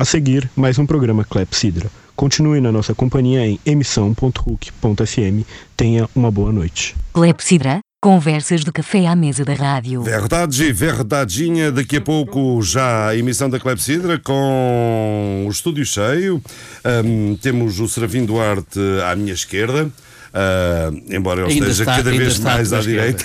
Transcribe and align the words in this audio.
A 0.00 0.04
seguir, 0.04 0.48
mais 0.54 0.78
um 0.78 0.86
programa 0.86 1.24
Clepsidra. 1.24 1.90
Continue 2.14 2.60
na 2.60 2.70
nossa 2.70 2.94
companhia 2.94 3.44
em 3.44 3.58
emissão.hook.fm. 3.66 5.44
Tenha 5.76 6.08
uma 6.14 6.30
boa 6.30 6.52
noite. 6.52 6.94
Clepsidra, 7.12 7.80
conversas 8.00 8.62
do 8.62 8.72
café 8.72 9.08
à 9.08 9.16
mesa 9.16 9.44
da 9.44 9.54
rádio. 9.54 10.00
Verdade 10.02 10.62
e 10.62 10.72
verdadinha, 10.72 11.72
daqui 11.72 11.96
a 11.96 12.00
pouco 12.00 12.62
já 12.62 13.08
a 13.08 13.16
emissão 13.16 13.50
da 13.50 13.58
Clepsidra 13.58 14.20
com 14.20 15.44
o 15.44 15.50
estúdio 15.50 15.84
cheio. 15.84 16.40
Um, 17.04 17.34
temos 17.34 17.80
o 17.80 17.88
Serafim 17.88 18.24
Duarte 18.24 18.78
à 19.04 19.16
minha 19.16 19.32
esquerda. 19.32 19.90
Uh, 20.28 21.02
embora 21.10 21.40
ele 21.40 21.52
Ainda 21.54 21.66
esteja 21.66 21.82
está- 21.84 21.96
cada 21.96 22.10
vez 22.10 22.38
mais 22.38 22.72
à 22.72 22.80
direita. 22.80 23.24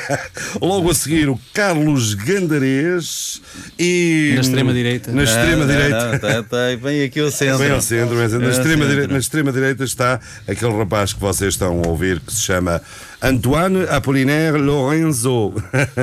Logo 0.60 0.90
a 0.90 0.94
seguir, 0.94 1.28
o 1.28 1.40
Carlos 1.54 2.14
Gandarês 2.14 3.40
e. 3.78 4.32
Na 4.34 4.40
extrema-direita. 4.42 5.12
Na 5.12 5.22
extrema-direita. 5.24 6.18
Tá, 6.18 6.42
tá, 6.42 6.56
vem 6.82 7.02
aqui 7.04 7.20
ao 7.20 7.30
centro. 7.30 7.58
Bem 7.58 7.70
ao 7.70 7.80
centro, 7.80 8.16
centro. 8.16 8.38
Na 8.40 8.44
ao 8.46 8.50
extrema, 8.50 8.68
centro. 8.76 8.88
direita, 8.88 9.12
na 9.12 9.18
extrema 9.18 9.52
direita 9.52 9.84
está 9.84 10.20
aquele 10.46 10.76
rapaz 10.76 11.12
que 11.12 11.20
vocês 11.20 11.54
estão 11.54 11.80
a 11.82 11.88
ouvir 11.88 12.20
que 12.20 12.32
se 12.32 12.42
chama 12.42 12.80
Antoine 13.24 13.86
Apollinaire 13.88 14.58
Lorenzo. 14.58 15.54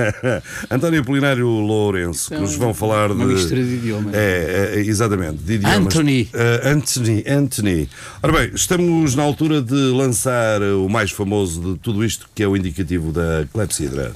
António 0.71 1.01
Apolinário 1.01 1.47
Lourenço, 1.47 2.31
que 2.31 2.39
nos 2.39 2.55
vão 2.55 2.73
falar 2.73 3.09
de. 3.09 3.13
uma 3.13 3.25
mistura 3.25 3.63
de 3.63 3.75
idiomas. 3.75 4.13
É, 4.15 4.73
é, 4.73 4.79
exatamente, 4.79 5.37
de 5.37 5.53
idiomas. 5.53 5.77
Anthony. 5.77 6.29
Eh, 6.33 6.61
Anthony, 6.71 7.23
Anthony. 7.27 7.89
Ora 8.23 8.33
bem, 8.33 8.51
estamos 8.55 9.13
na 9.13 9.21
altura 9.21 9.61
de 9.61 9.75
lançar 9.75 10.63
o 10.63 10.89
mais 10.89 11.11
famoso 11.11 11.73
de 11.73 11.79
tudo 11.79 12.03
isto, 12.03 12.27
que 12.33 12.41
é 12.41 12.47
o 12.47 12.57
indicativo 12.57 13.11
da 13.11 13.45
clepsidra. 13.53 14.13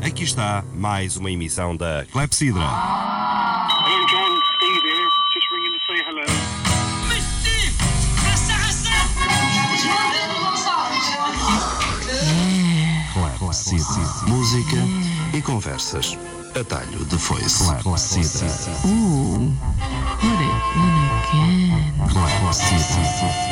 Aqui 0.00 0.22
está 0.22 0.62
mais 0.72 1.16
uma 1.16 1.30
emissão 1.30 1.76
da 1.76 2.06
Clepsidra. 2.12 2.62
Clepsidra. 13.56 14.28
Música 14.28 14.76
e 15.32 15.40
conversas. 15.40 16.18
Atalho 16.60 17.04
de 17.06 17.16
foice. 17.16 17.64
Clepsidra. 17.82 18.48
Ooh, 18.84 19.50
put 20.20 20.40
it 20.42 20.50
in 20.76 20.94
again. 21.16 21.94
Clepsidra. 22.06 23.46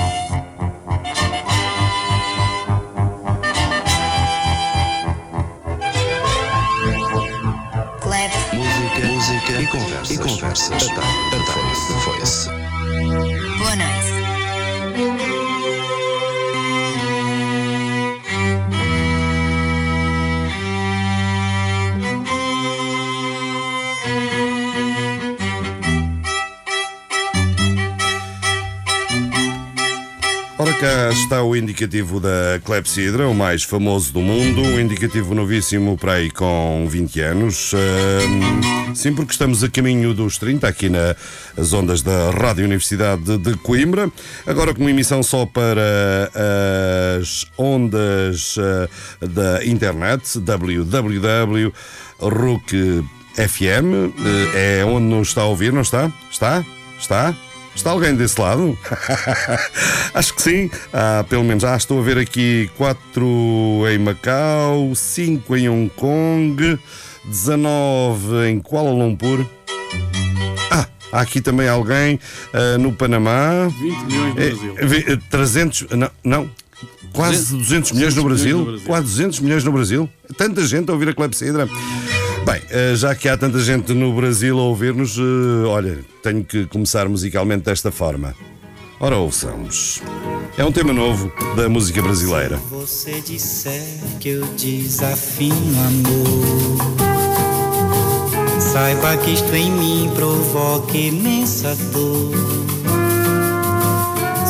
Música, 8.53 9.07
música 9.09 9.53
e 9.61 9.67
conversas. 9.67 10.11
E 10.11 10.19
conversas. 10.19 10.83
Atalho 10.91 11.34
cá 30.85 31.09
está 31.11 31.43
o 31.43 31.57
indicativo 31.57 32.21
da 32.21 32.61
Clepsidra, 32.63 33.27
o 33.27 33.35
mais 33.35 33.63
famoso 33.63 34.13
do 34.13 34.21
mundo, 34.21 34.61
um 34.61 34.79
indicativo 34.79 35.35
novíssimo 35.35 35.97
para 35.97 36.15
aí 36.15 36.31
com 36.31 36.87
20 36.87 37.21
anos. 37.21 37.73
Sim, 38.95 39.15
porque 39.15 39.33
estamos 39.33 39.65
a 39.65 39.71
caminho 39.71 40.13
dos 40.13 40.37
30 40.37 40.69
aqui 40.69 40.91
nas 40.91 41.73
ondas 41.73 42.03
da 42.03 42.31
Rádio 42.31 42.67
Universidade 42.67 43.39
de 43.39 43.57
Coimbra. 43.57 44.13
Agora 44.47 44.75
com 44.75 44.87
emissão 44.87 45.23
só 45.23 45.47
para 45.47 46.31
as 47.19 47.47
ondas 47.57 48.57
ah, 48.59 48.87
da 49.27 49.65
internet, 49.65 50.39
www.ruc.fm, 50.39 51.73
eh, 54.55 54.81
é 54.81 54.85
onde 54.85 55.07
nos 55.07 55.29
está 55.29 55.41
a 55.43 55.47
ouvir, 55.47 55.73
não 55.73 55.81
está? 55.81 56.13
Está? 56.31 56.63
Está? 56.99 57.35
Está 57.75 57.91
alguém 57.91 58.15
desse 58.15 58.41
lado? 58.41 58.79
Acho 60.15 60.35
que 60.35 60.43
sim. 60.43 60.71
Ah, 60.93 61.25
pelo 61.29 61.45
menos, 61.45 61.65
ah, 61.65 61.77
estou 61.77 61.99
a 61.99 62.03
ver 62.03 62.19
aqui 62.19 62.71
4 62.77 63.27
em 63.93 63.99
Macau, 63.99 64.95
5 64.95 65.57
em 65.57 65.69
Hong 65.69 65.91
Kong, 65.97 66.79
19 67.25 68.49
em 68.49 68.61
Kuala 68.61 68.91
Lumpur. 68.91 69.45
Ah, 70.71 70.87
há 71.13 71.21
aqui 71.21 71.41
também 71.41 71.69
alguém 71.69 72.19
ah, 72.53 72.79
no 72.79 72.93
Panamá. 72.93 73.69
20 73.81 74.05
milhões 74.05 74.35
no 74.35 74.41
Eh, 74.41 74.51
Brasil. 74.51 74.75
vi- 74.89 75.13
eh, 75.13 75.19
300, 75.31 75.87
não, 75.91 76.11
não. 76.23 76.51
Quase 77.13 77.55
200 77.57 77.93
milhões 77.93 78.15
no 78.17 78.23
200 78.25 78.25
milhões 78.25 78.25
Brasil. 78.25 78.59
no 78.59 78.65
Brasil. 78.65 78.87
Quase 78.87 79.05
200 79.07 79.41
milhões 79.41 79.65
no 79.65 79.73
Brasil. 79.73 80.11
Tanta 80.37 80.67
gente 80.67 80.91
a 80.91 80.93
ouvir 80.93 81.09
a 81.11 81.15
Clepsidra. 81.15 81.69
Bem, 82.45 82.61
eh, 82.71 82.95
já 82.95 83.15
que 83.15 83.27
há 83.27 83.37
tanta 83.39 83.59
gente 83.59 83.95
no 83.95 84.13
Brasil 84.15 84.59
a 84.59 84.63
ouvir-nos, 84.63 85.17
eh, 85.17 85.67
olha, 85.67 85.99
tenho 86.23 86.45
que 86.45 86.67
começar 86.67 87.09
musicalmente 87.09 87.65
desta 87.65 87.91
forma. 87.91 88.35
Ora, 89.01 89.17
ouçamos. 89.17 90.03
É 90.57 90.65
um 90.65 90.71
tema 90.71 90.93
novo 90.93 91.33
da 91.57 91.69
música 91.69 92.03
brasileira. 92.03 92.57
você 92.71 93.21
disser 93.23 93.83
que 94.21 94.29
eu 94.29 94.45
desafio 94.57 95.53
amor, 95.53 96.79
saiba 98.61 99.17
que 99.17 99.31
isto 99.33 99.55
em 99.55 99.71
mim 99.71 100.11
provoca 100.15 100.97
imensa 100.97 101.75
dor. 101.93 102.64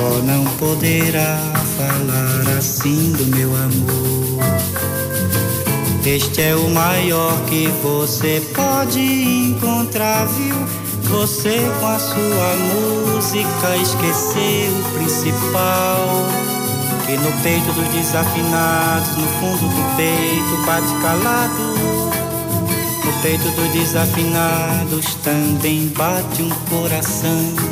Só 0.00 0.22
não 0.22 0.46
poderá 0.56 1.36
falar 1.76 2.56
assim 2.56 3.12
do 3.12 3.26
meu 3.36 3.54
amor. 3.54 4.40
Este 6.06 6.40
é 6.40 6.56
o 6.56 6.70
maior 6.70 7.38
que 7.44 7.68
você 7.82 8.42
pode 8.54 8.98
encontrar, 8.98 10.26
viu? 10.28 10.56
Você 11.02 11.58
com 11.78 11.86
a 11.86 11.98
sua 11.98 12.56
música 12.72 13.76
esqueceu 13.76 14.72
o 14.72 14.98
principal. 14.98 16.24
Que 17.04 17.18
no 17.18 17.30
peito 17.42 17.70
dos 17.74 17.88
desafinados, 17.88 19.16
no 19.18 19.26
fundo 19.38 19.68
do 19.68 19.96
peito, 19.96 20.64
bate 20.64 20.94
calado. 21.02 21.62
No 23.04 23.12
peito 23.20 23.50
dos 23.50 23.68
desafinados 23.68 25.14
também 25.16 25.88
bate 25.88 26.42
um 26.42 26.48
coração. 26.70 27.69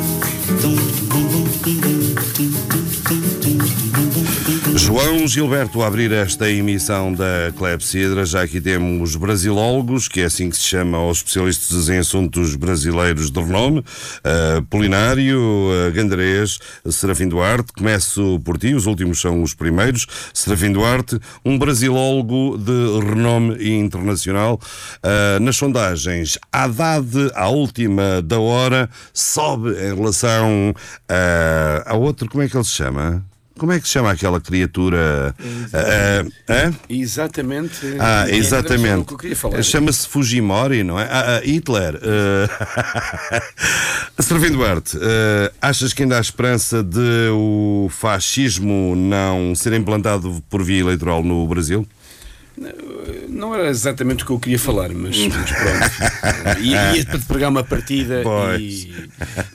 João 4.75 5.27
Gilberto 5.27 5.83
a 5.83 5.87
abrir 5.87 6.11
esta 6.11 6.49
emissão 6.49 7.13
da 7.13 7.51
Clepsidra. 7.55 8.25
Já 8.25 8.41
aqui 8.41 8.59
temos 8.59 9.15
brasilólogos, 9.15 10.07
que 10.07 10.21
é 10.21 10.25
assim 10.25 10.49
que 10.49 10.57
se 10.57 10.63
chama 10.63 10.97
aos 10.97 11.17
especialistas 11.17 11.89
em 11.89 11.99
assuntos 11.99 12.55
brasileiros 12.55 13.29
de 13.29 13.39
renome. 13.39 13.79
Uh, 13.79 14.63
Polinário, 14.69 15.39
uh, 15.39 15.91
Gandarês, 15.93 16.57
Serafim 16.89 17.27
Duarte. 17.27 17.71
Começo 17.73 18.39
por 18.43 18.57
ti, 18.57 18.73
os 18.73 18.87
últimos 18.87 19.21
são 19.21 19.43
os 19.43 19.53
primeiros. 19.53 20.07
Serafim 20.33 20.71
Duarte, 20.71 21.19
um 21.45 21.59
brasilólogo 21.59 22.57
de 22.57 23.07
renome 23.07 23.77
internacional. 23.79 24.59
Uh, 25.03 25.39
nas 25.39 25.55
sondagens, 25.55 26.39
Haddad, 26.51 27.31
à 27.35 27.47
última 27.49 28.23
da 28.23 28.39
hora, 28.39 28.89
sobe 29.13 29.69
em 29.71 29.93
relação 29.93 30.48
uh, 30.49 31.83
a 31.85 31.95
outro, 31.95 32.29
como 32.29 32.43
é 32.43 32.49
que 32.49 32.55
ele 32.55 32.63
se 32.63 32.71
chama? 32.71 33.25
Como 33.59 33.73
é 33.73 33.79
que 33.79 33.85
se 33.85 33.93
chama 33.93 34.11
aquela 34.11 34.39
criatura? 34.39 35.35
Uh, 35.37 36.27
uh, 36.27 36.75
Exatamente. 36.87 37.97
Ah, 37.99 38.25
exatamente. 38.29 39.13
que. 39.17 39.35
Chama-se 39.61 40.07
Fujimori, 40.07 40.81
não 40.81 40.97
é? 40.97 41.03
Ah, 41.03 41.37
ah, 41.37 41.41
Hitler. 41.45 41.99
Uh... 44.19 44.23
Servindo 44.23 44.57
Duarte, 44.57 44.97
uh, 44.97 45.01
achas 45.61 45.93
que 45.93 46.03
ainda 46.03 46.17
há 46.17 46.21
esperança 46.21 46.83
de 46.83 47.29
o 47.31 47.89
fascismo 47.89 48.95
não 48.95 49.53
ser 49.55 49.73
implantado 49.73 50.41
por 50.49 50.63
via 50.63 50.79
eleitoral 50.79 51.23
no 51.23 51.45
Brasil? 51.47 51.85
Não 53.29 53.53
era 53.55 53.67
exatamente 53.69 54.23
o 54.23 54.25
que 54.27 54.31
eu 54.33 54.39
queria 54.39 54.59
falar, 54.59 54.89
mas, 54.89 55.17
mas 55.17 55.51
pronto. 55.51 56.59
Ia, 56.61 57.05
para 57.05 57.19
te 57.19 57.25
pregar 57.25 57.49
uma 57.49 57.63
partida 57.63 58.21
e, 58.59 58.91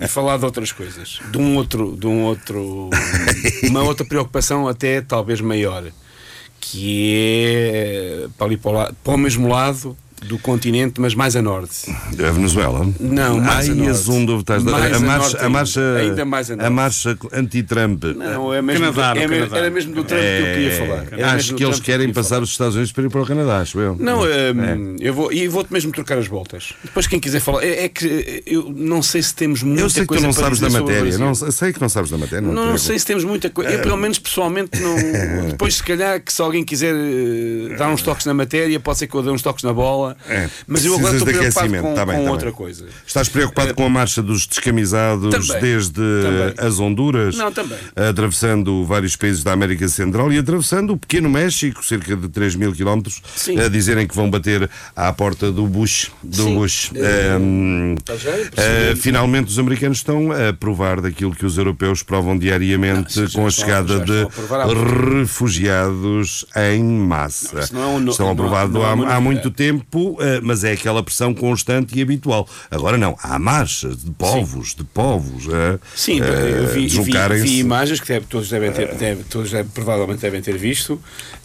e 0.00 0.08
falar 0.08 0.38
de 0.38 0.44
outras 0.44 0.72
coisas. 0.72 1.20
De 1.30 1.38
um 1.38 1.56
outro, 1.56 1.96
de 1.96 2.06
um 2.06 2.22
outro, 2.22 2.90
uma 3.68 3.82
outra 3.82 4.06
preocupação 4.06 4.66
até 4.68 5.00
talvez 5.00 5.40
maior, 5.40 5.84
que 6.60 7.12
é 7.14 8.26
para, 8.38 8.46
ali 8.46 8.56
para, 8.56 8.70
o, 8.70 8.74
lado- 8.74 8.96
para 9.04 9.12
o 9.14 9.18
mesmo 9.18 9.48
lado 9.48 9.96
do 10.26 10.38
continente, 10.38 11.00
mas 11.00 11.14
mais 11.14 11.36
a 11.36 11.42
norte. 11.42 11.90
A 11.90 12.30
Venezuela? 12.30 12.86
Não, 12.98 13.38
mais 13.40 13.68
a 13.68 13.72
Ai, 13.72 13.78
norte. 13.78 14.10
um 14.10 14.24
do- 14.24 14.40
estás- 14.40 14.62
Mais 14.62 14.92
a, 14.92 14.96
a 14.96 15.00
marcha, 15.00 15.16
norte 15.18 15.36
a 15.36 15.38
ainda. 15.40 15.48
marcha, 15.50 15.80
Ainda 15.98 16.24
mais 16.24 16.50
a 16.50 16.56
norte. 16.56 16.66
a 16.66 16.70
marcha 16.70 17.18
anti-Trump. 17.32 18.04
Não, 18.16 18.52
é 18.54 18.62
mesmo, 18.62 18.86
Canadá, 18.92 19.20
é 19.20 19.28
Canadá. 19.28 19.56
era 19.58 19.70
mesmo 19.70 19.94
do 19.94 20.04
Trump 20.04 20.20
que 20.20 20.26
eu 20.26 20.44
queria 20.54 20.70
falar. 20.78 21.04
Era 21.12 21.32
Acho 21.32 21.54
que 21.54 21.62
eles 21.64 21.76
Trump 21.76 21.84
querem 21.86 22.00
queria 22.06 22.14
passar 22.14 22.28
falar. 22.30 22.42
os 22.42 22.50
Estados 22.50 22.74
Unidos 22.74 22.92
para 22.92 23.04
ir 23.04 23.10
para 23.10 23.22
o 23.22 23.26
Canadá, 23.26 23.58
acho 23.60 23.78
eu. 23.78 23.96
Não, 23.98 24.20
hum, 24.22 24.96
É. 25.00 25.06
eu 25.08 25.14
vou 25.14 25.32
e 25.32 25.46
vou-te 25.48 25.72
mesmo 25.72 25.92
trocar 25.92 26.18
as 26.18 26.26
voltas. 26.26 26.72
Depois 26.82 27.06
quem 27.06 27.20
quiser 27.20 27.40
falar, 27.40 27.62
é, 27.64 27.84
é 27.84 27.88
que 27.88 28.42
eu 28.46 28.72
não 28.74 29.02
sei 29.02 29.22
se 29.22 29.34
temos 29.34 29.62
muita 29.62 29.82
Eu 29.82 29.90
sei 29.90 30.02
que 30.02 30.06
tu 30.06 30.08
coisa 30.08 30.26
não 30.26 30.32
para 30.34 30.42
sabes 30.44 30.60
da 30.60 30.70
matéria. 30.70 31.18
Não, 31.18 31.34
sei 31.34 31.72
que 31.72 31.80
não 31.80 31.88
sabes 31.88 32.10
da 32.10 32.18
matéria. 32.18 32.40
Não, 32.40 32.48
Não, 32.48 32.54
preocupes. 32.62 32.82
sei 32.82 32.98
se 32.98 33.06
temos 33.06 33.24
muita 33.24 33.50
coisa. 33.50 33.70
Eu, 33.70 33.80
pelo 33.82 33.96
menos, 33.96 34.18
pessoalmente, 34.18 34.80
não. 34.80 34.94
Depois, 35.50 35.76
se 35.76 35.82
calhar, 35.82 36.20
que 36.20 36.32
se 36.32 36.40
alguém 36.40 36.64
quiser 36.64 36.94
eh, 36.94 37.76
dar 37.76 37.88
uns 37.88 38.02
toques 38.02 38.24
na 38.26 38.34
matéria, 38.34 38.78
pode 38.80 38.98
ser 38.98 39.06
que 39.06 39.14
eu 39.14 39.22
dê 39.22 39.30
uns 39.30 39.42
toques 39.42 39.64
na 39.64 39.72
bola. 39.72 40.13
É, 40.28 40.48
Mas 40.66 40.84
eu 40.84 40.94
agora 40.94 41.16
estou 41.16 41.32
preocupado 41.32 41.68
com, 41.82 41.94
Tá 41.94 42.06
bem, 42.06 42.16
com 42.18 42.24
tá 42.24 42.30
outra 42.30 42.46
bem. 42.48 42.54
coisa. 42.56 42.86
Estás 43.06 43.28
preocupado 43.28 43.74
com 43.74 43.84
a 43.84 43.88
marcha 43.88 44.22
dos 44.22 44.46
descamisados 44.46 45.30
Também. 45.48 45.60
desde 45.62 45.92
Também. 45.92 46.54
as 46.66 46.78
Honduras? 46.78 47.36
Não. 47.36 47.52
Atravessando 48.08 48.84
vários 48.84 49.16
países 49.16 49.42
da 49.42 49.52
América 49.52 49.88
Central 49.88 50.32
e 50.32 50.38
atravessando 50.38 50.92
o 50.92 50.96
pequeno 50.96 51.28
México, 51.30 51.84
cerca 51.84 52.16
de 52.16 52.28
3 52.28 52.54
mil 52.56 52.72
quilómetros, 52.72 53.22
a 53.64 53.68
dizerem 53.68 54.06
que 54.06 54.14
vão 54.14 54.30
bater 54.30 54.68
à 54.94 55.12
porta 55.12 55.50
do 55.50 55.66
Bush. 55.66 56.10
Do 56.22 56.42
Sim. 56.44 56.54
Bush. 56.54 56.90
Eh, 56.94 57.14
Ehm, 57.24 57.96
Para 58.04 58.16
já, 58.16 58.30
é 58.30 58.50
eh, 58.56 58.94
finalmente 58.96 59.48
os 59.48 59.58
americanos 59.58 59.98
estão 59.98 60.30
a 60.32 60.52
provar 60.52 61.00
daquilo 61.00 61.34
que 61.34 61.46
os 61.46 61.56
europeus 61.56 62.02
provam 62.02 62.36
diariamente 62.36 63.18
Não, 63.20 63.26
já 63.26 63.38
com 63.38 63.46
a 63.46 63.50
chegada 63.50 64.00
de 64.00 64.26
refugiados 65.20 66.44
em 66.56 66.82
massa. 66.82 67.68
Não, 67.72 67.80
não 67.80 67.96
é 67.98 68.00
um 68.04 68.08
estão 68.10 68.30
a 68.30 68.34
provar 68.34 68.68
é 68.68 68.78
há, 69.12 69.16
há 69.16 69.20
muito 69.20 69.50
tempo, 69.50 70.03
eh, 70.20 70.40
mas 70.42 70.64
é 70.64 70.72
aquela 70.72 71.02
pressão 71.02 71.32
constante 71.34 71.98
e 71.98 72.02
habitual. 72.02 72.48
Agora 72.70 72.96
não, 72.98 73.16
há 73.22 73.38
marchas 73.38 73.96
de 74.04 74.10
povos, 74.12 74.74
de 74.74 74.84
povos 74.84 75.44
a 75.52 75.78
Sim, 75.96 76.20
a 76.20 76.24
eu 76.24 76.66
vi, 76.68 76.80
vi, 76.80 76.86
deslocarem-se. 76.86 77.44
vi 77.44 77.58
imagens 77.58 78.00
que 78.00 78.08
deve- 78.08 78.26
todos 78.26 78.48
devem 78.48 78.72
ter, 78.72 78.94
deve- 78.94 79.24
todos 79.24 79.50
deve- 79.50 79.68
provavelmente 79.74 80.20
devem 80.20 80.40
ter 80.42 80.56
visto, 80.58 81.00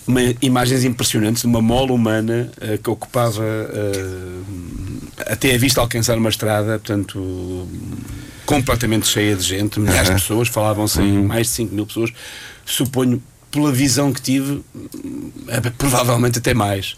uma, 0.07 0.19
imagens 0.41 0.83
impressionantes 0.83 1.41
de 1.43 1.47
uma 1.47 1.61
mola 1.61 1.91
humana 1.93 2.51
eh, 2.61 2.77
que 2.81 2.89
ocupava 2.89 3.43
eh, 3.43 5.31
até 5.31 5.53
a 5.53 5.57
vista 5.57 5.81
alcançar 5.81 6.17
uma 6.17 6.29
estrada, 6.29 6.79
portanto, 6.79 7.67
completamente 8.45 9.07
cheia 9.07 9.35
de 9.35 9.43
gente, 9.43 9.79
milhares 9.79 10.07
de 10.09 10.15
pessoas, 10.15 10.47
falavam-se 10.47 11.01
em 11.01 11.23
mais 11.23 11.47
de 11.47 11.53
5 11.53 11.75
mil 11.75 11.85
pessoas, 11.85 12.11
suponho. 12.65 13.21
Pela 13.51 13.71
visão 13.71 14.13
que 14.13 14.21
tive, 14.21 14.61
eh, 15.47 15.59
provavelmente 15.77 16.37
até 16.37 16.53
mais. 16.53 16.95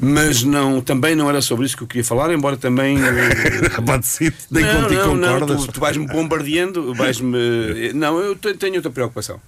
Mas 0.00 0.44
não, 0.44 0.80
também 0.80 1.16
não 1.16 1.28
era 1.28 1.42
sobre 1.42 1.66
isso 1.66 1.76
que 1.76 1.82
eu 1.82 1.86
queria 1.88 2.04
falar, 2.04 2.32
embora 2.32 2.56
também. 2.56 2.96
eh, 3.02 3.80
Pode 3.84 4.06
ser, 4.06 4.32
nem 4.50 4.64
não, 4.64 4.82
contigo 4.82 5.00
não, 5.00 5.16
não, 5.16 5.32
concordas. 5.40 5.66
tu, 5.66 5.72
tu 5.72 5.80
vais-me 5.80 6.06
bombardeando, 6.06 6.94
vais-me. 6.94 7.92
Não, 7.92 8.18
eu 8.20 8.36
te- 8.36 8.54
tenho 8.54 8.76
outra 8.76 8.90
preocupação. 8.90 9.40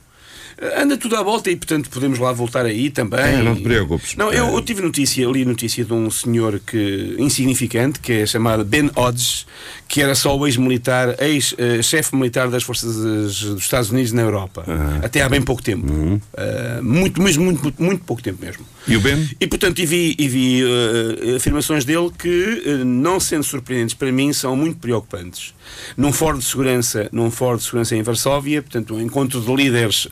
Anda 0.77 0.97
tudo 0.97 1.17
à 1.17 1.23
volta 1.23 1.51
e, 1.51 1.57
portanto, 1.57 1.89
podemos 1.91 2.19
lá 2.19 2.33
voltar 2.33 2.65
aí 2.67 2.91
também. 2.91 3.21
É, 3.21 3.43
não 3.43 3.55
te 3.57 3.63
preocupes. 3.63 4.15
Não, 4.17 4.33
eu, 4.33 4.47
É. 4.47 4.55
eu 4.55 4.63
tive 4.63 4.81
notícia, 4.83 5.27
li 5.27 5.45
notícia 5.45 5.85
de 5.85 5.93
um 5.93 6.11
senhor 6.11 6.61
que, 6.61 7.15
insignificante, 7.19 8.01
que 8.01 8.13
é 8.13 8.27
chamado 8.27 8.65
Ben 8.65 8.91
Hodges, 8.95 9.47
que 9.89 10.01
era 10.01 10.15
só 10.15 10.37
o 10.37 10.47
ex-militar, 10.47 11.17
ex-chefe 11.21 12.15
militar 12.17 12.49
das 12.49 12.63
forças 12.63 12.97
dos 12.97 13.61
Estados 13.63 13.91
Unidos 13.91 14.13
na 14.13 14.23
Europa. 14.23 14.65
Até 15.03 15.23
há 15.23 15.29
bem 15.29 15.43
pouco 15.43 15.63
tempo. 15.63 15.91
Uhum. 15.93 16.21
Ah, 16.37 16.81
muito, 16.83 17.21
mesmo, 17.23 17.45
muito, 17.45 17.63
muito, 17.63 17.83
muito 17.83 18.05
pouco 18.05 18.23
tempo 18.23 18.43
mesmo. 18.45 18.65
E 18.89 18.97
o 18.97 19.01
Ben? 19.01 19.29
E 19.41 19.47
portanto, 19.47 19.79
e 19.81 19.87
vi, 19.87 20.15
e 20.19 20.29
vi 20.29 20.63
eh, 20.63 21.37
afirmações 21.37 21.85
dele 21.85 22.11
que, 22.19 22.63
eh, 22.67 22.85
não 22.85 23.21
sendo 23.21 23.45
surpreendentes 23.45 23.95
para 23.95 24.11
mim, 24.11 24.33
são 24.33 24.57
muito 24.57 24.79
preocupantes. 24.79 25.55
Num 25.97 26.13
fórum 26.13 26.39
de 26.39 26.45
segurança, 26.45 27.09
num 27.13 27.31
fórum 27.31 27.59
de 27.59 27.63
segurança 27.63 27.95
em 27.95 28.03
Varsóvia, 28.03 28.61
portanto, 28.63 28.95
um 28.95 29.01
encontro 29.01 29.41
de 29.41 29.55
líderes 29.55 30.09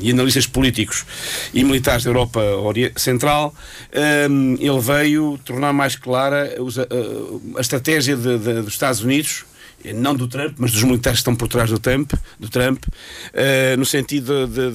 e 0.00 0.10
analistas 0.10 0.46
políticos 0.46 1.04
e 1.52 1.62
militares 1.64 2.04
da 2.04 2.10
Europa 2.10 2.40
Central, 2.96 3.54
eh, 3.92 4.26
ele 4.60 4.80
veio 4.80 5.38
tornar 5.44 5.72
mais 5.72 5.96
clara 5.96 6.54
a- 6.78 7.58
a 7.58 7.60
estratégia 7.60 8.16
de- 8.16 8.38
de- 8.38 8.62
dos 8.62 8.72
Estados 8.74 9.02
Unidos 9.02 9.44
não 9.94 10.14
do 10.14 10.26
Trump, 10.28 10.54
mas 10.58 10.72
dos 10.72 10.82
militares 10.82 11.18
que 11.18 11.20
estão 11.22 11.34
por 11.36 11.48
trás 11.48 11.70
do 11.70 11.78
Trump, 11.78 12.12
do 12.38 12.48
Trump 12.48 12.84
eh, 13.32 13.76
no 13.76 13.84
sentido 13.84 14.46
de- 14.46 14.70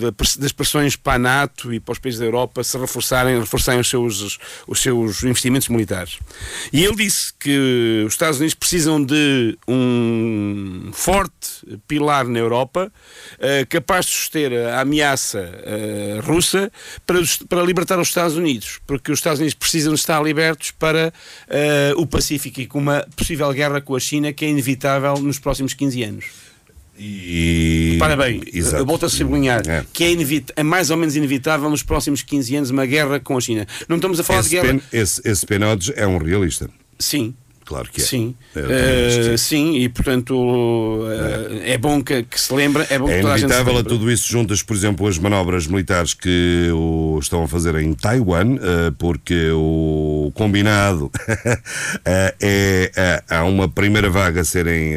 de- 0.00 0.12
press- 0.12 0.36
das 0.36 0.52
pressões 0.52 0.96
para 0.96 1.14
a 1.14 1.18
NATO 1.18 1.72
e 1.72 1.80
para 1.80 1.92
os 1.92 1.98
países 1.98 2.20
da 2.20 2.26
Europa 2.26 2.62
se 2.64 2.76
reforçarem, 2.78 3.38
reforçarem 3.38 3.80
os 3.80 3.88
seus, 3.88 4.38
os 4.66 4.80
seus 4.80 5.22
investimentos 5.22 5.68
militares. 5.68 6.18
E 6.72 6.84
ele 6.84 6.96
disse 6.96 7.32
que 7.38 8.04
os 8.06 8.12
Estados 8.14 8.38
Unidos 8.38 8.54
precisam 8.54 9.02
de 9.02 9.56
um 9.68 10.90
forte 10.92 11.78
pilar 11.86 12.26
na 12.26 12.38
Europa 12.38 12.92
eh, 13.38 13.64
capaz 13.66 14.06
de 14.06 14.12
suster 14.12 14.52
a 14.74 14.80
ameaça 14.80 15.38
eh, 15.64 16.20
russa 16.22 16.70
para, 17.06 17.18
para 17.48 17.62
libertar 17.62 17.98
os 17.98 18.08
Estados 18.08 18.36
Unidos, 18.36 18.80
porque 18.86 19.12
os 19.12 19.18
Estados 19.18 19.38
Unidos 19.40 19.54
precisam 19.54 19.92
de 19.94 20.00
estar 20.00 20.22
libertos 20.22 20.70
para 20.70 21.12
eh, 21.48 21.92
o 21.96 22.06
Pacífico 22.06 22.60
e 22.60 22.66
com 22.66 22.78
uma 22.78 23.06
possível 23.16 23.52
guerra 23.52 23.80
com 23.80 23.94
a 23.94 24.00
China 24.00 24.27
que 24.32 24.44
é 24.44 24.48
inevitável 24.50 25.14
nos 25.18 25.38
próximos 25.38 25.74
15 25.74 26.02
anos. 26.02 26.24
E... 27.00 27.96
Parabéns, 28.00 28.42
Exato. 28.52 28.84
volto 28.84 29.06
a 29.06 29.08
sublinhar 29.08 29.62
É. 29.68 29.84
que 29.92 30.02
é, 30.02 30.10
inevit- 30.10 30.52
é 30.56 30.62
mais 30.64 30.90
ou 30.90 30.96
menos 30.96 31.14
inevitável 31.14 31.70
nos 31.70 31.82
próximos 31.82 32.22
15 32.22 32.56
anos 32.56 32.70
uma 32.70 32.84
guerra 32.86 33.20
com 33.20 33.36
a 33.36 33.40
China. 33.40 33.66
Não 33.88 33.96
estamos 33.96 34.18
a 34.18 34.24
falar 34.24 34.40
Esse, 34.40 34.48
de 34.50 34.56
guerra. 34.56 34.68
pen, 34.68 34.82
esse, 34.92 35.20
esse 35.24 35.46
é 35.94 36.06
um 36.06 36.18
realista. 36.18 36.68
Sim. 36.98 37.34
Claro 37.68 37.86
que 37.92 38.00
é. 38.00 38.04
Sim, 38.04 38.34
que 38.54 38.58
Eh, 38.60 39.36
sim, 39.36 39.76
e 39.76 39.90
portanto 39.90 41.04
eh, 41.62 41.72
é. 41.74 41.76
bom 41.78 42.02
que, 42.02 42.22
que 42.22 42.40
se 42.40 42.54
lembre, 42.54 42.86
é 42.88 42.98
bom 42.98 43.06
É 43.10 43.16
que 43.16 43.20
toda 43.20 43.34
a 43.34 43.38
inevitável 43.38 43.72
a 43.74 43.76
lembre. 43.76 43.92
tudo 43.92 44.10
isso 44.10 44.26
juntas, 44.32 44.62
por 44.62 44.74
exemplo, 44.74 45.06
as 45.06 45.18
manobras 45.18 45.66
militares 45.66 46.14
que 46.14 46.70
o 46.72 47.18
estão 47.20 47.42
a 47.42 47.46
fazer 47.48 47.74
em 47.74 47.92
Taiwan, 47.92 48.54
eh, 48.56 48.90
porque 48.96 49.50
o 49.52 50.32
combinado 50.34 51.10
é 52.06 53.22
há 53.28 53.44
uma 53.44 53.68
primeira 53.68 54.08
vaga 54.08 54.44
serem 54.44 54.94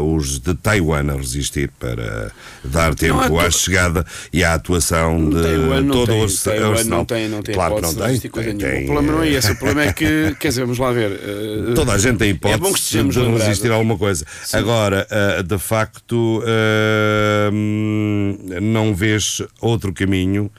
os 0.00 0.38
de 0.38 0.54
Taiwan 0.54 1.12
a 1.12 1.16
resistir 1.16 1.70
para 1.78 2.30
dar 2.64 2.94
tempo 2.94 3.38
à 3.38 3.50
chegada 3.50 4.06
e 4.32 4.44
à 4.44 4.54
atuação 4.54 5.28
de 5.28 5.42
Taiwan 5.42 5.86
todo 5.88 6.06
tem, 6.06 6.24
o 6.24 6.28
Taiwan 6.38 6.70
arsenal. 6.70 6.98
não 6.98 7.04
tem, 7.04 7.28
não 7.28 7.42
tem 7.42 7.54
claro 7.54 7.74
que 7.76 7.82
não 7.82 7.94
tem. 7.94 8.18
Tem- 8.20 8.30
o 8.82 8.86
problema 8.86 9.12
não 9.12 9.22
é 9.22 9.28
esse, 9.28 9.50
o 9.52 9.56
problema 9.56 9.82
é 9.90 9.92
que, 9.92 10.36
quer 10.38 10.48
dizer, 10.48 10.60
vamos 10.62 10.78
lá 10.78 10.92
ver. 10.92 11.18
Toda 11.74 11.92
a 11.92 11.98
gente 11.98 12.11
É 12.20 12.28
hipótese 12.28 12.60
bom 12.60 12.72
que 12.72 12.78
estejamos 12.78 13.14
de 13.14 13.20
lembrados. 13.20 13.46
resistir 13.46 13.70
a 13.70 13.74
alguma 13.74 13.98
coisa. 13.98 14.24
Agora, 14.52 15.06
ah, 15.10 15.42
de 15.42 15.58
facto, 15.58 16.42
hum, 17.52 18.38
não 18.60 18.94
vês 18.94 19.42
outro 19.60 19.92
caminho 19.92 20.50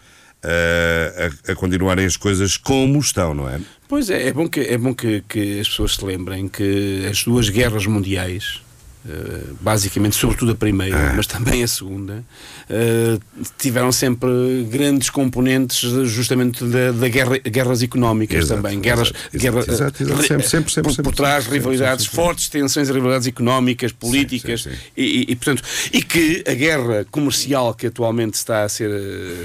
ah, 0.43 1.31
a, 1.47 1.51
a 1.51 1.55
continuarem 1.55 2.05
as 2.05 2.17
coisas 2.17 2.57
como 2.57 2.99
estão, 2.99 3.33
não 3.33 3.49
é? 3.49 3.59
Pois 3.87 4.09
é, 4.09 4.27
é 4.27 4.33
bom, 4.33 4.47
que, 4.47 4.59
é 4.59 4.77
bom 4.77 4.93
que, 4.93 5.23
que 5.27 5.59
as 5.59 5.67
pessoas 5.67 5.95
se 5.95 6.05
lembrem 6.05 6.47
que 6.47 7.05
as 7.09 7.23
duas 7.23 7.49
guerras 7.49 7.85
mundiais 7.85 8.61
eh, 9.07 9.43
basicamente, 9.61 10.15
sobretudo 10.15 10.51
a 10.51 10.55
primeira, 10.55 11.13
mas 11.15 11.27
também 11.27 11.63
a 11.63 11.67
segunda, 11.67 12.23
eh, 12.69 13.17
tiveram 13.57 13.91
sempre 13.91 14.29
grandes 14.69 15.09
componentes 15.09 15.79
justamente 16.09 16.63
da, 16.65 16.91
da 16.91 17.07
guerra, 17.09 17.37
guerras 17.39 17.81
económicas 17.83 18.45
Exato, 18.45 18.61
também. 18.61 18.79
Guerras, 18.79 19.09
exato, 19.33 19.37
guerra, 19.37 19.59
exato, 19.59 20.03
exato, 20.03 20.21
eh, 20.21 20.27
sempre, 20.27 20.47
sempre, 20.47 20.73
sempre, 20.73 20.93
por, 20.95 21.03
por 21.03 21.15
trás 21.15 21.43
sempre, 21.43 21.59
rivalidades, 21.59 22.05
sempre, 22.05 22.15
fortes 22.15 22.49
tensões 22.49 22.89
rivalidades 22.89 23.27
económicas, 23.27 23.91
políticas, 23.91 24.63
sim, 24.63 24.69
sim. 24.71 24.75
E, 24.95 25.03
e- 25.03 25.31
e, 25.31 25.35
portanto, 25.35 25.63
e 25.91 26.01
que 26.01 26.43
a 26.47 26.53
guerra 26.53 27.05
comercial 27.11 27.73
que 27.73 27.87
atualmente 27.87 28.35
está 28.35 28.63
a 28.63 28.69
ser 28.69 28.89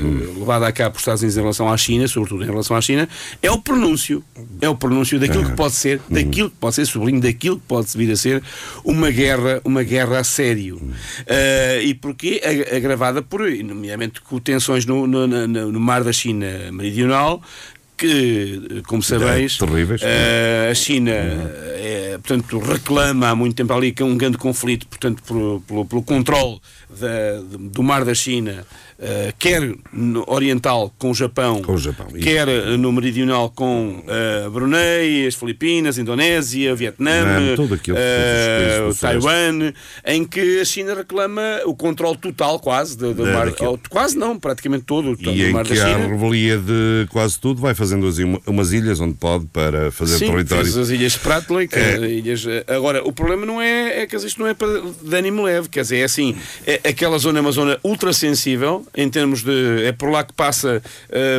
Hum. 0.01 0.39
levada 0.41 0.67
a 0.67 0.73
cabo 0.73 0.93
por 0.95 0.99
Estados 1.01 1.23
Unidos 1.23 1.37
em 1.37 1.41
relação 1.41 1.69
à 1.73 1.77
China, 1.77 2.07
sobretudo 2.07 2.43
em 2.45 2.47
relação 2.47 2.77
à 2.77 2.81
China, 2.81 3.09
é 3.43 3.51
o 3.51 3.59
pronúncio, 3.61 4.23
é 4.61 4.69
o 4.69 4.75
pronúncio 4.77 5.19
daquilo 5.19 5.45
que 5.45 5.57
pode 5.57 5.75
ser, 5.75 5.99
Hum. 6.11 6.15
daquilo 6.15 6.51
que 6.51 6.57
pode 6.57 6.75
ser, 6.77 6.87
sublinho, 6.87 7.21
daquilo 7.21 7.57
que 7.57 7.67
pode 7.67 7.89
vir 7.97 8.11
a 8.13 8.17
ser 8.17 8.43
uma 8.85 9.11
guerra, 9.11 9.48
uma 9.65 9.83
guerra 9.83 10.19
a 10.21 10.25
sério. 10.25 10.77
Hum. 10.83 10.91
Eh, 11.27 11.83
e 11.85 11.95
porquê? 11.95 12.41
Ag- 12.45 12.77
Agravada 12.77 13.23
por, 13.23 13.41
nomeadamente, 13.51 14.21
com 14.21 14.39
tensões 14.39 14.85
no, 14.87 15.07
no, 15.07 15.27
no- 15.27 15.73
no 15.73 15.81
mar 15.81 16.03
da 16.05 16.13
China 16.13 16.47
Meridional, 16.73 17.43
que, 17.97 18.83
como 18.87 19.03
sabeis, 19.03 19.59
terríveis. 19.59 20.01
eh, 20.05 20.69
a 20.71 20.75
China, 20.75 21.11
eh, 21.11 22.19
portanto, 22.23 22.59
reclama 22.61 23.29
há 23.31 23.35
muito 23.35 23.57
tempo 23.57 23.73
ali 23.73 23.91
que 23.93 24.03
é 24.03 24.07
um 24.07 24.17
grande 24.17 24.39
conflito, 24.39 24.87
portanto, 24.87 25.21
por- 25.25 25.61
pelo, 25.67 25.85
pelo 25.85 26.03
controle 26.03 26.61
da- 26.91 27.41
do 27.59 27.83
mar 27.83 28.05
da 28.05 28.15
China, 28.15 28.65
quer 29.39 29.63
no 29.93 30.25
oriental 30.27 30.93
com 30.99 31.11
o 31.13 31.15
Japão, 31.15 31.63
Com 31.63 31.75
o 31.75 31.79
Japão, 31.79 32.07
quer 32.21 32.49
eh, 32.49 32.77
no 32.77 32.91
meridional 32.91 33.49
com 33.51 34.03
eh, 34.09 34.49
Brunei, 34.51 35.27
as 35.27 35.35
Filipinas, 35.37 35.99
Indonésia, 35.99 36.75
Vietnã, 36.75 37.55
aquilo, 37.55 37.97
eh, 37.97 38.81
do 38.89 38.95
Taiwan, 38.95 39.73
em 40.05 40.25
que 40.25 40.61
a 40.61 40.65
China 40.65 40.95
reclama 40.95 41.61
o 41.65 41.75
controle 41.77 42.17
total, 42.17 42.59
quase, 42.59 42.97
do, 42.99 43.15
do 43.15 43.25
Da- 43.25 43.33
mar, 43.33 43.53
ou- 43.61 43.79
quase 43.89 44.19
não, 44.19 44.37
praticamente 44.39 44.85
todo, 44.85 45.15
do 45.17 45.31
E 45.31 45.45
em 45.45 45.53
mar 45.53 45.63
da 45.65 45.75
que 45.75 45.81
há 45.81 45.87
China. 45.95 46.09
revelia 46.09 46.59
de 46.59 47.07
quase 47.11 47.39
tudo, 47.39 47.61
vai 47.61 47.75
fazendo 47.75 48.09
uma- 48.25 48.41
umas 48.47 48.73
ilhas 48.73 48.99
onde 49.01 49.15
pode 49.15 49.47
para 49.47 49.93
fazer 49.93 50.19
Sim, 50.19 50.31
território. 50.33 50.65
fez 50.65 50.77
as 50.77 50.89
ilhas 50.91 51.13
Spratly, 51.13 51.69
É. 51.73 51.99
ilhas, 52.09 52.45
eh, 52.47 52.65
agora 52.67 53.07
o 53.07 53.13
problema 53.13 53.47
não 53.47 53.63
é, 53.63 54.01
é 54.03 54.07
que 54.07 54.17
isto 54.17 54.41
não 54.41 54.47
é 54.49 54.55
para 54.55 54.81
de 54.81 55.15
ânimo 55.17 55.43
leve, 55.45 55.69
quer 55.69 55.83
dizer, 55.83 55.99
é 55.99 56.05
assim, 56.05 56.35
é, 56.67 56.81
aquela 56.89 57.17
zona 57.19 57.39
é 57.39 57.43
uma 57.43 57.53
zona 57.53 57.79
ultra 57.85 58.13
sensível 58.13 58.85
em 58.97 59.09
termos 59.09 59.43
de 59.43 59.85
é 59.85 59.93
por 59.93 60.11
lá 60.11 60.25
que 60.25 60.33
passa 60.33 60.83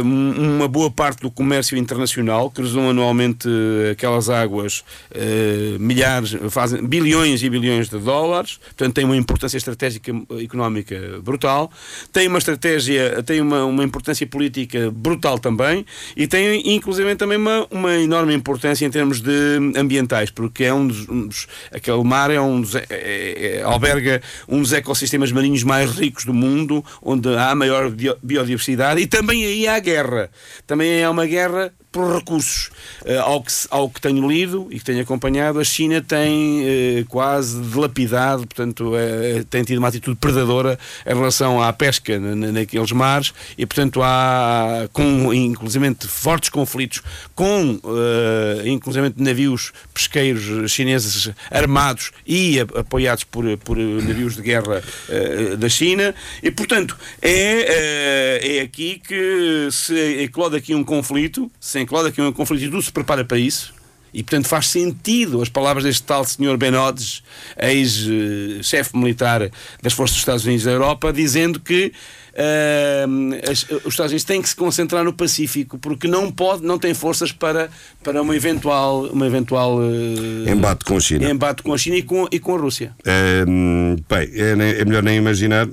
um- 0.04 0.56
uma 0.58 0.68
boa 0.68 0.90
parte 0.92 1.22
do 1.22 1.32
comércio 1.32 1.78
internacional, 1.78 2.50
cruzam 2.50 2.90
anualmente 2.90 3.48
eh, 3.48 3.92
aquelas 3.92 4.30
águas 4.30 4.84
eh, 5.12 5.76
milhares, 5.80 6.36
fazem 6.50 6.86
bilhões 6.86 7.42
e 7.44 7.50
bilhões 7.50 7.90
de 7.90 7.98
dólares, 7.98 8.58
portanto 8.58 8.94
tem 8.96 9.06
uma 9.06 9.16
importância 9.18 9.58
estratégica 9.58 10.12
económica 10.42 11.20
brutal, 11.24 11.72
tem 12.12 12.28
uma 12.28 12.38
estratégia, 12.38 13.22
tem 13.24 13.42
uma, 13.42 13.66
uma 13.66 13.84
importância 13.84 14.26
política 14.28 14.92
brutal 14.92 15.38
também 15.40 15.86
e 16.16 16.28
tem 16.28 16.74
inclusive 16.76 17.16
também 17.16 17.38
uma, 17.38 17.68
uma 17.72 17.96
enorme 17.96 18.34
importância 18.34 18.86
em 18.86 18.90
termos 18.92 19.22
de 19.22 19.32
ambientais, 19.76 20.30
porque 20.32 20.64
é 20.64 20.74
um 20.74 20.88
dos, 20.88 21.08
um 21.10 21.28
dos- 21.28 21.48
aquele 21.72 22.04
mar 22.04 22.32
é 22.32 22.40
um 22.40 22.62
dos, 22.62 22.76
é- 22.76 22.86
é- 22.90 23.58
é- 23.58 23.62
alberga 23.64 24.22
um 24.48 24.62
dos 24.62 24.74
ecossistemas 24.74 25.32
marinhos 25.32 25.64
mais 25.64 25.92
ricos 25.92 26.26
do 26.26 26.34
mundo, 26.34 26.84
onde 27.02 27.30
há 27.40 27.56
maior 27.56 27.90
bio- 27.90 28.18
biodiversidade 28.22 29.02
e 29.02 29.08
também 29.08 29.46
aí 29.46 29.68
há 29.68 29.80
guerra. 29.80 30.30
Também 30.68 31.04
há 31.04 31.10
uma 31.10 31.26
guerra 31.26 31.72
por 31.92 32.16
recursos. 32.16 32.70
Eh, 33.06 33.18
ao, 33.18 33.42
que, 33.42 33.52
ao 33.72 33.90
que 33.90 34.00
tenho 34.00 34.28
lido 34.30 34.68
e 34.70 34.78
que 34.80 34.86
tenho 34.86 35.02
acompanhado, 35.02 35.60
a 35.60 35.64
China 35.64 36.02
tem 36.02 36.62
eh, 36.64 37.06
quase 37.08 37.60
dilapidado, 37.62 38.46
portanto, 38.46 38.92
eh, 38.96 39.44
tem 39.50 39.64
tido 39.64 39.80
uma 39.80 39.88
atitude 39.88 40.16
predadora 40.18 40.78
em 41.06 41.14
relação 41.14 41.62
à 41.62 41.74
pesca 41.74 42.20
na- 42.20 42.36
na- 42.36 42.52
naqueles 42.52 42.92
mares 42.92 43.34
e, 43.58 43.66
portanto, 43.66 44.02
há, 44.04 44.88
com, 44.94 45.34
inclusive, 45.34 45.96
fortes 46.08 46.50
conflitos 46.50 47.02
com, 47.34 47.80
inclusive, 48.66 49.14
navios 49.18 49.72
pesqueiros 49.94 50.72
chineses 50.72 51.30
armados 51.50 52.12
e 52.28 52.60
apoiados 52.60 53.24
por, 53.24 53.46
por 53.60 53.78
navios 53.78 54.36
de 54.36 54.42
guerra 54.42 54.84
da 55.58 55.70
China 55.70 56.14
e, 56.44 56.52
portanto, 56.52 56.98
é, 57.22 58.58
é 58.58 58.62
aqui 58.62 59.02
que 59.06 59.70
se 59.72 59.96
eclode 60.24 60.56
aqui 60.56 60.76
um 60.76 60.84
conflito, 60.84 61.50
se 61.80 61.84
eclode 61.84 62.10
aqui 62.10 62.22
um 62.22 62.32
conflito 62.34 62.64
e 62.64 62.70
tudo 62.70 62.82
se 62.82 62.92
prepara 62.92 63.24
para 63.26 63.38
isso. 63.38 63.74
E, 64.12 64.24
portanto, 64.24 64.48
faz 64.48 64.68
sentido 64.68 65.40
as 65.40 65.50
palavras 65.50 65.84
deste 65.84 66.02
tal 66.02 66.26
senhor 66.26 66.58
Ben 66.58 66.74
Hodges, 66.76 67.22
ex-chefe 67.94 68.98
militar 68.98 69.50
das 69.82 69.94
Forças 69.94 70.16
dos 70.16 70.22
Estados 70.22 70.46
Unidos 70.46 70.66
da 70.66 70.72
Europa, 70.72 71.14
dizendo 71.14 71.60
que 71.60 71.92
eh, 72.34 73.06
as- 73.52 73.64
os 73.70 73.88
Estados 73.94 74.12
Unidos 74.12 74.24
têm 74.24 74.42
que 74.42 74.50
se 74.50 74.56
concentrar 74.56 75.04
no 75.04 75.12
Pacífico 75.14 75.78
porque 75.78 76.08
não 76.08 76.32
pode, 76.32 76.64
não 76.66 76.80
tem 76.80 76.94
forças 76.94 77.32
para, 77.32 77.70
para 78.04 78.22
uma 78.22 78.36
eventual, 78.36 79.04
uma 79.08 79.28
eventual 79.28 79.80
eh, 79.84 80.52
Embate 80.52 80.86
com 80.86 80.98
a 80.98 81.00
China. 81.00 81.30
embate 81.30 81.62
com 81.62 81.74
a 81.74 81.78
China 81.78 81.98
e 81.98 82.02
com, 82.04 82.28
e 82.32 82.40
com 82.40 82.56
a 82.56 82.60
Rússia. 82.60 82.96
Hum, 83.48 83.96
bem, 84.10 84.30
é, 84.34 84.80
é 84.82 84.86
melhor 84.86 85.04
nem 85.04 85.18
imaginar 85.18 85.68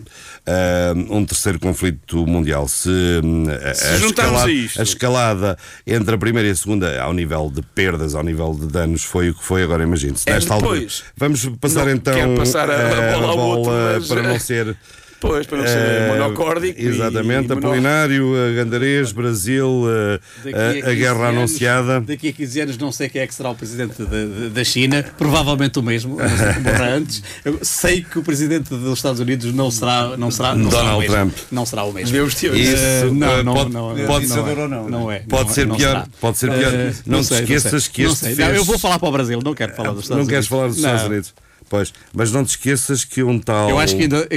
um 1.10 1.24
terceiro 1.24 1.58
conflito 1.58 2.26
mundial. 2.26 2.68
Se, 2.68 2.88
hum, 3.22 3.44
a, 3.48 3.74
Se 3.74 3.86
a 3.86 3.96
juntarmos 3.96 4.40
escalada, 4.40 4.46
a 4.46 4.52
isto. 4.52 4.80
a 4.80 4.82
escalada 4.82 5.58
entre 5.86 6.14
a 6.14 6.18
primeira 6.18 6.48
e 6.48 6.52
a 6.52 6.56
segunda, 6.56 7.00
ao 7.02 7.12
nível 7.12 7.50
de 7.52 7.62
perdas, 7.62 8.14
ao 8.14 8.22
nível 8.22 8.54
de 8.54 8.66
danos, 8.68 9.02
foi 9.04 9.30
o 9.30 9.34
que 9.34 9.42
foi. 9.44 9.62
Agora 9.62 9.82
imagine-se. 9.82 10.28
É 10.28 10.32
altura. 10.54 10.86
Vamos 11.16 11.44
passar 11.60 11.86
Não 11.86 11.92
então 11.92 12.34
passar 12.36 12.70
a- 12.70 12.74
a 12.74 12.78
eh, 13.02 13.12
bola 13.14 13.26
ao 13.32 13.38
outro, 13.38 13.72
para 14.08 14.20
eh, 14.20 14.28
não 14.28 14.38
ser. 14.38 14.76
Pois, 15.18 15.46
para 15.46 15.58
não 15.58 15.66
ser 15.66 15.78
eh, 15.78 16.08
monocórdico. 16.18 16.80
Exatamente, 16.80 17.46
e 17.46 17.54
mono- 17.54 17.66
Apolinário, 17.68 18.36
eh, 18.36 18.54
Gandarês, 18.54 19.12
Brasil, 19.12 19.84
eh, 19.88 20.20
a, 20.54 20.70
a 20.70 20.72
15 20.82 20.94
guerra 20.96 21.28
anos- 21.28 21.36
anunciada. 21.38 22.00
Daqui 22.02 22.28
a 22.28 22.32
15 22.32 22.60
anos 22.60 22.78
não 22.78 22.92
sei 22.92 23.08
quem 23.08 23.22
é 23.22 23.26
que 23.26 23.34
será 23.34 23.50
o 23.50 23.54
presidente 23.54 24.02
da- 24.02 24.04
da- 24.04 24.48
da 24.52 24.64
China, 24.64 25.04
provavelmente 25.16 25.78
o 25.78 25.82
mesmo, 25.82 26.16
não 26.18 26.28
sei 26.36 26.52
como 26.54 26.68
era 26.68 26.94
antes. 26.96 27.22
Eu 27.44 27.58
sei 27.62 28.02
que 28.02 28.18
o 28.18 28.22
presidente 28.22 28.68
dos 28.68 28.98
Estados 28.98 29.20
Unidos 29.20 29.52
não 29.54 29.70
será, 29.70 30.16
não 30.16 30.30
será, 30.30 30.54
não 30.54 30.70
será 30.70 30.82
o 30.82 30.84
Donald 30.84 31.00
mesmo. 31.00 31.14
Trump. 31.16 31.34
Não 31.50 31.66
será 31.66 31.84
o 31.84 31.92
mesmo. 31.92 32.12
Deus 32.12 32.34
te. 32.34 32.46
Isso, 32.48 33.14
não, 33.14 33.42
não, 33.42 33.54
pode- 33.54 33.72
não, 33.72 33.88
pode 34.06 34.26
não, 34.28 34.44
ser- 34.44 34.58
é, 34.58 34.68
não 34.90 35.10
é. 35.10 35.18
Pode 35.20 35.48
não- 35.48 35.54
ser 35.54 35.66
não 35.66 35.76
pior, 35.76 35.88
será. 35.90 36.06
pode 36.20 36.38
ser 36.38 36.50
pior. 36.52 36.72
Não 37.06 37.20
te 37.20 37.26
sei, 37.26 37.40
esqueças 37.40 37.82
sei. 37.84 37.92
que 37.92 38.02
Não 38.04 38.12
este 38.12 38.24
fez- 38.26 38.38
Não, 38.38 38.48
eu 38.48 38.64
vou 38.64 38.78
falar 38.78 38.98
para 38.98 39.08
o 39.08 39.12
Brasil, 39.12 39.40
não 39.42 39.54
quero 39.54 39.74
falar 39.74 39.90
dos 39.92 40.02
Estados 40.02 40.22
Não 40.24 40.28
queres 40.28 40.46
Unidos. 40.46 40.48
falar 40.48 40.66
dos 40.68 40.76
Estados 40.76 41.02
Não. 41.02 41.08
Unidos? 41.10 41.34
Pois, 41.68 41.92
mas 42.12 42.30
não 42.30 42.44
te 42.44 42.50
esqueças 42.50 43.04
que 43.04 43.22
um 43.22 43.38
tal. 43.38 43.68
Eu 43.70 43.78
acho 43.78 43.96
que, 43.96 44.02
ainda, 44.02 44.28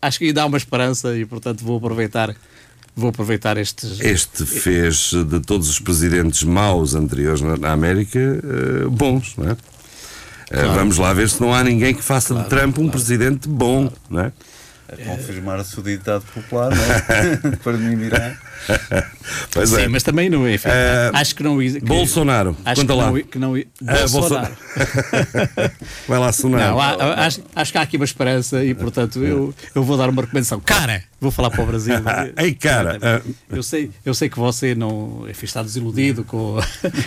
acho 0.00 0.18
que 0.18 0.26
ainda 0.26 0.42
há 0.42 0.46
uma 0.46 0.56
esperança 0.56 1.16
e, 1.16 1.24
portanto, 1.24 1.64
vou 1.64 1.76
aproveitar, 1.76 2.34
vou 2.94 3.10
aproveitar 3.10 3.56
estes. 3.56 4.00
Este 4.00 4.44
fez 4.44 5.12
de 5.12 5.40
todos 5.40 5.68
os 5.68 5.78
presidentes 5.78 6.42
maus 6.42 6.94
anteriores 6.94 7.40
na, 7.40 7.72
América 7.72 8.18
eh, 8.18 8.88
bons, 8.88 9.36
não 9.36 9.50
é? 9.50 9.56
Eh, 10.50 10.64
vamos 10.74 10.98
lá 10.98 11.12
ver 11.14 11.30
se 11.30 11.40
não 11.40 11.54
há 11.54 11.62
ninguém 11.62 11.94
que 11.94 12.02
faça 12.02 12.34
de 12.34 12.48
Trump 12.48 12.78
um 12.78 12.88
presidente 12.88 13.48
bom, 13.48 13.90
não 14.10 14.20
é? 14.20 14.32
A 14.88 14.96
confirmar 14.96 15.64
seu 15.64 15.82
ditado 15.82 16.24
popular, 16.34 16.70
não 16.74 16.84
é? 16.84 17.56
para 17.62 17.72
me 17.74 17.96
mirar. 17.96 18.51
Pois 19.52 19.70
Sim, 19.70 19.82
é. 19.82 19.88
mas 19.88 20.02
também 20.02 20.28
não 20.28 20.44
é. 20.46 20.54
enfim, 20.54 20.68
Eh, 20.68 21.10
acho 21.14 21.34
que 21.36 21.42
não. 21.42 21.58
que- 21.58 21.80
Bolsonaro, 21.80 22.56
acho 22.64 22.80
conta 22.80 22.92
que 22.92 22.98
lá. 22.98 23.06
Não, 23.10 23.22
que 23.22 23.38
não, 23.38 23.54
Ah, 23.86 24.08
Bolsonaro. 24.10 24.54
Vai 26.08 26.18
lá 26.18 26.32
sonar. 26.32 26.70
Não, 26.70 26.80
há- 26.80 26.90
há- 26.94 27.26
acho, 27.26 27.40
acho 27.54 27.72
que 27.72 27.78
há 27.78 27.82
aqui 27.82 27.96
uma 27.96 28.04
esperança 28.04 28.64
e, 28.64 28.74
portanto, 28.74 29.22
eu, 29.22 29.54
eu 29.74 29.82
vou 29.84 29.96
dar 29.96 30.08
uma 30.08 30.22
recomendação. 30.22 30.60
Cara, 30.60 31.02
vou 31.20 31.30
falar 31.30 31.50
para 31.50 31.62
o 31.62 31.66
Brasil. 31.66 31.94
Ei, 32.36 32.52
cara, 32.54 32.96
Exatamente. 32.96 33.36
Eu 33.50 33.62
sei, 33.62 33.90
eu 34.04 34.14
sei 34.14 34.28
que 34.28 34.38
você 34.38 34.74
não 34.74 35.24
enfim, 35.28 35.46
está 35.46 35.62
desiludido 35.62 36.24
com, 36.24 36.58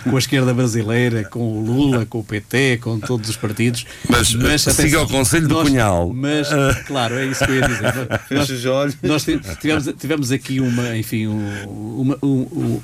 com 0.09 0.15
a 0.15 0.19
esquerda 0.19 0.53
brasileira, 0.53 1.23
com 1.25 1.39
o 1.39 1.61
Lula, 1.65 2.05
com 2.05 2.19
o 2.19 2.23
PT, 2.23 2.77
com 2.81 2.99
todos 2.99 3.29
os 3.29 3.35
partidos. 3.37 3.85
Mas, 4.09 4.33
eh, 4.33 4.57
siga 4.71 5.01
o 5.01 5.07
conselho 5.07 5.47
do 5.47 5.55
nós- 5.55 5.67
Cunhal. 5.69 6.11
Mas, 6.13 6.47
claro, 6.87 7.15
é 7.15 7.25
isso 7.25 7.43
que 7.45 7.51
eu 7.51 7.55
ia 7.55 7.67
dizer. 7.67 7.93
Nós, 7.93 8.21
Fecha 8.27 8.53
os 8.53 8.65
olhos. 8.65 8.97
nós 9.03 9.23
ti- 9.23 9.39
tivemos, 9.59 9.89
tivemos 9.99 10.31
aqui 10.31 10.59
uma, 10.59 10.95
enfim, 10.97 11.27
um- 11.27 11.44
uma. 11.67 12.17
um- 12.21 12.47
um- 12.51 12.81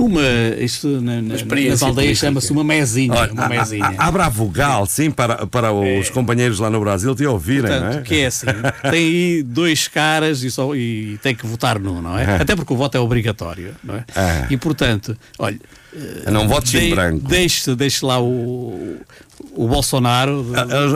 uma, 0.00 0.22
isto 0.60 0.86
na, 1.00 1.20
na, 1.20 1.34
nas 1.34 1.82
aldeias 1.82 2.18
chama-se 2.18 2.52
uma 2.52 2.62
mesinha. 2.62 3.12
Olha, 3.12 3.32
uma 3.32 3.46
a- 3.46 3.48
mesinha. 3.48 3.84
a- 3.84 4.06
abra 4.06 4.26
a 4.26 4.28
vogal, 4.28 4.86
sim, 4.86 5.10
para, 5.10 5.44
para 5.44 5.72
os 5.72 6.08
companheiros 6.08 6.60
lá 6.60 6.70
no 6.70 6.78
Brasil 6.78 7.16
te 7.16 7.26
ouvirem, 7.26 7.62
Portanto, 7.62 7.92
não 7.94 7.98
é? 7.98 8.02
que 8.02 8.14
é 8.20 8.26
assim, 8.26 8.46
tem 8.92 8.92
aí 8.92 9.42
dois 9.42 9.88
caras 9.88 10.44
e, 10.44 10.52
só, 10.52 10.72
e 10.76 11.18
tem 11.20 11.34
que 11.34 11.44
votar 11.44 11.80
num, 11.80 12.00
não 12.00 12.16
é? 12.16 12.24
Ah. 12.26 12.36
Até 12.42 12.54
porque 12.54 12.72
o 12.72 12.76
voto 12.76 12.96
é 12.96 13.00
obrigatório, 13.00 13.74
não 13.82 13.96
é? 13.96 14.04
Ah. 14.14 14.46
E 14.48 14.56
portanto, 14.56 15.16
olha, 15.36 15.58
Não 16.30 16.46
votes 16.46 16.72
em 16.74 16.78
dei- 16.78 16.90
branco. 16.94 17.26
Deixe, 17.26 17.74
deixe 17.74 18.04
lá 18.06 18.20
o, 18.22 18.98
o 19.52 19.66
Bolsonaro. 19.66 20.46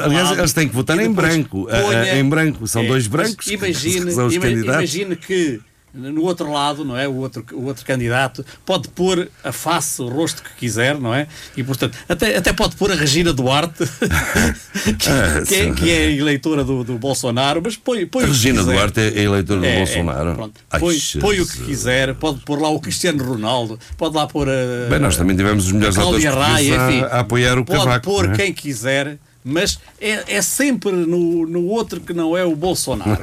Aliás, 0.04 0.30
eles 0.38 0.52
têm 0.52 0.68
que 0.68 0.74
votar 0.76 0.96
em 1.00 1.10
branco. 1.10 1.66
ponha- 1.68 2.16
Em 2.20 2.28
branco. 2.28 2.68
São 2.68 2.82
É, 2.82 2.86
dois 2.86 3.08
brancos. 3.08 3.46
que 3.46 3.54
Imagine, 3.54 4.12
são 4.14 4.26
os 4.28 4.34
imagine 4.36 5.16
que 5.16 5.58
no 5.94 6.22
outro 6.22 6.50
lado, 6.50 6.84
não 6.84 6.96
é? 6.96 7.06
O 7.06 7.16
outro, 7.16 7.44
o 7.52 7.64
outro 7.66 7.84
candidato 7.84 8.44
pode 8.64 8.88
pôr 8.88 9.28
a 9.44 9.52
face, 9.52 10.00
o 10.00 10.08
rosto 10.08 10.42
que 10.42 10.50
quiser, 10.58 10.98
não 10.98 11.14
é? 11.14 11.26
E 11.56 11.62
portanto, 11.62 11.96
até, 12.08 12.36
até 12.36 12.52
pode 12.52 12.76
pôr 12.76 12.90
a 12.90 12.94
Regina 12.94 13.32
Duarte, 13.32 13.84
que, 14.98 15.08
Ah, 15.10 15.42
que 15.46 15.54
é, 15.54 15.70
que 15.72 15.90
é 15.90 16.12
eleitora 16.12 16.64
do, 16.64 16.82
do 16.82 16.98
Bolsonaro, 16.98 17.60
mas 17.62 17.76
põe, 17.76 18.06
põe 18.06 18.22
o 18.24 18.26
que 18.26 18.32
Regina. 18.32 18.62
Duarte 18.64 19.00
é 19.00 19.22
eleitora 19.22 19.60
do 19.60 19.66
É, 19.66 19.74
é, 19.74 19.78
Bolsonaro. 19.78 20.34
pronto. 20.34 20.60
Ai, 20.70 20.80
põe, 20.80 20.98
põe 21.20 21.40
o 21.40 21.46
que 21.46 21.64
quiser, 21.64 22.14
pode 22.14 22.40
pôr 22.40 22.60
lá 22.60 22.70
o 22.70 22.80
Cristiano 22.80 23.22
Ronaldo, 23.22 23.78
pode 23.98 24.16
lá 24.16 24.26
pôr 24.26 24.48
a. 24.48 24.88
Bem, 24.88 24.98
nós 24.98 25.16
também 25.16 25.36
tivemos 25.36 25.66
os 25.66 25.72
melhores 25.72 25.98
a 25.98 26.02
autores 26.02 26.24
Raia, 26.24 26.36
portugueses 26.38 26.70
enfim, 26.70 27.00
a, 27.02 27.06
a 27.06 27.20
apoiar 27.20 27.58
o 27.58 27.64
pode 27.64 27.78
Cavaco. 27.80 28.04
pôr 28.04 28.30
é? 28.30 28.34
quem 28.36 28.52
quiser, 28.52 29.18
mas 29.44 29.78
é, 30.00 30.36
é 30.36 30.40
sempre 30.42 30.90
no, 30.92 31.46
no 31.46 31.66
outro 31.66 32.00
que 32.00 32.12
não 32.14 32.36
é 32.36 32.44
o 32.44 32.56
Bolsonaro. 32.56 33.18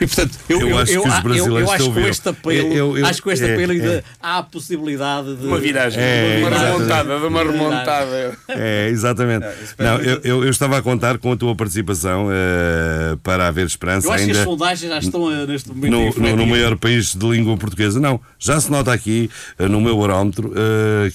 E 0.00 0.06
portanto, 0.06 0.38
eu, 0.48 0.60
Eu 0.60 0.68
eu, 0.70 0.78
acho 0.78 0.92
eu, 0.92 1.02
que 1.02 1.08
os 1.08 1.14
eu- 1.14 1.18
eu 1.18 1.22
brasileiros 1.22 1.70
acho 1.70 1.92
que 1.92 2.00
este 2.00 2.28
apelo, 2.28 2.72
Eu- 2.72 2.98
eu- 2.98 3.06
acho 3.06 3.18
que 3.18 3.22
com 3.22 3.30
este 3.30 3.44
é, 3.44 3.54
apelo 3.54 3.72
ainda 3.72 3.92
é. 3.92 4.04
há 4.20 4.38
a 4.38 4.42
possibilidade 4.42 5.36
de 5.36 5.46
Uma 5.46 5.58
viragem, 5.58 6.00
É, 6.02 6.38
uma 6.40 6.58
remontada, 6.58 7.18
de 7.20 7.26
uma 7.26 7.42
remontada. 7.44 8.38
É, 8.48 8.88
exatamente. 8.88 9.46
Não, 9.78 9.96
eu, 10.00 10.20
eu, 10.24 10.44
eu 10.44 10.50
estava 10.50 10.78
a 10.78 10.82
contar 10.82 11.18
com 11.18 11.32
a 11.32 11.36
tua 11.36 11.54
participação 11.54 12.28
eh, 12.30 13.16
para 13.22 13.46
haver 13.48 13.66
esperança 13.66 14.06
Eu 14.08 14.12
acho 14.12 14.24
que 14.24 14.30
ainda 14.30 14.40
as 14.40 14.44
sondagens 14.44 14.90
já 14.90 14.98
estão 14.98 15.30
eh, 15.32 15.46
neste 15.46 15.68
momento 15.68 15.90
no, 16.20 16.28
no, 16.30 16.36
no 16.36 16.46
maior 16.46 16.76
país 16.76 17.14
de 17.14 17.26
língua 17.28 17.56
portuguesa. 17.56 18.00
Não, 18.00 18.20
já 18.38 18.60
se 18.60 18.70
nota 18.70 18.92
aqui 18.92 19.30
eh, 19.58 19.68
no 19.68 19.80
meu 19.80 19.96
barómetro 19.98 20.52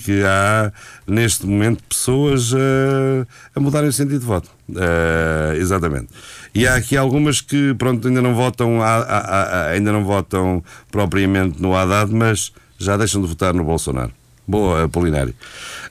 que 0.06 0.22
há 0.24 0.72
neste 1.08 1.46
momento 1.46 1.84
pessoas 1.90 2.54
a 3.56 3.60
mudarem 3.60 3.90
o 3.90 3.94
sentido 3.94 4.20
de 4.20 4.26
voto. 4.26 4.50
Eh, 4.76 5.58
exatamente. 5.58 6.08
E 6.54 6.68
há 6.68 6.76
aqui 6.76 6.98
algumas 6.98 7.42
que 7.42 7.74
pronto, 7.76 8.08
ainda 8.08 8.22
não 8.22 8.34
votam 8.36 8.82
a- 8.82 8.88
a- 8.98 9.44
a- 9.44 9.68
ainda 9.72 9.92
não 9.92 10.04
votam 10.04 10.64
propriamente 10.92 11.62
no 11.62 11.76
Haddad, 11.76 12.14
mas 12.14 12.52
já 12.78 12.98
deixam 12.98 13.22
de 13.22 13.28
votar 13.28 13.54
no 13.54 13.64
Bolsonaro. 13.64 14.12
Boa, 14.48 14.86
Apolinário. 14.86 15.36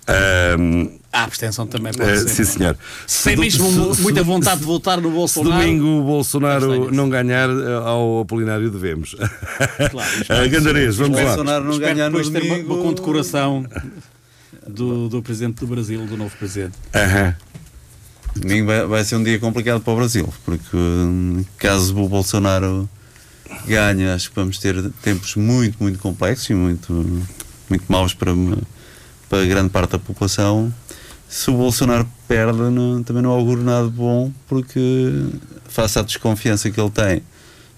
Ahm, 0.08 0.88
A 1.12 1.22
abstenção 1.24 1.64
também 1.66 1.92
pode 1.92 2.10
eh, 2.10 2.16
ser. 2.16 2.28
sim, 2.28 2.42
é? 2.42 2.44
senhor. 2.44 2.78
Se 3.06 3.24
tem 3.24 3.36
do- 3.36 3.42
mesmo 3.42 3.94
se- 3.94 4.00
muita 4.02 4.20
se- 4.20 4.26
vontade 4.26 4.60
de 4.60 4.66
votar 4.66 5.00
no 5.00 5.08
Se 5.10 5.14
Bolsonaro. 5.14 5.62
domingo 5.62 5.86
o 6.00 6.02
Bolsonaro 6.02 6.92
não 6.92 7.08
ganhar, 7.08 7.48
eh, 7.48 7.74
ao 7.84 8.20
Apolinário 8.20 8.68
devemos. 8.70 9.14
Ah, 9.20 10.46
Gandarês, 10.50 10.96
vamos 10.96 11.16
Se 11.18 11.22
o 11.22 11.26
lá. 11.26 11.30
Bolsonaro 11.36 11.64
não 11.64 11.72
Espero 11.72 11.94
ganhar 11.94 12.10
no 12.10 12.16
depois 12.18 12.30
ter 12.30 12.42
uma, 12.46 12.54
domingo. 12.56 12.74
uma 12.74 12.82
condecoração 12.82 13.66
do, 14.66 15.08
do 15.08 15.22
presidente 15.22 15.60
do 15.60 15.66
Brasil, 15.66 16.04
do 16.06 16.16
novo 16.16 16.36
presidente. 16.36 16.74
Aham. 16.94 17.34
Domingo 18.36 18.66
vai, 18.66 18.86
vai 18.86 19.04
ser 19.04 19.16
um 19.16 19.22
dia 19.24 19.38
complicado 19.38 19.80
para 19.80 19.92
o 19.92 19.96
Brasil, 19.96 20.32
porque 20.44 20.76
hum, 20.76 21.44
caso 21.58 21.96
o 21.96 22.08
Bolsonaro 22.08 22.88
ganhe, 23.66 24.08
acho 24.08 24.30
que 24.30 24.36
vamos 24.36 24.58
ter 24.58 24.90
tempos 25.02 25.34
muito, 25.34 25.76
muito 25.82 25.98
complexos 25.98 26.48
e 26.50 26.54
muito, 26.54 26.92
muito 27.68 27.84
maus 27.88 28.14
para, 28.14 28.32
para 29.28 29.44
grande 29.44 29.70
parte 29.70 29.92
da 29.92 29.98
população. 29.98 30.72
Se 31.28 31.50
o 31.50 31.54
Bolsonaro 31.54 32.08
perde, 32.26 32.58
não- 32.58 33.02
também 33.02 33.22
não 33.22 33.30
auguro 33.30 33.62
nada 33.62 33.86
de 33.86 33.92
bom, 33.92 34.32
porque 34.46 35.24
face 35.68 35.98
à 35.98 36.02
desconfiança 36.02 36.70
que 36.70 36.80
ele 36.80 36.90
tem 36.90 37.22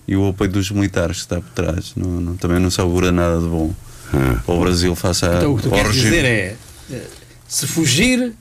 e 0.07 0.17
o 0.17 0.29
apoio 0.29 0.51
dos 0.51 0.71
militares 0.71 1.17
que 1.19 1.23
está 1.23 1.37
por 1.41 1.51
trás, 1.51 1.93
não- 1.97 2.21
não- 2.21 2.37
também 2.37 2.59
não 2.61 2.71
se 2.71 2.81
augura 2.81 3.11
nada 3.11 3.39
de 3.41 3.47
bom 3.49 3.73
para 4.45 4.55
o 4.55 4.61
Brasil 4.61 4.95
face 4.95 5.25
a, 5.25 5.37
Então 5.39 5.55
o 5.55 5.57
que 5.57 5.63
tu 5.65 5.71
queres 5.71 5.87
regime. 5.95 6.05
dizer 6.11 6.25
é: 6.25 6.57
se 7.49 7.67
fugir, 7.67 8.33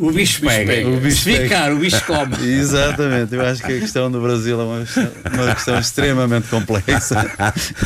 o 0.00 0.12
bicho 0.12 0.40
pega. 0.40 0.66
pega. 0.72 0.88
O 0.88 0.96
bicho 0.98 1.22
se 1.22 1.32
ficar, 1.36 1.64
pega. 1.64 1.74
o 1.74 1.78
bicho 1.78 2.04
come. 2.06 2.36
Exatamente, 2.46 3.34
eu 3.34 3.42
acho 3.46 3.62
que 3.62 3.72
a 3.72 3.80
questão 3.80 4.10
do 4.10 4.20
Brasil 4.20 4.60
é 4.60 4.64
uma 4.64 4.80
questão, 4.84 5.10
uma 5.34 5.54
questão 5.54 5.78
extremamente 5.78 6.48
complexa 6.48 7.30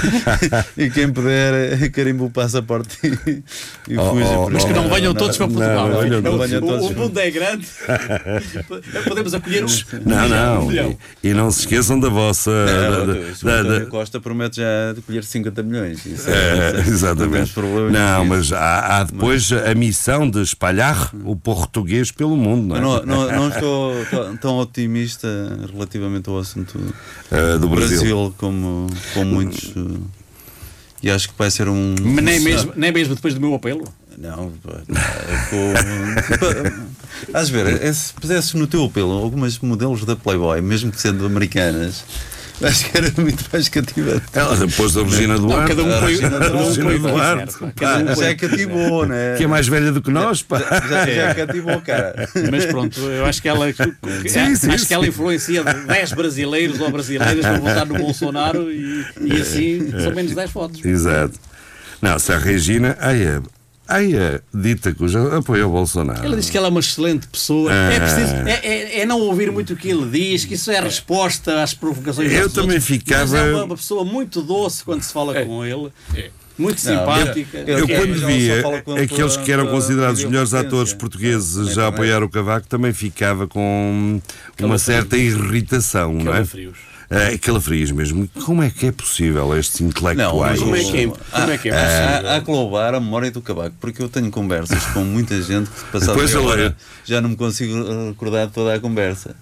e 0.77 0.91
quem 0.91 1.13
puder 1.13 1.83
eh, 1.83 1.89
carimba 1.89 2.25
o 2.25 2.31
passaporte 2.31 2.99
e, 3.03 3.43
e 3.93 3.99
Oh, 3.99 4.11
fuja. 4.11 4.27
oh, 4.39 4.51
Mas 4.51 4.65
que 4.65 4.73
não 4.73 4.89
venham 4.89 5.15
todos 5.15 5.37
para 5.37 5.47
Portugal. 5.49 5.89
não 5.89 6.01
venham 6.01 6.19
O- 6.21 6.23
todos. 6.23 6.49
venham 6.49 6.61
todos. 6.63 6.85
o, 6.87 6.89
o 6.91 6.97
mundo 6.97 7.19
é 7.19 7.31
grande. 7.31 7.67
Podemos 9.07 9.35
acolher 9.35 9.65
um. 9.65 9.69
Não, 10.07 10.29
não. 10.29 10.73
E, 10.73 10.97
e 11.23 11.35
não 11.35 11.51
se 11.51 11.61
esqueçam 11.61 11.99
da 11.99 12.09
vossa. 12.09 12.51
Não, 12.51 13.07
da- 13.07 13.13
o 13.13 13.45
da- 13.45 13.79
da- 13.81 13.87
Costa 13.87 14.21
promete 14.21 14.57
já 14.57 14.95
colher 15.07 15.25
50 15.25 15.63
milhões. 15.63 16.05
Isso 16.07 16.29
É, 16.31 16.81
isso 16.81 16.89
Não 16.89 16.95
exatamente. 16.95 17.53
Não, 17.93 18.25
mas 18.25 18.53
há, 18.53 18.99
há 19.01 19.05
depois 19.05 19.51
a 19.53 19.75
missão 19.75 20.29
de 20.29 20.41
espalhar 20.43 21.11
o 21.25 21.37
português 21.37 22.04
pelo 22.11 22.37
mundo, 22.37 22.69
não 22.69 22.77
é? 22.77 22.81
Não, 22.81 23.07
não, 23.07 23.33
não 23.33 23.49
estou 23.49 23.93
tão- 24.41 24.59
otimista 24.59 25.29
relativamente 25.73 26.29
ao 26.29 26.39
assunto 26.39 26.79
Eh, 27.31 27.59
do 27.59 27.69
Brasil. 27.69 28.35
como, 28.39 28.87
como 29.15 29.25
muitos. 29.31 29.73
eh, 29.77 29.99
E 31.03 31.11
acho 31.11 31.29
que 31.29 31.35
vai 31.39 31.51
ser 31.51 31.69
um. 31.69 31.95
Mas 32.03 32.25
nem 32.25 32.41
mesmo, 32.41 32.73
nem 32.77 32.91
mesmo 32.93 33.15
depois 33.15 33.35
do 33.35 33.41
meu 33.41 33.55
apelo. 33.55 33.85
Não, 34.17 34.53
com... 35.51 35.73
Às 37.37 37.49
ver, 37.49 37.95
se 37.95 38.13
pusesses 38.15 38.55
no 38.55 38.67
teu 38.67 38.85
apelo 38.85 39.13
algumas 39.13 39.59
modelos 39.59 40.05
da 40.05 40.15
Playboy, 40.17 40.61
mesmo 40.61 40.91
que 40.93 41.01
sendo 41.01 41.27
americanas, 41.27 42.05
acho 42.63 42.91
que 42.91 42.97
era 42.97 43.13
muito 43.17 43.45
mais 43.53 43.69
cativante. 43.69 44.23
Ela 44.33 44.57
depois 44.57 44.95
da 44.95 45.03
Regina 45.03 45.39
Duarte. 45.39 45.69
cada 45.69 45.83
um 45.83 45.91
cada 45.91 46.01
um 46.01 46.07
Regina 46.07 46.99
Duarte, 46.99 47.55
Cada 47.77 48.13
um 48.13 48.17
Já 48.17 48.29
é 48.29 48.35
cativou, 48.35 49.07
né? 49.07 49.35
que 49.39 49.45
é 49.45 49.47
mais 49.47 49.67
velha 49.67 49.93
do 49.93 50.01
que 50.03 50.11
nós, 50.11 50.43
pá. 50.43 50.59
Já, 50.89 51.07
já 51.07 51.35
cativou, 51.35 51.81
cara. 51.81 52.29
Mas 52.51 52.67
pronto, 52.67 53.01
eu 53.01 53.25
acho 53.25 53.43
que 53.43 53.49
ela, 53.49 53.67
Sim, 54.27 54.55
sim, 54.57 54.71
acho 54.71 54.87
que 54.87 54.95
ela 54.95 55.07
influencia 55.07 55.65
10 55.65 56.13
brasileiros 56.13 56.81
ou 56.81 56.91
brasileiras 56.91 57.41
para 57.41 57.59
votar 57.59 57.87
no 57.87 57.95
Bolsonaro 57.99 58.71
e, 58.71 59.05
e 59.21 59.33
assim 59.41 59.91
são 60.01 60.15
menos 60.15 60.35
10 60.35 60.51
votos. 60.51 60.85
Exato. 60.85 61.39
Não, 62.01 62.19
se 62.19 62.33
a 62.33 62.39
Regina. 62.39 62.97
Ai, 63.01 63.27
a, 63.27 63.43
ai, 63.89 64.13
a 64.15 64.41
dita 64.53 64.95
cuja 64.95 65.37
apoia 65.39 65.67
o 65.67 65.71
Bolsonaro. 65.71 66.25
Ela 66.25 66.37
diz 66.37 66.49
que 66.51 66.57
ela 66.57 66.69
é 66.69 66.71
uma 66.71 66.81
excelente 66.81 67.27
pessoa. 67.29 67.71
Ah. 67.73 67.93
É, 67.93 68.01
preciso, 68.01 68.35
é, 68.47 68.61
é- 68.67 69.01
é 69.01 69.07
não 69.07 69.21
ouvir 69.21 69.51
muito 69.53 69.73
o 69.73 69.77
que 69.77 69.89
ele 69.89 70.09
diz, 70.11 70.45
que 70.45 70.55
isso 70.55 70.71
é 70.71 70.81
resposta 70.81 71.63
às 71.63 71.75
provocações 71.75 72.33
Eu 72.33 72.45
dos 72.45 72.53
também 72.53 72.71
outros. 72.77 72.85
ficava- 72.87 73.21
Mas 73.23 73.35
é 73.35 73.53
uma, 73.53 73.65
uma 73.65 73.77
pessoa 73.77 74.05
muito 74.05 74.43
doce 74.43 74.83
quando 74.85 75.03
se 75.03 75.13
fala 75.13 75.45
com 75.45 75.65
ele. 75.65 75.91
Muito 76.57 76.85
Não, 76.87 76.99
simpática. 77.01 77.59
eu- 77.67 77.79
Eu, 77.81 77.85
É, 77.85 77.99
quando 77.99 78.27
via 78.27 78.63
aqueles 79.03 79.37
que 79.39 79.51
eram 79.51 79.67
considerados 79.67 80.21
os 80.21 80.25
melhores 80.25 80.55
atores 80.55 80.93
portugueses 80.93 81.77
a 81.77 81.89
apoiar 81.89 82.23
o 82.23 82.29
Cavaco, 82.29 82.69
também 82.69 82.93
ficava 82.93 83.49
com 83.49 84.21
uma 84.61 84.79
certa 84.79 85.17
irritação, 85.17 86.13
não 86.13 86.21
é? 86.33 86.35
Calafrios. 86.37 86.79
É, 87.11 87.37
calafrios 87.39 87.91
mesmo. 87.91 88.29
Como 88.45 88.63
é 88.63 88.71
que 88.71 88.87
é 88.87 88.93
possível 88.93 89.57
estes 89.59 89.81
intelectuais? 89.81 90.59
como 90.61 90.75
é 90.75 90.81
que 90.85 90.97
é, 91.05 91.07
como 91.09 91.51
é, 91.53 91.59
que 91.59 91.69
é 91.69 91.73
possível? 91.73 92.31
Há, 92.31 92.37
há 92.37 92.41
que 92.41 92.51
louvar 92.51 92.95
a 92.95 93.01
memória 93.01 93.31
do 93.31 93.41
Cavaco, 93.43 93.77
porque 93.81 94.03
eu 94.03 94.09
tenho 94.09 94.31
conversas 94.31 94.85
com 94.87 95.01
muita 95.05 95.41
gente 95.43 95.71
que 95.71 95.85
passado 95.93 96.15
Depois 96.15 96.35
ele- 96.35 96.45
hora, 96.47 96.77
já 97.05 97.21
não 97.21 97.31
me 97.31 97.37
consigo 97.37 97.75
recordar 98.09 98.49
toda 98.51 98.75
a 98.75 98.81
conversa. 98.81 99.37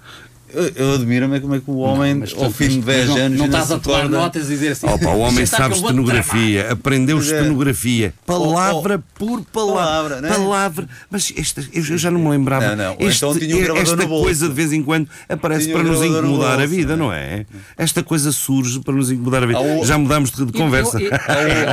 Eu, 0.54 0.68
eu 0.74 0.94
admiro-me 0.94 1.40
como 1.40 1.54
é 1.54 1.60
que 1.60 1.70
o 1.70 1.76
homem, 1.78 2.14
Mas, 2.16 2.34
ao 2.34 2.50
fim 2.50 2.68
de 2.68 2.76
mas 2.76 2.84
10 2.84 3.08
não, 3.08 3.16
anos, 3.16 3.38
não 3.38 3.46
estás 3.46 3.70
a 3.72 3.78
tomar 3.78 3.96
recorda- 4.02 4.18
notas 4.18 4.46
e 4.46 4.48
dizer 4.50 4.68
assim. 4.72 4.86
Opa, 4.86 5.08
o 5.10 5.18
homem 5.20 5.42
"Isto 5.44 5.54
está 5.54 5.56
sabe 5.58 5.74
um 5.74 5.78
estenografia, 5.78 6.72
aprendeu 6.72 7.16
Pois 7.16 7.30
é. 7.32 7.36
estenografia, 7.38 8.14
palavra 8.26 9.02
por 9.14 9.42
palavra, 9.44 9.72
Palavra, 9.82 10.20
não 10.20 10.28
é? 10.28 10.32
palavra. 10.32 10.88
Mas 11.10 11.32
esta, 11.36 11.64
eu 11.72 11.82
já 11.98 12.10
não 12.10 12.20
me 12.20 12.28
lembrava. 12.30 12.74
Não, 12.76 12.84
não. 12.84 12.96
Ou 13.00 13.10
então 13.10 13.38
tinha 13.38 13.56
um 13.56 13.60
gravador 13.62 13.94
esta 13.94 14.06
coisa 14.08 14.48
de 14.48 14.54
vez 14.54 14.72
em 14.72 14.82
quando 14.82 15.08
aparece 15.28 15.66
Tinha 15.66 15.76
um 15.76 15.80
para 15.80 15.88
nos 15.88 15.98
gravador 16.00 16.22
no 16.22 16.28
incomodar 16.28 16.52
a 16.54 16.56
bolso, 16.58 16.70
vida, 16.74 16.96
não 16.96 17.02
não 17.06 17.12
é? 17.12 17.44
Esta 17.76 18.02
coisa 18.02 18.30
surge 18.30 18.78
para 18.80 18.94
nos 18.94 19.10
incomodar 19.10 19.42
a 19.42 19.46
vida. 19.46 19.58
Já 19.84 19.98
mudámos 19.98 20.30
de, 20.30 20.44
de 20.46 20.52
conversa. 20.52 20.98
É, 21.32 21.66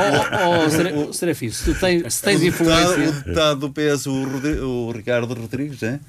oh, 0.48 0.66
oh, 0.66 0.70
Sera- 0.70 1.14
Serafim, 1.14 1.50
se 1.50 1.74
tens, 1.76 2.42
influência. 2.44 3.10
o 3.10 3.12
deputado 3.12 3.60
do 3.60 3.70
PS, 3.70 4.08
o 4.08 4.92
Ricardo 4.92 5.34
Rodrigues, 5.34 5.84
é? 5.84 6.00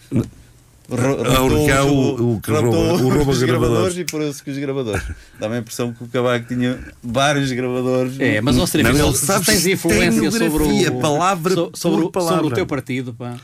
Ro- 0.91 0.97
Ah, 0.99 1.11
o 1.13 1.23
raptou 1.23 1.63
Ricardo, 1.67 1.87
os- 1.87 2.21
o- 2.21 2.31
o 2.35 2.41
que 2.41 2.51
rouba- 2.51 2.69
o 2.77 3.09
rouba 3.09 3.31
os 3.31 3.43
gravadores. 3.43 3.97
e 3.97 4.05
pôs-se 4.05 4.43
com 4.43 4.51
os 4.51 4.59
gravadores. 4.59 5.03
Dá-me 5.39 5.57
a 5.57 5.59
impressão 5.59 5.93
que 5.93 6.03
o 6.05 6.09
Cavaco 6.09 6.47
tinha 6.49 6.79
vários 7.03 7.53
gravadores. 7.53 8.19
É, 8.19 8.41
mas 8.41 8.57
Não, 8.57 8.65
ele 8.65 9.17
se 9.17 9.27
sabe 9.27 9.47
tens 9.47 9.67
influência 9.67 10.31
sobre 10.31 10.63
o, 10.65 11.01
palavra 11.01 11.55
so- 11.55 11.71
sobre, 11.75 12.05
o- 12.07 12.11
palavra. 12.11 12.37
sobre 12.37 12.53
o 12.53 12.55
teu 12.55 12.67
partido, 12.67 13.15
pá. 13.15 13.37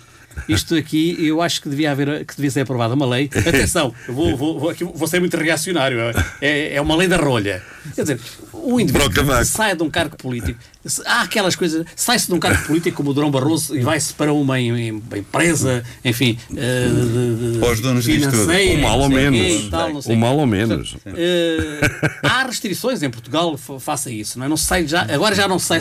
Isto 0.49 0.75
aqui, 0.75 1.17
eu 1.19 1.41
acho 1.41 1.63
que 1.63 1.69
devia 1.71 1.93
haver, 1.93 2.25
que 2.27 2.37
devia 2.37 2.51
ser 2.51 2.61
aprovada 2.61 2.93
uma 2.95 3.07
lei. 3.07 3.31
Atenção, 3.47 3.95
vou, 4.09 4.37
vou, 4.37 4.61
vou, 4.61 4.69
aqui 4.71 4.85
vou 4.85 5.09
ser 5.09 5.19
muito 5.19 5.35
reacionário. 5.37 5.99
É, 6.43 6.75
é 6.75 6.81
uma 6.81 6.95
lei 6.95 7.09
da 7.09 7.17
rolha. 7.17 7.63
Quer 7.95 8.03
dizer, 8.03 8.21
o 8.53 8.81
indivíduo 8.81 9.09
sai 9.45 9.77
de 9.77 9.83
um 9.83 9.91
cargo 9.91 10.17
político. 10.17 10.59
Há 11.05 11.23
aquelas 11.23 11.57
coisas. 11.57 11.85
Sai-se 11.97 12.29
de 12.29 12.35
um 12.35 12.39
cargo 12.39 12.65
político 12.67 12.97
como 12.99 13.11
o 13.11 13.15
Durão 13.15 13.31
Barroso 13.31 13.77
e 13.77 13.81
vai-se 13.81 14.13
para 14.15 14.33
uma, 14.33 14.61
em- 14.61 14.71
em- 14.79 14.91
uma 14.93 15.19
empresa, 15.19 15.83
enfim, 16.05 16.39
eh, 16.57 17.59
Para 17.59 17.73
os 17.73 17.81
donos 17.81 18.05
disto 18.05 18.31
tudo. 18.31 18.53
O 18.53 18.79
mal 18.81 19.01
ou 19.01 19.09
menos. 19.09 19.69
tal, 19.69 19.91
O 19.93 20.17
mal 20.17 20.37
ou 20.39 20.47
menos. 20.47 20.97
Eh, 21.07 21.81
há 22.23 22.45
restrições 22.45 23.03
em 23.03 23.11
Portugal, 23.11 23.57
fa- 23.59 23.81
faça 23.81 24.11
isso, 24.11 24.39
não 24.39 24.47
é? 24.47 24.49
Não 24.49 24.57
sai 24.57 24.87
já, 24.87 25.03
agora 25.13 25.35
já 25.35 25.49
não 25.49 25.59
sai 25.59 25.81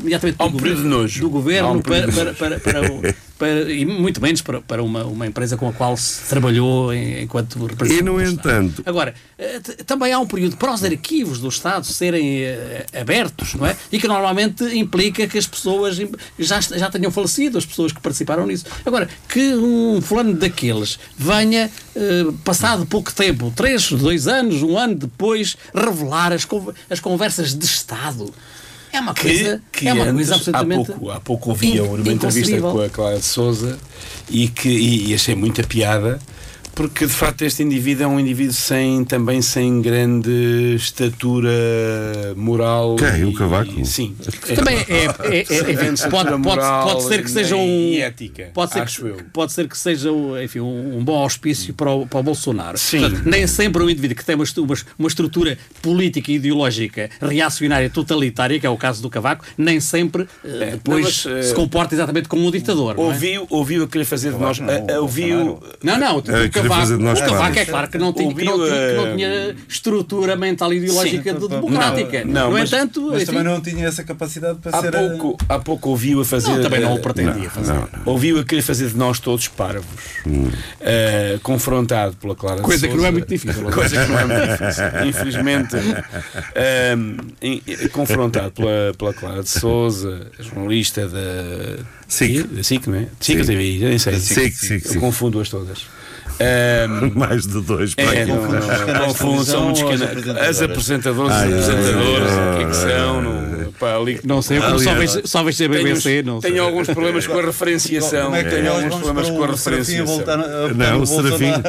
imediatamente 0.00 0.36
do, 0.38 0.84
nojo. 0.84 1.20
do 1.20 1.30
governo 1.30 1.82
para, 1.82 2.10
para, 2.12 2.34
para, 2.34 2.58
para, 2.60 2.92
o- 2.92 3.02
para- 3.38 3.70
e 3.72 3.84
muito 3.84 4.20
menos 4.20 4.40
para, 4.42 4.60
para 4.62 4.82
uma, 4.82 5.04
uma 5.04 5.26
empresa 5.26 5.56
com 5.56 5.68
a 5.68 5.72
qual 5.72 5.96
se 5.96 6.22
trabalhou 6.28 6.92
em- 6.92 7.22
enquanto 7.22 7.64
representante. 7.66 8.00
E, 8.02 8.04
no 8.04 8.20
entanto- 8.22 8.82
Agora, 8.86 9.14
eh, 9.38 9.60
também 9.86 10.12
há 10.12 10.18
um 10.18 10.26
período 10.26 10.56
para 10.56 10.72
os 10.72 10.82
arquivos 10.82 11.37
órgãos 11.38 11.40
do 11.40 11.48
Estado 11.48 11.86
serem 11.86 12.42
eh, 12.42 12.86
abertos, 13.00 13.54
não 13.54 13.66
é? 13.66 13.76
E 13.90 13.98
que 13.98 14.06
normalmente 14.08 14.64
implica 14.76 15.26
que 15.26 15.38
as 15.38 15.46
pessoas 15.46 15.96
já, 16.38 16.60
já 16.60 16.90
tenham 16.90 17.10
falecido, 17.10 17.58
as 17.58 17.64
pessoas 17.64 17.92
que 17.92 18.00
participaram 18.00 18.46
nisso. 18.46 18.66
Agora, 18.84 19.08
que 19.28 19.54
um 19.54 20.00
fulano 20.00 20.34
daqueles 20.34 20.98
venha, 21.16 21.70
eh, 21.96 22.24
passado 22.44 22.84
pouco 22.86 23.12
tempo, 23.12 23.52
três, 23.54 23.90
dois 23.92 24.26
anos, 24.26 24.62
um 24.62 24.76
ano 24.76 24.94
depois, 24.94 25.56
revelar 25.74 26.32
as, 26.32 26.46
as 26.90 27.00
conversas 27.00 27.54
de 27.54 27.64
Estado. 27.64 28.32
É 28.90 29.00
uma 29.00 29.14
coisa, 29.14 29.62
que, 29.70 29.80
que 29.80 29.88
é 29.88 29.92
uma 29.92 30.04
antes, 30.04 30.14
coisa 30.14 30.34
absolutamente. 30.34 30.90
há 30.90 30.94
pouco, 30.94 31.10
há 31.10 31.20
pouco 31.20 31.50
ouvi 31.50 31.76
in- 31.76 31.80
uma 31.80 32.12
entrevista 32.12 32.58
com 32.60 32.80
a 32.80 32.88
Clara 32.88 33.18
de 33.18 33.24
Souza 33.24 33.78
e 34.30 34.48
que 34.48 34.68
e, 34.68 35.10
e 35.10 35.14
achei 35.14 35.34
muita 35.34 35.62
piada 35.62 36.18
porque 36.78 37.06
de 37.06 37.12
facto 37.12 37.42
este 37.42 37.60
indivíduo 37.64 38.04
é 38.04 38.06
um 38.06 38.20
indivíduo 38.20 38.52
sem 38.52 39.04
também 39.04 39.42
sem 39.42 39.82
grande 39.82 40.76
estatura 40.76 41.50
moral 42.36 42.94
Quem? 42.94 43.24
O 43.24 43.30
e- 43.30 43.34
Cavaco? 43.34 43.80
e- 43.80 43.84
sim 43.84 44.14
Também 44.54 44.76
é, 44.88 45.06
é, 45.06 45.38
é, 45.40 45.72
estatura 45.72 46.08
pode, 46.08 46.30
pode, 46.40 46.60
pode 46.62 47.02
ser 47.02 47.24
que 47.24 47.30
seja 47.32 47.56
um. 47.56 47.94
ética 47.98 48.50
Pode 48.54 48.72
ser, 48.74 48.80
acho 48.82 49.00
que, 49.00 49.06
eu 49.08 49.16
pode 49.32 49.52
ser 49.52 49.66
que 49.66 49.76
seja 49.76 50.08
enfim, 50.44 50.60
um, 50.60 50.98
um 50.98 51.04
bom 51.04 51.16
auspício 51.18 51.74
para 51.74 51.90
o, 51.90 52.06
para 52.06 52.20
o 52.20 52.22
Bolsonaro. 52.22 52.78
Sim. 52.78 53.00
Portanto, 53.00 53.22
nem 53.28 53.44
sempre 53.48 53.82
um 53.82 53.90
indivíduo 53.90 54.16
que 54.16 54.24
tem 54.24 54.36
uma, 54.36 54.44
uma, 54.98 55.08
estrutura 55.08 55.58
política 55.82 56.30
e 56.30 56.36
ideológica 56.36 57.10
reacionária 57.20 57.90
totalitária, 57.90 58.60
que 58.60 58.66
é 58.66 58.70
o 58.70 58.76
caso 58.76 59.02
do 59.02 59.10
Cavaco, 59.10 59.44
nem 59.56 59.80
sempre 59.80 60.28
eh, 60.44 60.70
depois 60.74 61.24
não, 61.24 61.34
mas, 61.34 61.46
se 61.46 61.50
eh, 61.50 61.54
comporta 61.54 61.92
exatamente 61.92 62.28
como 62.28 62.46
um 62.46 62.50
ditador. 62.52 62.94
não 62.94 63.02
é? 63.02 63.06
ouviu 63.06 63.46
ouviu 63.50 63.82
a 63.82 63.88
querer 63.88 64.04
fazer 64.04 64.32
de 64.32 64.38
nós 64.38 64.60
a- 64.60 64.94
a- 64.94 65.00
ouviu 65.00 65.58
Não, 65.82 65.98
não, 65.98 66.18
o, 66.18 66.22
É, 66.30 66.48
queria 66.68 66.80
fazer 66.82 66.96
de 66.98 67.02
nós 67.04 67.18
o 67.20 67.24
Cavaco 67.24 67.58
é 67.58 67.64
claro 67.64 67.88
que 67.88 67.98
não 67.98 68.12
tinha, 68.12 68.34
que 68.34 68.44
não 68.44 68.52
Ouviu, 68.52 68.66
tinha, 68.68 68.88
que 68.88 68.94
não 68.96 69.06
eh, 69.06 69.14
tinha 69.16 69.56
estrutura 69.68 70.36
mental 70.36 70.72
e 70.72 70.76
ideológica 70.78 71.32
Sim. 71.32 71.38
de- 71.40 71.48
democrática. 71.48 72.24
Não, 72.24 72.50
mas- 72.52 72.72
entanto, 72.72 73.02
Mas 73.10 73.22
enfim, 73.22 73.26
também 73.26 73.44
não 73.44 73.60
tinha 73.60 73.86
essa 73.86 74.04
capacidade 74.04 74.58
para 74.58 74.76
há 74.76 74.80
ser. 74.80 74.94
a- 74.96 74.98
pouco 75.00 75.36
há 75.48 75.58
pouco 75.58 75.88
ouviu 75.90 76.20
a 76.20 76.24
fazer 76.24 76.50
Não, 76.50 76.62
também 76.62 76.80
não 76.80 76.94
o 76.94 76.98
eh, 76.98 77.00
pretendia 77.00 77.50
fazer. 77.50 77.74
ouviu 78.04 78.38
a 78.40 78.44
querer 78.44 78.62
fazer 78.62 78.88
de 78.88 78.96
nós 78.96 79.18
todos 79.18 79.48
parvos 79.48 79.86
Eh, 80.80 81.38
confrontado 81.42 82.16
pela 82.16 82.34
Clara 82.34 82.56
de 82.56 82.62
Coisa 82.62 82.86
que 82.88 82.96
não 82.96 83.06
é 83.06 83.10
muito 83.10 83.26
difícil. 83.28 83.62
coisa 83.70 84.04
que 84.04 84.10
não 84.12 84.18
é 84.18 84.24
muito 84.24 84.50
difícil 84.52 85.08
infelizmente 85.08 85.76
ehm, 86.54 87.88
confrontado 87.92 88.50
pela, 88.52 88.94
pela 88.96 89.12
Clara 89.14 89.42
de 89.42 89.48
Souza 89.48 90.26
jornalista 90.38 91.08
da 91.08 91.18
SIC. 92.08 92.46
SIC, 92.62 92.86
não 92.88 92.98
é? 92.98 93.06
SIC 93.20 93.38
ou 93.38 93.44
Sim. 93.44 93.52
TVI, 93.52 93.78
já 93.80 93.88
nem 93.88 93.98
sei 93.98 94.14
SIC, 94.18 94.52
SIC, 94.54 94.94
eu 94.94 95.00
confundo-as 95.00 95.48
todas 95.48 95.78
Ehm, 96.40 97.12
Mais 97.18 97.46
de 97.46 97.60
dois 97.60 97.94
para 97.94 98.14
é, 98.14 98.22
aqui. 98.22 98.32
não, 98.32 98.42
não, 98.48 99.14
são 99.14 99.64
muitos 99.64 99.82
ou 99.82 99.90
as 100.48 100.62
apresentadoras 100.62 101.32
Ai, 101.32 101.50
e 101.50 101.54
ai, 101.54 101.60
apresentadores, 101.60 102.30
ai, 102.32 102.52
o 102.52 102.56
que 102.56 102.62
é 102.62 102.66
que 102.68 102.76
são? 102.76 103.22
Não, 103.22 103.72
pá, 103.72 103.96
ali- 103.96 104.20
Não 104.24 104.40
sei, 104.42 104.60
só 104.78 104.94
vejo, 104.94 105.20
só 105.24 105.42
vejo 105.42 105.64
a 105.64 105.68
tenho, 105.68 105.82
BBC, 105.84 106.00
sei. 106.02 106.22
tenho 106.40 106.62
alguns 106.62 106.86
problemas 106.88 107.26
com 107.26 107.38
a 107.38 107.42
referenciação. 107.42 108.24
Como 108.24 108.36
é 108.36 108.44
que 108.44 108.50
tenho 108.50 108.72
alguns 108.72 108.94
problemas 108.94 109.30
com 109.30 109.42
a 109.44 109.46
referenciação. 109.48 110.24
Não, 110.76 110.96
no 110.98 111.02
o 111.02 111.06
Serafim-? 111.06 111.62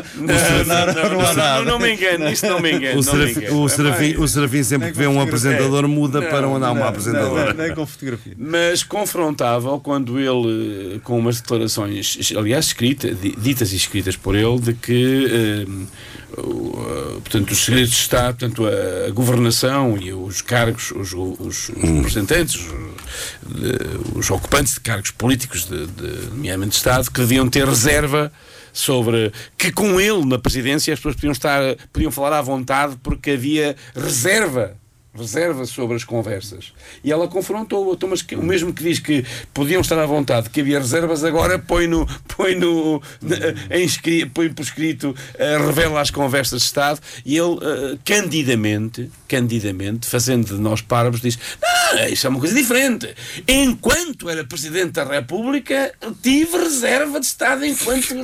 Não, 1.65 1.79
me 1.79 1.93
engano, 1.93 2.29
isso 2.29 2.45
não 2.47 2.60
me 2.60 2.71
engano. 2.73 2.99
O 2.99 4.27
Serafim, 4.27 4.63
sempre 4.63 4.91
que 4.91 4.97
vê 4.97 5.08
um 5.08 5.19
apresentador 5.21 5.88
muda 5.88 6.21
para 6.21 6.47
onde 6.47 6.65
há 6.65 6.71
uma 6.71 6.88
apresentadora. 6.88 7.53
nem 7.53 7.73
com 7.73 7.86
fotografia. 7.86 8.34
Mas 8.38 8.84
confrontável 8.84 9.79
quando 9.79 10.19
ele, 10.19 10.99
com 11.03 11.17
umas 11.17 11.41
declarações, 11.41 12.32
aliás, 12.38 12.65
escritas, 12.67 13.19
di- 13.19 13.36
ditas 13.38 13.71
e 13.73 13.75
escritas 13.75 14.15
por 14.15 14.36
ele, 14.36 14.59
de 14.60 14.74
que 14.74 15.28
eh, 15.30 16.41
o, 16.41 16.74
eh, 16.78 17.13
portanto, 17.22 17.52
os 17.52 17.58
segredos 17.65 17.89
de 17.91 17.95
Estado, 17.98 18.38
portanto, 18.38 18.65
a, 18.65 19.08
a 19.08 19.12
governação 19.12 19.98
e 19.98 20.13
os 20.13 20.41
cargos, 20.41 20.91
os, 20.91 21.13
os, 21.13 21.69
os 21.69 21.69
representantes, 21.69 22.56
os, 22.56 22.67
de- 23.56 24.17
os 24.17 24.30
ocupantes 24.30 24.76
de 24.76 24.80
cargos 24.82 25.12
políticos, 25.12 25.65
de, 25.65 25.86
de, 25.88 26.28
nomeadamente 26.30 26.72
de 26.72 26.78
Estado, 26.78 27.10
que 27.12 27.19
deviam 27.19 27.48
ter 27.50 27.65
reserva 27.67 28.32
sobre 28.72 29.32
que 29.58 29.72
com 29.72 30.00
ele 30.00 30.24
na 30.26 30.38
presidência 30.38 30.93
as 30.93 31.00
pessoas 31.00 31.15
podiam 31.15 31.32
estar 31.32 31.60
podiam 31.91 32.12
falar 32.12 32.38
à 32.38 32.41
vontade 32.41 32.95
porque 33.02 33.32
havia 33.32 33.76
reserva 33.95 34.76
reserva 35.19 35.65
sobre 35.65 35.95
as 35.95 36.03
conversas. 36.03 36.73
E 37.03 37.12
ela 37.12 37.27
confrontou 37.27 37.93
então, 37.93 38.10
mas 38.10 38.25
o 38.34 38.43
mesmo 38.43 38.73
que 38.73 38.84
diz 38.84 38.99
que 38.99 39.25
podiam 39.53 39.82
estar 39.82 39.99
à 39.99 40.05
vontade 40.05 40.49
que 40.49 40.62
havia 40.62 40.79
reservas 40.79 41.23
agora 41.23 41.60
põe 41.60 41.88
no 41.88 42.08
põe 42.27 42.55
no 42.55 43.01
em 43.69 44.27
põe 44.27 44.51
por 44.51 44.63
escrito 44.63 45.15
eh, 45.36 45.58
revela 45.58 46.01
as 46.01 46.10
conversas 46.10 46.62
de 46.62 46.67
Estado. 46.67 46.99
E 47.25 47.38
ele 47.38 47.58
eh, 47.62 47.97
candidamente 48.03 49.10
candidamente 49.27 50.08
fazendo 50.08 50.55
de 50.55 50.62
nós 50.62 50.82
parvos 50.82 51.21
diz 51.21 51.38
não, 51.62 51.88
isso 52.10 52.28
é 52.28 52.30
uma 52.30 52.39
coisa 52.39 52.56
diferente 52.56 53.13
enquanto 53.47 54.30
era 54.30 54.43
Presidente 54.43 54.91
da 54.93 55.04
República 55.04 55.93
tive 56.21 56.58
reserva 56.58 57.19
de 57.19 57.25
Estado 57.25 57.65
enquanto 57.65 58.15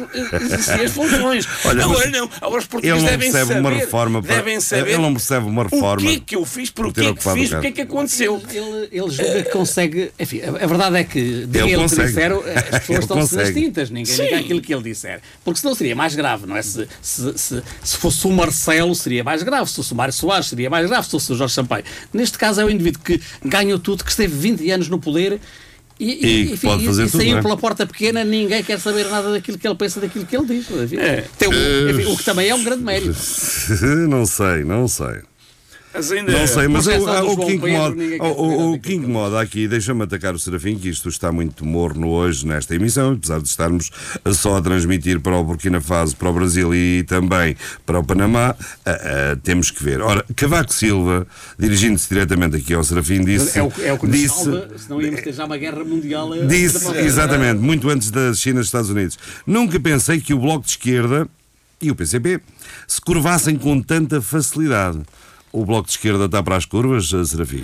exercia 0.41 0.83
as 0.83 0.91
funções 0.91 1.47
Olha, 1.65 1.83
agora 1.83 2.09
não 2.09 2.29
agora 2.41 2.57
os 2.59 2.63
Ele 2.63 2.67
portugueses 2.69 3.01
não 3.03 3.09
devem 3.09 3.31
saber 3.31 3.59
uma 3.59 3.69
reforma. 3.71 4.21
para- 4.23 4.35
devem 4.35 4.59
saber 4.59 4.89
Ele 4.91 4.97
não 5.01 5.13
percebe 5.13 5.45
uma 5.45 5.63
reforma. 5.63 5.95
o 6.01 6.05
que 6.05 6.15
é 6.15 6.19
que 6.19 6.35
eu 6.35 6.45
fiz, 6.45 6.69
por 6.69 6.91
ter 6.91 7.01
que 7.01 7.07
ocupado 7.09 7.37
fiz, 7.39 7.51
o 7.51 7.57
o 7.57 7.61
que 7.61 7.67
é 7.67 7.71
que 7.71 7.81
aconteceu. 7.81 8.41
Ele, 8.49 8.89
ele 8.91 9.09
julga 9.11 9.43
que 9.43 9.49
consegue. 9.51 10.11
Enfim, 10.19 10.41
a, 10.41 10.65
verdade 10.67 10.97
é 10.97 11.03
que, 11.03 11.45
de 11.45 11.59
Ele 11.59 11.73
ele, 11.73 11.87
que 11.89 11.95
disseram, 11.95 12.39
as 12.39 12.45
Ele 12.55 12.79
pessoas 12.79 12.99
estão-se 12.99 13.35
nas 13.35 13.47
consegue. 13.47 13.61
tintas. 13.65 13.89
Ninguém 13.89 14.15
diga 14.15 14.37
aquilo 14.37 14.61
que 14.61 14.73
ele 14.73 14.83
disser. 14.83 15.21
Porque 15.43 15.59
senão 15.59 15.73
seria 15.75 15.95
mais 15.95 16.15
grave, 16.15 16.45
não 16.45 16.55
é? 16.55 16.61
Se, 16.61 16.87
se, 17.01 17.37
se, 17.37 17.63
se 17.83 17.97
fosse 17.97 18.27
o 18.27 18.31
Marcelo, 18.31 18.93
seria 18.95 19.23
mais 19.23 19.41
grave. 19.43 19.69
Se 19.69 19.75
fosse 19.75 19.93
o 19.93 19.95
Mário 19.95 20.13
Soares, 20.13 20.47
seria 20.47 20.69
mais 20.69 20.87
grave. 20.87 21.05
Se 21.05 21.11
fosse 21.11 21.31
o 21.31 21.35
Jorge 21.35 21.53
Sampaio. 21.53 21.83
Neste 22.13 22.37
caso, 22.37 22.61
é 22.61 22.65
o 22.65 22.69
indivíduo 22.69 23.01
que 23.03 23.19
ganhou 23.57 23.79
tudo, 23.79 24.03
que 24.03 24.09
esteve 24.11 24.35
20 24.35 24.69
anos 24.71 24.89
no 24.89 24.99
poder. 24.99 25.39
E, 25.97 26.51
E 26.53 26.57
pode 26.57 26.85
fazer 26.85 27.05
e 27.05 27.09
tudo, 27.09 27.21
saiu 27.21 27.37
é? 27.37 27.41
pela 27.41 27.55
porta 27.55 27.85
pequena, 27.87 28.21
ninguém 28.25 28.61
quer 28.61 28.77
saber 28.81 29.05
nada 29.07 29.31
daquilo 29.31 29.57
que 29.57 29.65
ele 29.65 29.75
pensa, 29.75 30.01
daquilo 30.01 30.25
que 30.25 30.35
ele 30.35 30.45
diz. 30.45 30.69
Enfim, 30.69 30.97
É. 30.97 31.23
tem 31.39 31.47
um- 31.47 31.89
enfim, 31.89 32.11
o 32.11 32.17
que 32.17 32.23
também 32.25 32.49
é 32.49 32.53
um 32.55 32.63
grande 32.65 32.83
mérito. 32.83 33.15
não 34.09 34.25
sei, 34.25 34.63
não 34.65 34.87
sei. 34.89 35.21
Ainda 35.95 36.31
Não 36.31 36.47
sei, 36.47 36.67
mas 36.67 36.85
Proteção 36.85 37.27
o, 37.29 37.37
que 37.45 37.53
incomoda, 37.53 37.95
o, 38.23 38.71
o- 38.73 38.79
que 38.79 38.93
incomoda 38.95 39.39
aqui, 39.41 39.67
deixa-me 39.67 40.03
atacar 40.03 40.35
o 40.35 40.39
Serafim, 40.39 40.77
que 40.77 40.89
isto 40.89 41.07
está 41.09 41.31
muito 41.31 41.65
morno 41.65 42.09
hoje 42.09 42.45
nesta 42.45 42.75
emissão, 42.75 43.13
apesar 43.13 43.39
de 43.41 43.47
estarmos 43.47 43.89
só 44.33 44.57
a 44.57 44.61
transmitir 44.61 45.19
para 45.21 45.35
o 45.37 45.43
Burkina 45.43 45.79
Faso, 45.79 46.15
para 46.15 46.29
o 46.29 46.33
Brasil 46.33 46.73
e 46.75 47.03
também 47.03 47.55
para 47.85 47.99
o 47.99 48.03
Panamá, 48.03 48.55
ah, 48.85 48.91
ah, 48.91 49.37
temos 49.43 49.71
que 49.71 49.83
ver. 49.83 50.01
Ora, 50.01 50.25
Cavaco 50.35 50.73
Silva, 50.73 51.25
dirigindo-se 51.57 52.09
diretamente 52.09 52.57
aqui 52.57 52.73
ao 52.73 52.83
Serafim, 52.83 53.23
disse. 53.23 53.57
É 53.57 53.63
o, 53.63 53.71
é 53.81 53.93
o 53.93 53.97
que 53.97 54.07
nos 54.07 54.15
disse, 54.17 54.43
salva, 54.43 54.67
senão 54.77 55.01
íamos 55.01 55.21
ter 55.21 55.33
já 55.33 55.45
uma 55.45 55.57
guerra 55.57 55.83
mundial. 55.83 56.33
a- 56.33 56.45
Disse, 56.45 56.87
exatamente, 56.97 57.59
muito 57.61 57.89
antes 57.89 58.11
da 58.11 58.33
China 58.33 58.55
e 58.55 58.59
dos 58.59 58.67
Estados 58.67 58.89
Unidos. 58.89 59.17
Nunca 59.47 59.79
pensei 59.79 60.19
que 60.19 60.33
o 60.33 60.39
Bloco 60.39 60.65
de 60.65 60.71
Esquerda 60.71 61.27
e 61.81 61.91
o 61.91 61.95
PCP 61.95 62.39
se 62.87 62.99
curvassem 63.01 63.55
com 63.57 63.81
tanta 63.81 64.21
facilidade. 64.21 64.99
O 65.57 65.65
Bloco 65.65 65.85
de 65.87 65.91
Esquerda 65.93 66.25
está 66.25 66.43
para 66.43 66.57
as 66.57 66.65
curvas, 66.65 67.13
eh, 67.13 67.23
Serafim? 67.23 67.63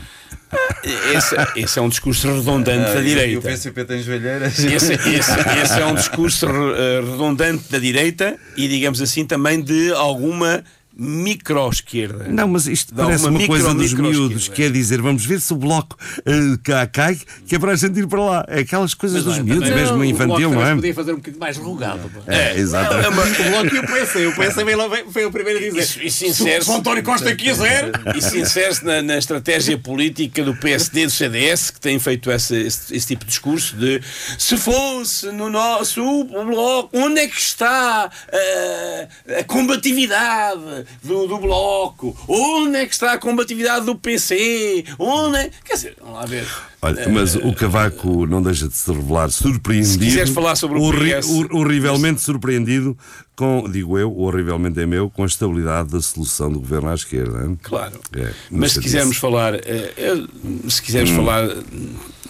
esse, 1.14 1.36
esse 1.58 1.78
é 1.80 1.82
um 1.82 1.90
discurso 1.90 2.28
redundante 2.28 2.90
Ah, 2.90 2.94
da 2.94 3.00
e 3.00 3.02
o 3.02 3.06
direita. 3.06 3.42
PCP 3.50 3.86
tem 3.86 4.02
joelheiras. 4.02 4.58
Esse, 4.60 4.94
esse- 4.94 5.60
esse 5.62 5.80
é 5.80 5.86
um 5.86 5.94
discurso 5.96 6.46
eh, 6.48 7.02
redundante 7.02 7.70
da 7.70 7.78
direita 7.80 8.38
e, 8.56 8.68
digamos 8.68 9.02
assim, 9.02 9.26
também 9.26 9.62
de 9.62 9.92
alguma 9.94 10.64
micro-esquerda. 11.02 12.26
Não, 12.30 12.48
mas 12.48 12.68
isto 12.68 12.94
De 12.94 13.02
parece 13.02 13.24
alguma 13.26 13.40
uma 13.40 13.48
coisa 13.48 13.74
micro- 13.74 13.82
dos 13.84 13.94
miúdos, 13.94 14.48
quer 14.48 14.72
dizer, 14.72 15.02
vamos 15.02 15.26
ver 15.26 15.42
se 15.42 15.52
o 15.52 15.56
Bloco 15.56 15.98
eh, 16.26 16.58
cá 16.64 16.86
cai, 16.88 17.18
que 17.48 17.56
é 17.56 17.60
para 17.60 17.72
a 17.72 17.76
gente 17.76 18.00
ir 18.00 18.08
para 18.08 18.22
lá. 18.22 18.46
É 18.48 18.60
aquelas 18.60 18.94
coisas 18.94 19.24
dos 19.24 19.40
miúdos, 19.40 19.70
Não, 19.70 19.76
mesmo 19.76 19.98
o 19.98 20.06
infantil, 20.06 20.50
Bloco 20.50 20.56
não 20.64 20.72
é? 20.72 20.76
podia 20.76 20.94
fazer 20.94 21.12
um 21.14 21.16
bocadinho 21.16 21.40
mais 21.40 21.58
rugado. 21.58 22.10
pá. 22.10 22.22
É, 22.34 22.58
exatamente. 22.58 23.42
O 23.42 23.50
Bloco 23.50 23.76
e 23.76 23.80
o 23.80 23.88
PC. 23.88 24.26
O 24.28 24.36
PC 24.36 24.64
veio, 24.64 24.78
lá- 24.78 24.90
foi 25.12 25.26
o 25.26 25.32
primeiro 25.32 25.60
a 25.60 25.62
dizer. 25.62 25.80
Isso- 25.82 26.04
isso 26.04 26.18
se 26.18 26.26
o- 26.26 26.28
insere-se- 26.30 26.66
se 26.66 26.72
o 26.72 26.76
António 26.76 27.04
Costa 27.04 27.36
quiser. 27.36 27.92
Isso 28.16 28.38
insere-se 28.38 28.86
na, 28.86 29.02
na 29.02 29.18
estratégia 29.18 29.78
política 29.78 30.44
do 30.44 30.56
PSD 30.56 31.02
e 31.04 31.06
do 31.06 31.12
CDS, 31.12 31.72
que 31.72 31.80
têm 31.80 31.98
feito 32.00 32.30
esse, 32.32 32.56
esse- 32.56 32.96
esse 32.96 33.08
tipo 33.08 33.26
de 33.26 33.30
discurso 33.30 33.76
de 33.76 34.02
se 34.38 34.56
fosse 34.58 35.28
no 35.32 35.50
nosso 35.50 36.24
bloco, 36.26 36.90
onde 36.94 37.20
é 37.22 37.28
que 37.28 37.40
está 37.40 38.10
eh, 38.32 39.08
a 39.40 39.44
combatividade 39.44 40.62
do, 41.04 41.28
do 41.28 41.38
bloco? 41.38 42.16
Onde 42.28 42.78
é 42.78 42.86
que 42.86 42.94
está 42.94 43.14
a 43.14 43.18
combatividade 43.18 43.86
do 43.86 43.96
PC? 43.96 44.86
Onde 45.00 45.38
é... 45.38 45.52
Quer 45.66 45.74
dizer, 45.74 45.96
vamos 46.00 46.16
lá 46.16 46.26
ver. 46.26 46.48
Olha, 46.84 47.10
mas 47.10 47.36
o 47.36 47.54
Cavaco 47.54 48.26
não 48.26 48.42
deixa 48.42 48.68
de 48.68 48.76
se 48.76 48.92
revelar 48.92 49.30
surpreendido. 49.30 49.92
Se 49.94 50.00
quiseres 50.00 50.30
falar 50.32 50.56
sobre 50.56 50.80
o 50.80 50.82
horri- 50.82 51.14
PS. 51.16 51.30
hor- 51.30 51.50
horrivelmente 51.56 52.22
surpreendido 52.22 52.98
com, 53.36 53.70
digo 53.72 53.98
eu, 54.00 54.16
horrivelmente 54.18 54.80
é 54.80 54.86
meu, 54.86 55.10
com 55.10 55.24
a 55.24 55.28
estabilidade 55.28 55.90
da 55.92 56.02
solução 56.02 56.52
do 56.52 56.60
governo 56.60 56.90
à 56.90 56.96
esquerda. 56.96 57.56
Claro. 57.62 58.00
É, 58.16 58.32
Mas 58.50 58.72
se 58.74 58.80
quisermos 58.80 59.18
falar, 59.18 59.54
eh, 59.56 59.94
eh, 59.98 60.24
se 60.70 60.82
quisermos 60.82 61.12
falar, 61.12 61.48
parece 61.48 61.66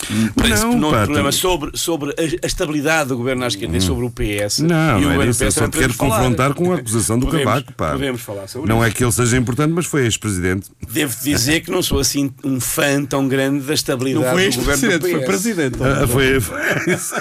Não, 0.09 0.71
que 0.71 0.75
não 0.77 0.91
pá, 0.91 1.03
problema 1.03 1.29
tu- 1.29 1.35
sobre, 1.35 1.77
sobre 1.77 2.09
a, 2.11 2.21
a 2.43 2.47
estabilidade 2.47 3.09
do 3.09 3.17
governo 3.17 3.43
à 3.43 3.47
esquerda 3.47 3.77
e 3.77 3.81
sobre 3.81 4.05
o 4.05 4.09
PS. 4.09 4.59
Não, 4.59 4.99
e 5.01 5.05
o 5.05 5.09
não 5.13 5.21
é 5.21 5.27
isso. 5.27 5.45
PS, 5.45 5.53
só 5.53 5.67
te 5.67 5.77
quero 5.77 5.93
confrontar 5.95 6.53
com 6.53 6.71
a 6.71 6.75
acusação 6.75 7.19
do 7.19 7.25
Podemos- 7.27 7.45
Cavaco, 7.45 7.73
pá. 7.73 7.91
Podemos 7.91 8.21
falar 8.21 8.47
sobre 8.47 8.69
Não 8.69 8.77
isso. 8.77 8.85
é 8.87 8.91
que 8.91 9.03
ele 9.03 9.11
seja 9.11 9.37
importante, 9.37 9.71
mas 9.73 9.85
foi 9.85 10.03
ex-presidente. 10.03 10.69
Devo 10.91 11.15
dizer 11.23 11.61
que 11.61 11.71
não 11.71 11.81
sou 11.83 11.99
assim 11.99 12.31
um 12.43 12.59
fã 12.59 13.03
tão 13.05 13.27
grande 13.27 13.63
da 13.65 13.73
estabilidade 13.73 14.25
Não 14.25 14.31
foi 14.33 14.49
do 14.49 14.55
governo 14.57 14.81
do 14.81 14.87
ex-presidente, 14.87 15.03
PS. 15.03 15.11
foi 15.11 15.25
presidente. 15.25 15.77
Ah, 15.83 16.07
foi, 16.07 16.39
foi 16.39 16.93
isso. 16.93 17.13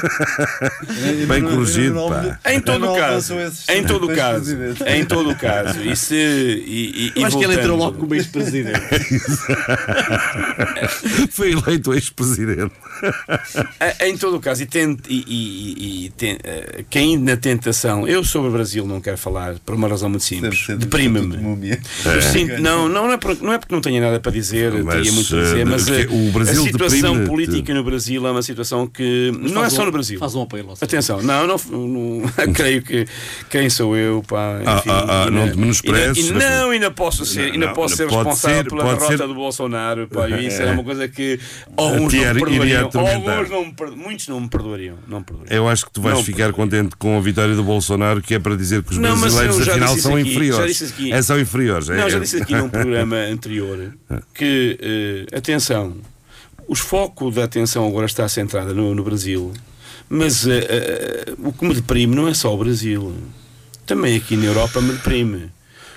Bem 1.26 1.42
corrigido, 1.42 1.94
pá. 2.08 2.38
Em 2.52 2.60
todo 2.60 2.90
o 2.90 2.94
caso, 2.96 3.34
em 3.68 3.84
todo 3.84 4.06
o 4.10 4.14
caso, 4.14 4.56
em 4.86 5.04
todo 5.04 5.30
o 5.30 5.36
caso, 5.36 5.80
e 5.82 5.96
se 5.96 6.14
e, 6.14 7.12
e, 7.16 7.20
e 7.20 7.24
acho 7.24 7.38
que 7.38 7.44
ele 7.44 7.54
entrou 7.54 7.76
logo 7.76 7.98
como 7.98 8.14
ex-presidente. 8.14 8.80
Foi 11.30 11.52
eleito 11.52 11.92
ex-presidente. 11.94 12.69
Eh, 13.80 14.08
Em 14.08 14.16
todo 14.18 14.36
o 14.36 14.40
caso, 14.40 14.62
e, 14.62 14.66
tente, 14.66 15.02
e, 15.08 15.24
e- 15.26 16.06
e 16.06 16.12
eh, 16.44 16.84
caindo 16.90 17.24
na 17.24 17.36
tentação, 17.36 18.06
eu 18.06 18.22
sobre 18.22 18.48
o 18.50 18.52
Brasil 18.52 18.86
não 18.86 19.00
quero 19.00 19.16
falar 19.16 19.54
por 19.64 19.74
uma 19.74 19.88
razão 19.88 20.10
muito 20.10 20.22
simples. 20.24 20.66
Deprime-me. 20.76 21.78
Sinto- 22.32 22.60
não, 22.60 22.88
não, 22.88 23.04
não 23.06 23.12
é, 23.12 23.16
por- 23.16 23.40
não 23.42 23.52
é 23.54 23.58
porque 23.58 23.74
não 23.74 23.80
tenha 23.80 24.00
nada 24.02 24.20
para 24.20 24.30
dizer, 24.32 24.72
Mas, 24.72 24.94
teria 24.96 25.12
muito 25.12 25.34
a 25.34 25.38
eh, 25.38 25.42
dizer, 25.42 25.64
mas 25.66 25.88
eh, 25.88 26.06
o 26.10 26.30
Brasil 26.30 26.62
a 26.62 26.66
situação 26.66 27.24
política 27.24 27.72
no 27.72 27.82
Brasil 27.84 28.26
é 28.26 28.30
uma 28.30 28.42
situação 28.42 28.86
que 28.86 29.32
não 29.40 29.64
é 29.64 29.70
só 29.70 29.82
um- 29.82 29.86
no 29.86 29.92
Brasil. 29.92 30.18
Faz 30.18 30.34
um 30.34 30.42
apelo. 30.42 30.74
Atenção, 30.80 31.22
não, 31.22 31.46
não, 31.46 31.56
não- 31.70 32.22
creio 32.52 32.82
que 32.82 33.06
quem 33.48 33.70
sou 33.70 33.96
eu, 33.96 34.22
pá, 34.28 34.60
Ah, 34.66 34.76
enfim, 34.78 34.90
ah, 34.90 35.24
ah, 35.24 35.26
e 35.26 35.30
não 35.30 35.48
te 35.48 35.56
e 36.18 36.20
e 36.20 36.32
Não, 36.32 36.70
ainda 36.70 36.90
posso 36.90 37.24
ser, 37.24 37.46
Não, 37.46 37.52
ainda 37.54 37.66
não, 37.68 37.72
posso 37.74 37.96
ser 37.96 38.04
responsável 38.08 38.56
ser- 38.62 38.68
pela 38.68 38.84
derrota 38.84 39.16
ser- 39.16 39.26
do 39.26 39.34
Bolsonaro, 39.34 40.06
pá, 40.08 40.28
e 40.28 40.46
isso 40.48 40.60
era 40.60 40.72
uma 40.72 40.84
coisa 40.84 41.08
que 41.08 41.38
alguns 41.76 42.10
Te 42.12 42.16
não 42.18 42.34
me 42.34 42.40
iria 42.54 42.82
atormentar. 42.84 43.48
não 43.48 43.70
perdo- 43.72 43.96
muitos 43.96 44.28
não 44.28 44.40
me 44.40 44.48
perdoariam, 44.48 44.96
não 45.08 45.22
perdoariam. 45.22 45.56
Eu 45.56 45.68
acho 45.68 45.86
que 45.86 45.92
tu 45.92 46.00
vais 46.00 46.16
Não, 46.16 46.24
ficar 46.24 46.52
contente 46.52 46.96
com 46.96 47.16
a 47.16 47.20
vitória 47.20 47.54
do 47.54 47.62
Bolsonaro, 47.64 48.20
que 48.22 48.34
é 48.34 48.38
para 48.38 48.56
dizer 48.56 48.82
que 48.82 48.92
os 48.92 48.98
Não, 48.98 49.18
brasileiros 49.18 49.68
afinal 49.68 49.96
são 49.96 50.16
aqui, 50.16 50.28
inferiores. 50.30 50.82
aqui. 50.82 51.12
É, 51.12 51.22
são 51.22 51.38
inferiores. 51.40 51.88
Não, 51.88 51.94
é, 51.96 52.10
já 52.10 52.16
é. 52.16 52.20
disse 52.20 52.36
aqui 52.42 52.54
num 52.54 52.68
programa 52.68 53.16
anterior 53.30 53.94
que, 54.34 54.78
eh, 55.30 55.36
atenção, 55.36 55.96
o 56.66 56.74
foco 56.74 57.30
da 57.30 57.44
atenção 57.44 57.86
agora 57.86 58.06
está 58.06 58.28
centrada 58.28 58.72
no, 58.74 58.94
no 58.94 59.02
Brasil, 59.02 59.52
mas 60.08 60.46
eh, 60.46 60.66
eh, 60.68 61.32
o 61.38 61.52
que 61.52 61.64
me 61.64 61.74
deprime 61.74 62.14
não 62.14 62.28
é 62.28 62.34
só 62.34 62.54
o 62.54 62.58
Brasil, 62.58 63.14
também 63.86 64.16
aqui 64.16 64.36
na 64.36 64.44
Europa 64.46 64.80
me 64.80 64.92
deprime. 64.92 65.50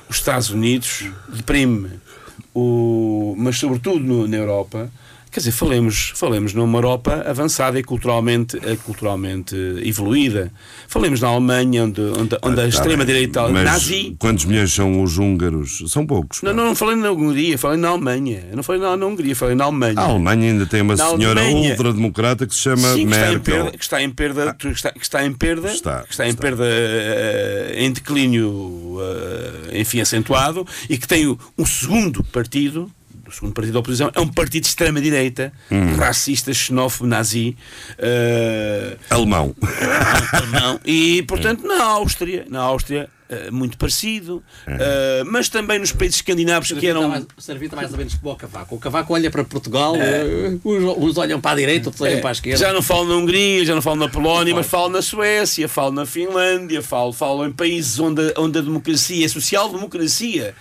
Os 0.10 0.18
Estados 0.18 0.50
Unidos 0.50 1.06
deprime, 1.30 1.90
o, 2.54 3.36
mas 3.38 3.58
sobretudo 3.58 4.00
no- 4.00 4.28
na 4.28 4.38
Europa. 4.38 4.92
Quer 5.34 5.40
dizer, 5.40 5.52
falemos, 5.52 6.14
falemos 6.16 6.54
numa 6.54 6.78
Europa 6.78 7.24
avançada 7.28 7.80
e 7.80 7.84
culturalmente, 7.84 8.56
eh, 8.64 8.78
culturalmente 8.86 9.56
evoluída. 9.84 10.52
Falemos 10.88 11.20
na 11.22 11.30
Alemanha, 11.30 11.86
onde, 11.86 12.02
onde, 12.02 12.38
onde 12.44 12.60
a 12.60 12.64
Tá 12.64 12.68
extrema-direita 12.68 13.50
nazi 13.50 14.16
Quantos 14.20 14.46
milhões 14.46 14.72
são 14.72 15.02
os 15.02 15.18
húngaros? 15.18 15.84
São 15.88 16.06
poucos. 16.06 16.44
não, 16.44 16.54
não, 16.54 16.66
não 16.68 16.76
falei 16.76 16.96
na 16.96 17.12
Hungria, 17.12 17.58
falei 17.58 17.80
na 17.80 17.90
Alemanha. 17.90 18.46
Eu 18.52 18.56
não 18.58 18.62
falei 18.62 18.80
na, 18.80 18.96
na 18.96 19.06
Hungria, 19.08 19.36
falei 19.36 19.56
na 19.56 19.64
Alemanha. 19.64 20.00
A 20.00 20.04
Alemanha 20.04 20.52
ainda 20.52 20.66
tem 20.68 20.82
uma 20.82 20.96
Na 20.96 21.10
senhora 21.10 21.42
Alemanha. 21.42 21.72
ultrademocrata 21.72 22.46
que 22.46 22.54
se 22.54 22.62
chama 22.62 22.94
Sim, 22.94 23.08
que 23.08 23.14
está, 23.16 23.28
em 23.28 23.32
Merkel. 23.32 23.42
perda, 23.42 23.72
que 23.78 23.84
está 23.84 24.04
em 24.04 24.10
perda, 24.12 24.54
que 24.54 24.68
está, 24.68 24.92
que 24.92 25.02
está 25.04 25.26
em 25.26 25.34
perda, 25.34 25.72
Está, 25.72 26.04
que 26.04 26.12
está 26.12 26.28
em 26.30 26.36
perda, 26.36 26.64
eh, 26.68 27.74
em 27.78 27.92
declínio, 27.92 28.98
eh, 29.72 29.80
enfim, 29.80 30.00
acentuado, 30.00 30.66
e 30.88 30.96
que 30.98 31.08
tem 31.08 31.36
um 31.58 31.66
segundo 31.66 32.24
partido, 32.26 32.90
segundo 33.34 33.54
partido 33.54 33.74
da 33.74 33.80
oposição, 33.80 34.12
é 34.14 34.20
um 34.20 34.28
partido 34.28 34.64
de 34.64 34.68
extrema-direita, 34.70 35.52
Hum. 35.72 35.96
racista, 35.96 36.54
xenófobo, 36.54 37.08
nazi, 37.10 37.58
eh, 37.98 38.98
Alemão. 39.10 39.56
alemão, 40.32 40.80
e 40.86 41.24
portanto 41.24 41.66
na 41.68 41.84
Áustria, 41.84 42.46
na 42.50 42.62
Áustria, 42.62 43.10
eh, 43.30 43.50
muito 43.52 43.78
parecido, 43.78 44.44
eh, 44.68 45.24
mas 45.26 45.48
também 45.50 45.80
nos 45.80 45.92
países 45.92 46.18
escandinavos 46.18 46.72
que 46.72 46.86
eram 46.86 47.08
mais, 47.08 47.26
servita 47.38 47.76
mais 47.76 47.92
ou 47.92 47.98
menos 47.98 48.16
como 48.16 48.34
o 48.34 48.36
Cavaco. 48.36 48.76
O 48.76 48.80
Cavaco 48.80 49.14
olha 49.14 49.32
para 49.32 49.44
Portugal, 49.44 49.96
eh, 49.96 50.58
uns, 50.64 50.84
uns 50.98 51.18
olham 51.18 51.40
para 51.40 51.52
a 51.52 51.56
direita, 51.56 51.90
outros 51.90 52.02
olham 52.02 52.20
para 52.20 52.30
a 52.30 52.34
esquerda. 52.34 52.64
É, 52.64 52.68
Já 52.68 52.74
não 52.74 52.82
falo 52.82 53.08
na 53.08 53.16
Hungria, 53.16 53.66
já 53.66 53.74
não 53.74 53.82
falo 53.82 53.96
na 53.96 54.10
Polónia, 54.10 54.54
mas 54.54 54.68
falo 54.68 54.90
na 54.90 55.02
Suécia, 55.02 55.68
falo 55.70 55.92
na 55.92 56.06
Finlândia, 56.06 56.82
falo, 56.82 57.14
falo 57.14 57.46
em 57.46 57.52
países 57.52 58.00
onde, 58.00 58.34
onde 58.38 58.60
a 58.60 58.62
democracia, 58.62 59.26
a 59.26 59.30
social-democracia, 59.30 60.54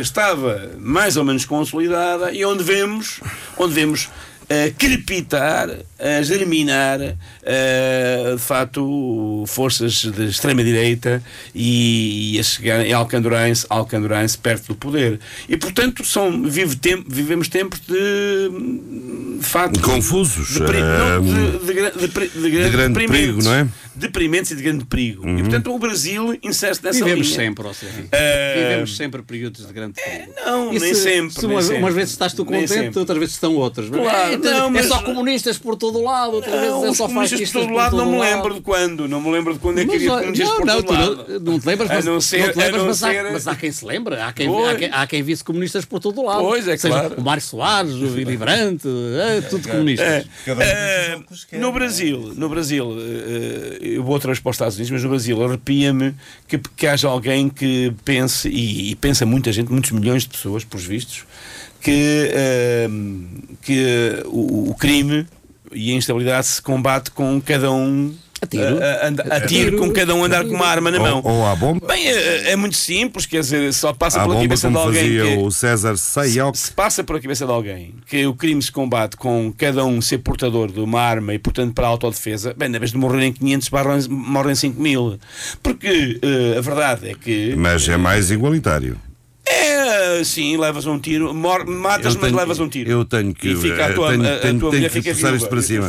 estava 0.00 0.72
mais 0.78 1.16
ou 1.16 1.24
menos 1.24 1.44
consolidada 1.44 2.32
e 2.32 2.44
onde 2.44 2.64
vemos, 2.64 3.20
onde 3.56 3.74
vemos 3.74 4.08
a 4.48 4.70
crepitar, 4.78 5.70
a 5.98 6.22
germinar, 6.22 7.00
eh, 7.42 8.32
de 8.34 8.40
facto, 8.40 9.44
forças 9.46 9.92
de 9.94 10.24
extrema-direita 10.26 11.22
e, 11.54 12.36
a 12.38 12.42
chegar, 12.42 12.86
e 12.86 12.92
alcandorarem-se 12.92 13.66
alcandorarem-se 13.68 14.36
perto 14.38 14.68
do 14.68 14.74
poder. 14.74 15.18
E, 15.48 15.56
portanto, 15.56 16.04
são, 16.04 16.42
vive 16.42 16.76
tempo, 16.76 17.04
vivemos 17.08 17.48
tempos 17.48 17.80
de, 17.80 19.38
de 19.38 19.44
facto, 19.44 19.80
Confusos. 19.80 20.48
de, 20.54 20.60
não, 20.60 21.22
de, 21.58 22.50
grande 22.70 23.06
perigo, 23.06 23.42
não 23.42 23.54
é? 23.54 23.68
Deprimentes 23.96 24.50
e 24.50 24.56
de 24.56 24.62
grande 24.62 24.84
perigo. 24.84 25.28
E, 25.28 25.40
portanto, 25.42 25.72
o 25.72 25.78
Brasil 25.78 26.36
insere-se 26.42 26.82
nessa 26.82 26.98
Vivemos 27.04 27.28
linha. 27.28 27.38
sempre, 27.38 27.64
ó 27.66 27.72
Sérgio. 27.72 28.08
Eh, 28.10 28.54
Vivemos 28.68 28.96
sempre 28.96 29.22
períodos 29.22 29.64
de 29.66 29.72
grande 29.72 29.94
perigo. 30.02 30.32
Não, 30.44 30.74
E 30.74 30.80
nem 30.80 30.94
se- 30.94 31.02
sempre. 31.02 31.32
se 31.34 31.42
nem 31.46 31.50
umas, 31.54 31.64
sempre. 31.66 31.80
umas 31.80 31.94
vezes 31.94 32.10
estás 32.10 32.32
tu 32.32 32.44
contente, 32.44 32.98
outras 32.98 33.18
vezes 33.18 33.34
estão 33.34 33.54
outras. 33.54 33.88
Mas 33.88 34.00
Claro, 34.00 34.33
é, 34.34 34.50
não, 34.52 34.66
é 34.66 34.70
mas- 34.70 34.86
só 34.86 35.02
comunistas 35.02 35.58
por 35.58 35.76
todo 35.76 35.98
o 35.98 36.04
lado, 36.04 36.40
vezes 36.40 36.52
Não, 36.70 36.86
é 36.86 36.94
só 36.94 37.06
comunistas 37.06 37.38
fascistas 37.40 37.62
todo 37.62 37.68
por 37.68 37.76
lado, 37.76 37.90
todo 37.92 38.04
não 38.04 38.12
me 38.12 38.18
lado. 38.18 38.34
lembro 38.34 38.54
de 38.54 38.60
quando. 38.60 39.08
Não 39.08 39.20
me 39.20 39.30
lembro 39.30 39.52
de 39.54 39.58
quando 39.58 39.78
é 39.80 39.84
que 39.86 39.94
havia 39.94 40.08
comunistas 40.10 40.48
não, 40.48 40.56
por 40.56 40.66
não, 40.66 40.82
todo 40.82 40.92
lado. 40.98 41.26
não, 41.28 41.40
não 41.52 41.60
te 41.60 41.66
lembras, 41.66 41.88
mas, 41.88 42.04
não 42.04 42.20
ser- 42.20 42.38
não 42.46 42.52
te 42.52 42.58
lembras, 42.58 42.82
mas, 42.82 43.02
há, 43.02 43.10
ser- 43.10 43.32
mas 43.32 43.48
há 43.48 43.54
quem 43.56 43.72
se 43.72 43.84
lembra, 43.84 44.26
há 44.26 44.32
quem, 44.32 44.48
Pois. 44.48 44.68
há 44.68 44.74
quem, 44.76 44.88
há 44.92 45.06
quem 45.06 45.22
visse 45.22 45.44
comunistas 45.44 45.84
por 45.84 46.00
todo 46.00 46.20
o 46.20 46.24
lado. 46.26 46.40
Pois, 46.42 46.66
é 46.68 46.76
Seja 46.76 46.94
claro. 47.00 47.14
O 47.18 47.22
Mário 47.22 47.42
Soares, 47.42 47.92
o 47.94 48.38
Brandt, 48.38 48.84
é, 49.20 49.40
tudo 49.42 49.68
comunistas. 49.68 50.06
É, 50.06 50.24
um 50.52 50.60
é, 50.60 51.18
quer, 51.50 51.58
no 51.58 51.68
é? 51.68 51.72
Brasil, 51.72 52.32
no 52.36 52.48
Brasil, 52.48 52.96
eh, 52.98 53.78
eu 53.80 54.02
vou 54.02 54.12
outra 54.14 54.28
vez 54.28 54.40
para 54.40 54.50
os 54.50 54.56
Estados 54.56 54.74
Unidos, 54.76 54.90
mas 54.92 55.02
no 55.02 55.08
Brasil 55.10 55.44
arrepia-me 55.44 56.14
que, 56.48 56.58
que 56.58 56.86
haja 56.86 57.08
alguém 57.08 57.48
que 57.48 57.92
pense, 58.04 58.48
e, 58.48 58.90
e 58.90 58.94
pensa 58.96 59.24
muita 59.26 59.52
gente, 59.52 59.70
muitos 59.70 59.90
milhões 59.90 60.22
de 60.22 60.28
pessoas, 60.30 60.64
por 60.64 60.78
vistos, 60.80 61.24
que, 61.84 62.30
eh, 62.32 62.88
que 63.62 64.22
o, 64.26 64.70
o 64.70 64.74
crime 64.74 65.26
e 65.72 65.92
a 65.92 65.94
instabilidade 65.94 66.46
se 66.46 66.62
combate 66.62 67.10
com 67.10 67.40
cada 67.40 67.70
um 67.70 68.14
A 68.40 68.46
tiro. 68.46 68.78
a, 68.82 69.06
anda- 69.08 69.26
a 69.28 69.36
A 69.36 69.40
tiro, 69.40 69.70
tiro. 69.72 69.78
com 69.78 69.90
cada 69.92 70.14
um 70.14 70.22
andar 70.24 70.44
com 70.44 70.54
uma 70.54 70.66
arma 70.66 70.90
na 70.90 70.98
mão. 71.00 71.20
Ou, 71.24 71.32
ou 71.32 71.46
à 71.46 71.54
bomba. 71.56 71.86
Bem, 71.88 72.06
é, 72.06 72.52
é 72.52 72.56
muito 72.56 72.76
simples, 72.76 73.26
quer 73.26 73.40
dizer, 73.40 73.72
só 73.74 73.92
passa 73.92 74.18
À 74.18 74.22
pela 74.22 74.34
bomba, 74.34 74.44
cabeça 74.46 74.70
de 74.70 74.76
alguém 74.76 75.02
fazia 75.02 75.24
que, 75.24 75.36
o 75.42 75.50
César 75.50 75.96
Sayok. 75.96 76.56
se 76.58 76.70
passa 76.72 77.02
por 77.02 77.16
a 77.16 77.20
cabeça 77.20 77.44
de 77.44 77.50
alguém 77.52 77.94
que 78.06 78.24
o 78.26 78.34
crime 78.34 78.62
se 78.62 78.70
combate 78.70 79.16
com 79.16 79.52
cada 79.56 79.84
um 79.84 80.00
ser 80.00 80.18
portador 80.18 80.70
de 80.70 80.78
uma 80.80 81.00
arma 81.00 81.34
e, 81.34 81.38
portanto, 81.38 81.74
para 81.74 81.86
a 81.86 81.90
autodefesa, 81.90 82.54
bem, 82.56 82.68
na 82.68 82.78
vez 82.78 82.92
de 82.92 82.98
morrerem 82.98 83.32
500, 83.32 83.68
barram- 83.68 84.08
morrem 84.08 84.54
5 84.54 84.80
mil. 84.80 85.18
Porque 85.62 86.20
eh, 86.22 86.58
a 86.58 86.60
verdade 86.60 87.08
é 87.10 87.14
que. 87.14 87.54
Mas 87.56 87.88
é 87.88 87.96
mais 87.96 88.30
igualitário. 88.30 88.96
É, 89.46 90.24
sim, 90.24 90.56
levas 90.56 90.86
um 90.86 90.98
tiro, 90.98 91.34
mor- 91.34 91.66
matas, 91.66 92.14
Eu 92.14 92.20
mas 92.20 92.30
tenho- 92.30 92.36
levas 92.36 92.58
um 92.60 92.68
tiro. 92.68 92.90
Eu 92.90 93.04
tenho 93.04 93.34
que. 93.34 93.50
E 93.50 93.56
fica 93.56 93.86
a 93.86 93.92
tua, 93.92 94.10
tenho, 94.10 94.24
a, 94.26 94.34
a 94.34 94.38
tenho- 94.38 94.58
tua 94.58 94.70
tenho 94.70 94.80
mulher 94.82 94.88
que 94.90 95.02
fica 95.02 95.10
passar 95.10 95.20
viúva, 95.28 95.36
isto 95.36 95.48
para 95.50 95.58
e 95.58 95.62
cima. 95.62 95.88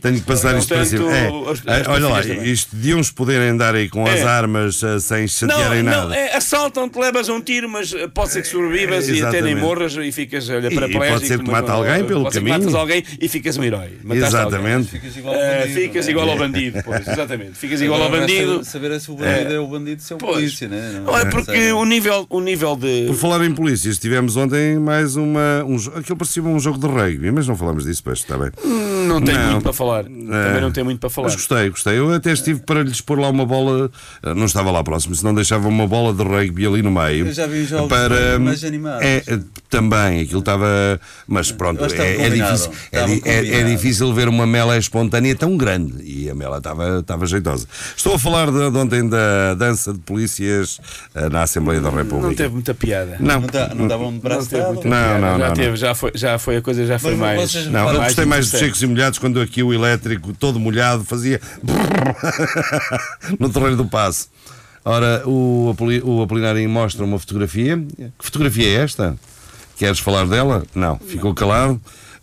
Tenho 0.00 0.14
que 0.14 0.20
passar 0.22 0.58
isto 0.58 0.74
para 0.74 0.84
cima. 0.86 1.14
É, 1.14 1.26
é, 1.26 1.88
olha 1.88 2.08
lá, 2.08 2.22
também. 2.22 2.44
isto 2.50 2.74
deviam-se 2.74 3.12
poderem 3.12 3.48
andar 3.50 3.74
aí 3.74 3.90
com 3.90 4.06
as 4.06 4.20
É. 4.20 4.22
armas 4.24 4.82
eh, 4.82 4.98
sem 5.00 5.28
chatearem 5.28 5.82
Não, 5.82 5.90
nada. 5.92 6.06
não, 6.08 6.14
é, 6.14 6.34
assaltam-te, 6.34 6.98
levas 6.98 7.28
um 7.28 7.40
tiro, 7.42 7.68
mas 7.68 7.92
eh, 7.92 8.08
pode 8.08 8.32
ser 8.32 8.40
que 8.40 8.48
sobrevivas 8.48 9.06
É, 9.08 9.12
e 9.12 9.22
até 9.22 9.42
nem 9.42 9.54
morras 9.54 9.94
e 9.96 10.10
ficas 10.10 10.48
olha, 10.48 10.68
E- 10.68 10.74
para 10.74 10.88
e 10.88 10.92
pode 10.92 11.26
ser 11.26 11.38
que 11.42 11.50
mate 11.50 11.70
alguém 11.70 12.04
pelo 12.04 12.22
pode 12.22 12.34
ser 12.34 12.40
que 12.40 12.46
caminho. 12.46 12.64
matas 12.66 12.74
alguém 12.80 13.04
e 13.20 13.28
ficas 13.28 13.58
um 13.58 13.64
herói. 13.64 13.90
Mataste. 14.02 14.34
Exatamente. 14.36 14.88
Ficas 14.88 15.16
igual 15.16 15.34
ao 15.34 15.40
Eh, 15.42 15.58
bandido. 15.60 15.74
ficas 15.80 16.04
não 16.04 16.08
é? 16.08 16.10
igual 16.10 16.30
ao 16.30 16.38
bandido, 16.38 16.82
pois, 16.84 17.08
exatamente. 17.08 17.52
Ficas 17.52 17.80
igual 17.82 18.02
ao 18.02 18.10
bandido. 18.10 18.64
Saber, 18.64 18.98
se 18.98 19.10
o 19.10 19.14
bandido 19.14 19.52
é, 19.52 19.60
o 19.60 19.66
bandido, 19.66 20.00
se 20.02 20.12
é 20.12 20.16
o 20.16 20.18
Pois. 20.18 20.34
polícia, 20.36 20.68
né? 20.68 21.02
Não 21.04 21.18
é 21.18 21.24
porque 21.26 21.52
Sei. 21.52 21.72
o 21.72 21.84
nível, 21.84 22.26
o 22.30 22.40
nível 22.40 22.76
de. 22.76 22.93
Por 23.06 23.16
falar 23.16 23.44
em 23.44 23.52
polícias, 23.52 23.98
tivemos 23.98 24.36
ontem 24.36 24.78
mais 24.78 25.16
uma. 25.16 25.64
Um, 25.66 25.76
aquilo 25.96 26.16
parecia 26.16 26.42
um 26.42 26.58
jogo 26.58 26.78
de 26.78 26.86
rugby, 26.86 27.30
mas 27.30 27.46
não 27.46 27.56
falamos 27.56 27.84
disso, 27.84 28.02
pois, 28.04 28.18
está 28.18 28.36
bem. 28.36 28.50
Hum, 28.64 29.03
Não 29.06 29.20
tem 29.20 29.34
Não. 29.34 29.50
muito 29.52 29.62
para 29.62 29.72
falar. 29.72 30.04
Também 30.04 30.60
não 30.60 30.70
tem 30.72 30.84
muito 30.84 30.98
para 31.00 31.10
falar. 31.10 31.26
Mas 31.28 31.36
gostei, 31.36 31.70
gostei. 31.70 31.98
Eu 31.98 32.12
até 32.12 32.32
estive 32.32 32.60
para 32.60 32.82
lhes 32.82 33.00
pôr 33.00 33.18
lá 33.18 33.28
uma 33.28 33.44
bola, 33.46 33.90
eh, 34.22 34.34
não 34.34 34.44
estava 34.46 34.70
lá 34.70 34.82
próximo, 34.82 35.14
senão 35.14 35.34
deixava 35.34 35.68
uma 35.68 35.86
bola 35.86 36.12
de 36.12 36.22
rugby 36.22 36.66
ali 36.66 36.82
no 36.82 36.90
meio. 36.90 37.26
Eu 37.26 37.32
já 37.32 37.46
vi 37.46 37.64
jogos 37.64 37.88
para, 37.88 38.38
mais 38.38 38.64
animados. 38.64 39.02
É, 39.04 39.22
é, 39.26 39.38
também, 39.70 40.20
aquilo 40.22 40.40
estava. 40.40 41.00
Mas 41.26 41.50
pronto, 41.52 41.84
é, 41.84 42.22
é 42.26 42.30
difícil, 42.30 42.70
é, 42.92 43.00
é- 43.30 43.60
é 43.60 43.64
difícil 43.64 44.12
ver 44.14 44.28
uma 44.28 44.46
mela 44.46 44.76
espontânea 44.78 45.34
tão 45.34 45.56
grande. 45.56 46.02
E 46.04 46.28
a 46.30 46.34
mela 46.34 46.58
estava, 46.58 47.00
estava 47.00 47.26
jeitosa. 47.26 47.66
Estou 47.96 48.14
a 48.14 48.18
falar 48.18 48.50
de, 48.50 48.70
de 48.70 48.76
ontem 48.78 49.08
da 49.08 49.54
dança 49.54 49.92
de 49.92 49.98
polícias 50.00 50.80
eh, 51.14 51.28
na 51.28 51.42
Assembleia 51.42 51.80
da 51.80 51.90
República. 51.90 52.28
Não 52.28 52.34
teve 52.34 52.54
muita 52.54 52.74
piada. 52.74 53.16
Não, 53.20 53.40
Não 53.40 53.48
tá- 53.48 53.72
não 53.74 53.86
davam 53.88 54.12
de 54.12 54.18
braço 54.20 54.40
Não 54.42 54.46
teve 54.48 54.62
dado? 54.62 54.74
muita 54.74 54.88
Não, 54.88 54.96
piada. 54.96 55.18
não, 55.20 55.38
já 55.38 55.46
não, 55.48 55.54
teve, 55.54 55.68
não. 55.70 55.76
Já, 55.76 55.94
foi, 55.94 56.10
já 56.14 56.38
foi 56.38 56.56
a 56.56 56.62
coisa, 56.62 56.86
já 56.86 56.98
foi 56.98 57.14
Mas 57.16 57.52
mais. 57.54 57.66
Não, 57.66 57.92
eu 57.92 58.00
gostei 58.02 58.24
mais 58.24 58.50
dos 58.50 58.60
secos 58.60 58.82
e 58.82 58.86
molhados 58.94 59.18
quando 59.18 59.40
aqui 59.40 59.62
o 59.62 59.74
elétrico 59.74 60.32
todo 60.32 60.58
molhado 60.60 61.04
fazia 61.04 61.40
no 63.38 63.48
terreno 63.50 63.76
do 63.76 63.84
passo. 63.86 64.28
Ora, 64.84 65.22
o, 65.26 65.70
Apoli- 65.72 66.02
o 66.04 66.22
Apolinário 66.22 66.68
mostra 66.68 67.04
uma 67.04 67.18
fotografia. 67.18 67.76
Que 67.96 68.24
fotografia 68.24 68.66
é 68.68 68.82
esta? 68.82 69.16
Queres 69.76 69.98
falar 69.98 70.26
dela? 70.26 70.64
Não, 70.74 70.98
ficou 70.98 71.34
calado, 71.34 71.80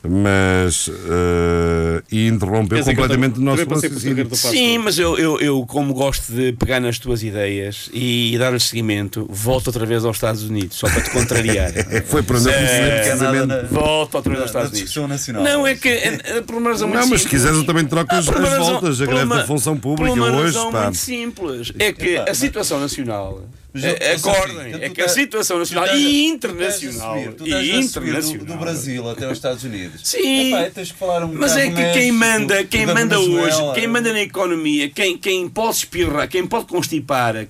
mas. 0.08 0.90
eh, 0.90 2.04
e 2.12 2.28
interrompeu 2.28 2.78
eu 2.80 2.86
completamente 2.86 3.40
o 3.40 3.42
nosso 3.42 3.66
raciocínio. 3.68 4.36
Sim, 4.36 4.78
mas 4.80 4.98
eu, 4.98 5.18
eu, 5.18 5.40
eu, 5.40 5.66
como 5.66 5.94
gosto 5.94 6.32
de 6.34 6.54
pegar 6.54 6.80
nas 6.80 6.98
tuas 6.98 7.24
ideias 7.24 7.90
e, 7.94 8.36
dar-lhes 8.38 8.64
seguimento, 8.64 9.28
volto 9.30 9.68
outra 9.68 9.86
vez 9.86 10.04
aos 10.04 10.18
Estados 10.18 10.44
Unidos, 10.44 10.78
só 10.78 10.90
para 10.90 11.02
te 11.02 11.10
contrariar. 11.12 11.72
Foi 12.08 12.24
por 12.24 12.38
onde 12.38 12.50
eu 12.50 12.54
comecei 12.54 12.80
É, 12.80 13.00
precisamente. 13.02 13.66
Volto 13.72 14.16
outra 14.16 14.30
vez 14.32 14.42
aos 14.42 14.50
Estados 14.50 14.72
Unidos. 14.72 14.96
nacional. 15.08 15.44
Não, 15.44 15.68
é 15.68 15.76
que 15.76 15.90
é, 15.90 16.42
por 16.42 16.56
uma 16.56 16.70
razão 16.72 16.88
muito 16.88 17.00
Não, 17.00 17.08
mas 17.08 17.22
se 17.22 17.28
quiseres 17.30 17.58
eu 17.58 17.66
também 17.66 17.86
troco 17.86 18.14
as, 18.14 18.28
Ah, 18.28 18.32
as 18.38 18.58
voltas. 18.58 19.02
A 19.02 19.06
greve 19.06 19.26
da 19.30 19.46
função 19.46 19.78
pública 19.78 20.12
por 20.12 20.18
uma 20.18 20.32
hoje. 20.32 20.56
razão 20.58 20.72
pá. 20.72 20.84
muito 20.84 20.98
simples. 20.98 21.72
É 21.78 21.94
que 21.94 22.18
a 22.18 22.34
situação 22.34 22.80
nacional. 22.80 23.44
É- 23.74 24.16
acordem, 24.16 24.74
é 24.84 24.90
tu 24.90 24.96
que 24.96 25.02
a 25.02 25.08
situação 25.08 25.56
tu 25.56 25.60
nacional 25.60 25.86
estás 25.86 26.02
e 26.02 26.26
internacional. 26.26 27.16
subir, 27.16 27.30
E 27.30 27.32
do- 27.32 27.46
internacional. 27.86 28.46
Do, 28.46 28.58
Brasil 28.58 29.10
até 29.10 29.24
aos 29.26 29.38
Estados 29.38 29.64
Unidos. 29.64 30.02
Sim. 30.04 30.54
Epá, 30.54 30.70
tens 30.72 30.92
que 30.92 30.98
falar 31.00 31.24
um 31.24 31.34
Mas 31.34 31.56
é 31.56 31.70
que 31.72 31.94
quem 31.94 32.12
manda, 32.12 32.66
quem 32.66 32.86
da 32.86 32.94
manda 32.94 33.18
Venezuela. 33.18 33.72
hoje, 33.72 33.80
quem 33.80 33.88
manda 33.88 34.12
na 34.12 34.22
economia, 34.22 34.90
quem, 34.90 35.18
quem 35.18 35.48
pode 35.48 35.78
espirrar, 35.78 36.28
quem 36.28 36.46
pode 36.46 36.66
constipar, 36.66 37.36
eh, 37.38 37.48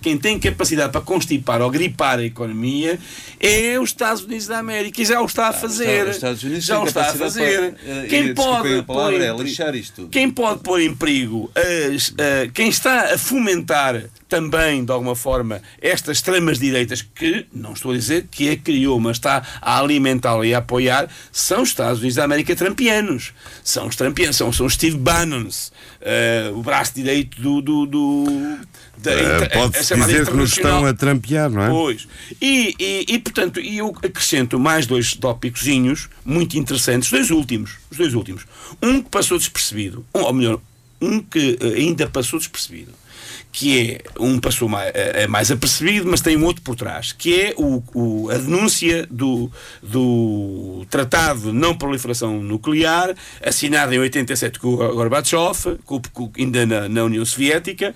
quem 0.00 0.16
tem 0.16 0.38
capacidade 0.38 0.92
para 0.92 1.00
constipar 1.00 1.60
ou 1.60 1.68
gripar 1.70 2.20
a 2.20 2.24
economia 2.24 2.96
é 3.40 3.76
os 3.80 3.88
Estados 3.90 4.22
Unidos 4.22 4.46
da 4.46 4.58
América 4.58 5.02
e 5.02 5.04
já 5.04 5.20
o 5.20 5.26
está 5.26 5.48
a 5.48 5.52
fazer. 5.52 6.06
Os 6.06 6.14
Estados 6.14 6.42
Unidos 6.44 6.64
já 6.64 6.78
o 6.78 6.84
está 6.86 7.10
a 7.10 7.14
fazer. 7.14 7.74
para, 7.74 7.90
eh, 7.90 8.06
quem 8.08 8.32
pode 8.32 8.82
palavra, 8.82 8.82
pôr 8.84 9.12
em 9.12 9.16
é 9.16 9.18
perigo- 9.18 9.42
lixar 9.42 9.74
isto 9.74 9.94
tudo. 9.96 10.08
quem 10.10 10.30
pode 10.30 10.60
pôr 10.60 10.80
em 10.80 10.94
perigo 10.94 11.50
as, 11.56 12.14
eh, 12.16 12.48
quem 12.54 12.68
está 12.68 13.14
a 13.14 13.18
fomentar 13.18 14.04
também, 14.34 14.84
de 14.84 14.90
alguma 14.90 15.14
forma, 15.14 15.62
estas 15.80 16.16
extremas 16.16 16.58
direitas, 16.58 17.02
que 17.02 17.46
não 17.52 17.72
estou 17.72 17.92
a 17.92 17.94
dizer 17.94 18.26
que 18.28 18.50
a 18.50 18.56
criou, 18.56 18.98
mas 18.98 19.16
está 19.16 19.46
a 19.62 19.78
alimentá-la 19.78 20.44
e 20.44 20.52
a 20.52 20.58
apoiar, 20.58 21.08
são 21.30 21.62
os 21.62 21.68
Estados 21.68 22.00
Unidos 22.00 22.16
da 22.16 22.24
América 22.24 22.56
trampianos. 22.56 23.32
São 23.62 23.86
os 23.86 23.94
trampianos, 23.94 24.34
são, 24.34 24.52
são 24.52 24.66
os 24.66 24.74
Steve 24.74 24.96
Bannons, 24.96 25.70
eh, 26.00 26.50
o 26.52 26.64
braço 26.64 26.96
direito 26.96 27.40
do. 27.40 27.62
do, 27.62 27.86
do 27.86 28.58
da 28.98 29.12
a 29.44 29.50
Pode-se 29.50 29.94
dizer 29.94 30.26
que 30.26 30.34
nos 30.34 30.50
estão 30.50 30.84
a 30.84 30.92
trampear, 30.92 31.48
não 31.48 31.62
é? 31.62 31.68
Pois. 31.68 32.08
E, 32.42 32.74
e, 32.76 33.14
e, 33.14 33.18
portanto, 33.20 33.60
e 33.60 33.78
eu 33.78 33.94
acrescento 34.02 34.58
mais 34.58 34.84
dois 34.84 35.14
tópicozinhos 35.14 36.08
muito 36.24 36.58
interessantes, 36.58 37.06
os 37.06 37.12
dois 37.12 37.30
últimos, 37.30 37.76
os 37.88 37.98
dois 37.98 38.14
últimos. 38.14 38.46
Um 38.82 39.00
que 39.00 39.10
passou 39.10 39.38
despercebido, 39.38 40.04
um, 40.12 40.22
ou 40.22 40.32
melhor, 40.32 40.60
um 41.00 41.20
que 41.20 41.56
eh, 41.60 41.78
ainda 41.78 42.08
passou 42.08 42.38
despercebido, 42.38 42.92
que 43.56 43.92
é 43.92 44.00
um 44.18 44.40
passou 44.40 44.68
mais, 44.68 44.90
é 44.94 45.28
mais 45.28 45.48
apercebido, 45.48 46.08
mas 46.10 46.20
tem 46.20 46.36
um 46.36 46.44
outro 46.44 46.60
por 46.60 46.74
trás, 46.74 47.12
que 47.12 47.40
é 47.40 47.54
o, 47.56 47.80
o- 47.94 48.28
a 48.28 48.34
denúncia 48.36 49.06
do, 49.08 49.48
do 49.80 50.84
Tratado 50.90 51.40
de 51.40 51.52
Não 51.52 51.72
Proliferação 51.72 52.42
Nuclear, 52.42 53.14
assinado 53.40 53.94
em 53.94 54.00
87 54.00 54.58
com 54.58 54.74
Gorbachev, 54.74 55.78
com, 55.84 56.02
com- 56.12 56.32
ainda 56.36 56.66
na, 56.66 56.88
na 56.88 57.04
União 57.04 57.24
Soviética, 57.24 57.94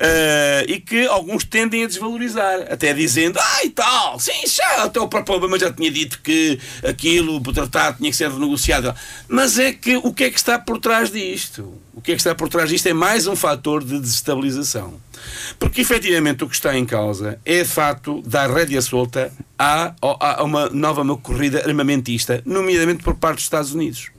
eh, 0.00 0.64
e 0.68 0.80
que 0.80 1.06
alguns 1.06 1.44
tendem 1.44 1.84
a 1.84 1.86
desvalorizar, 1.86 2.60
até 2.70 2.94
dizendo, 2.94 3.38
ai 3.38 3.68
tal, 3.68 4.18
sim, 4.18 4.46
já, 4.46 4.84
até 4.84 4.98
o 5.00 5.06
próprio 5.08 5.36
Obama 5.36 5.58
já 5.58 5.70
tinha 5.70 5.90
dito 5.90 6.18
que 6.22 6.58
aquilo, 6.82 7.36
o 7.36 7.52
tratado 7.52 7.98
tinha 7.98 8.10
que 8.10 8.16
ser 8.16 8.30
renegociado. 8.30 8.94
Mas 9.28 9.58
é 9.58 9.70
que 9.74 9.96
o 9.98 10.14
que 10.14 10.24
é 10.24 10.30
que 10.30 10.38
está 10.38 10.58
por 10.58 10.78
trás 10.78 11.10
disto? 11.10 11.83
O 11.96 12.00
que 12.00 12.12
é 12.12 12.14
que 12.14 12.20
está 12.20 12.34
por 12.34 12.48
trás 12.48 12.68
disto 12.68 12.86
é 12.86 12.92
mais 12.92 13.26
um 13.26 13.36
fator 13.36 13.84
de 13.84 13.98
desestabilização. 14.00 14.94
Porque 15.58 15.80
efetivamente 15.80 16.44
o 16.44 16.48
que 16.48 16.54
está 16.54 16.76
em 16.76 16.84
causa 16.84 17.38
é 17.44 17.62
de 17.62 17.68
facto 17.68 18.22
dar 18.26 18.50
rédea 18.50 18.82
solta 18.82 19.32
a, 19.58 19.94
uma 20.42 20.68
nova 20.70 21.04
corrida 21.16 21.64
armamentista, 21.66 22.42
nomeadamente 22.44 23.02
por 23.02 23.14
parte 23.14 23.36
dos 23.36 23.44
Estados 23.44 23.72
Unidos. 23.72 24.10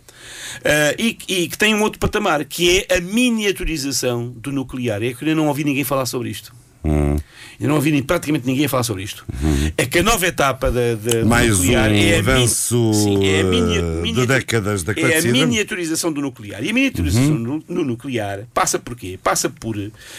Ah, 0.64 0.96
e, 0.98 1.18
e 1.28 1.48
que 1.48 1.58
tem 1.58 1.76
um 1.76 1.82
outro 1.82 2.00
patamar, 2.00 2.44
que 2.46 2.86
é 2.90 2.98
a 2.98 3.02
miniaturização 3.02 4.30
do 4.30 4.52
nuclear. 4.52 5.04
É 5.04 5.14
que 5.14 5.28
eu 5.28 5.36
não 5.36 5.48
ouvi 5.48 5.64
ninguém 5.64 5.84
falar 5.84 6.06
sobre 6.06 6.30
isto. 6.30 6.54
Hum. 6.84 7.18
Eu 7.60 7.68
não 7.70 7.76
ouvi 7.76 8.02
praticamente 8.02 8.46
ninguém 8.46 8.68
falar 8.68 8.84
sobre 8.84 9.04
isto. 9.04 9.26
É 9.78 9.86
que 9.86 10.00
a 10.00 10.04
nova 10.04 10.26
etapa 10.28 10.70
da, 10.72 10.96
da 10.96 11.22
do 11.22 11.26
Mais 11.26 11.50
nuclear 11.58 11.90
um 11.92 11.96
é 11.96 12.16
a, 12.16 12.20
avanço, 12.20 12.92
sim, 12.94 13.26
é 13.28 13.42
a 13.42 13.44
minia- 13.44 13.80
eh, 13.82 14.12
de 14.14 14.28
décadas 14.28 14.84
da 14.84 14.94
é 14.94 15.18
a 15.18 15.22
miniaturização 15.22 16.12
do 16.12 16.22
nuclear. 16.22 16.64
E 16.64 16.70
a 16.70 16.74
miniaturização 16.74 17.32
Uhum. 17.32 17.38
no, 17.40 17.64
no 17.68 17.84
nuclear 17.86 18.46
passa 18.54 18.78
por 18.80 18.96
quê? 18.96 19.18
Passa 19.22 19.50
por 19.50 19.76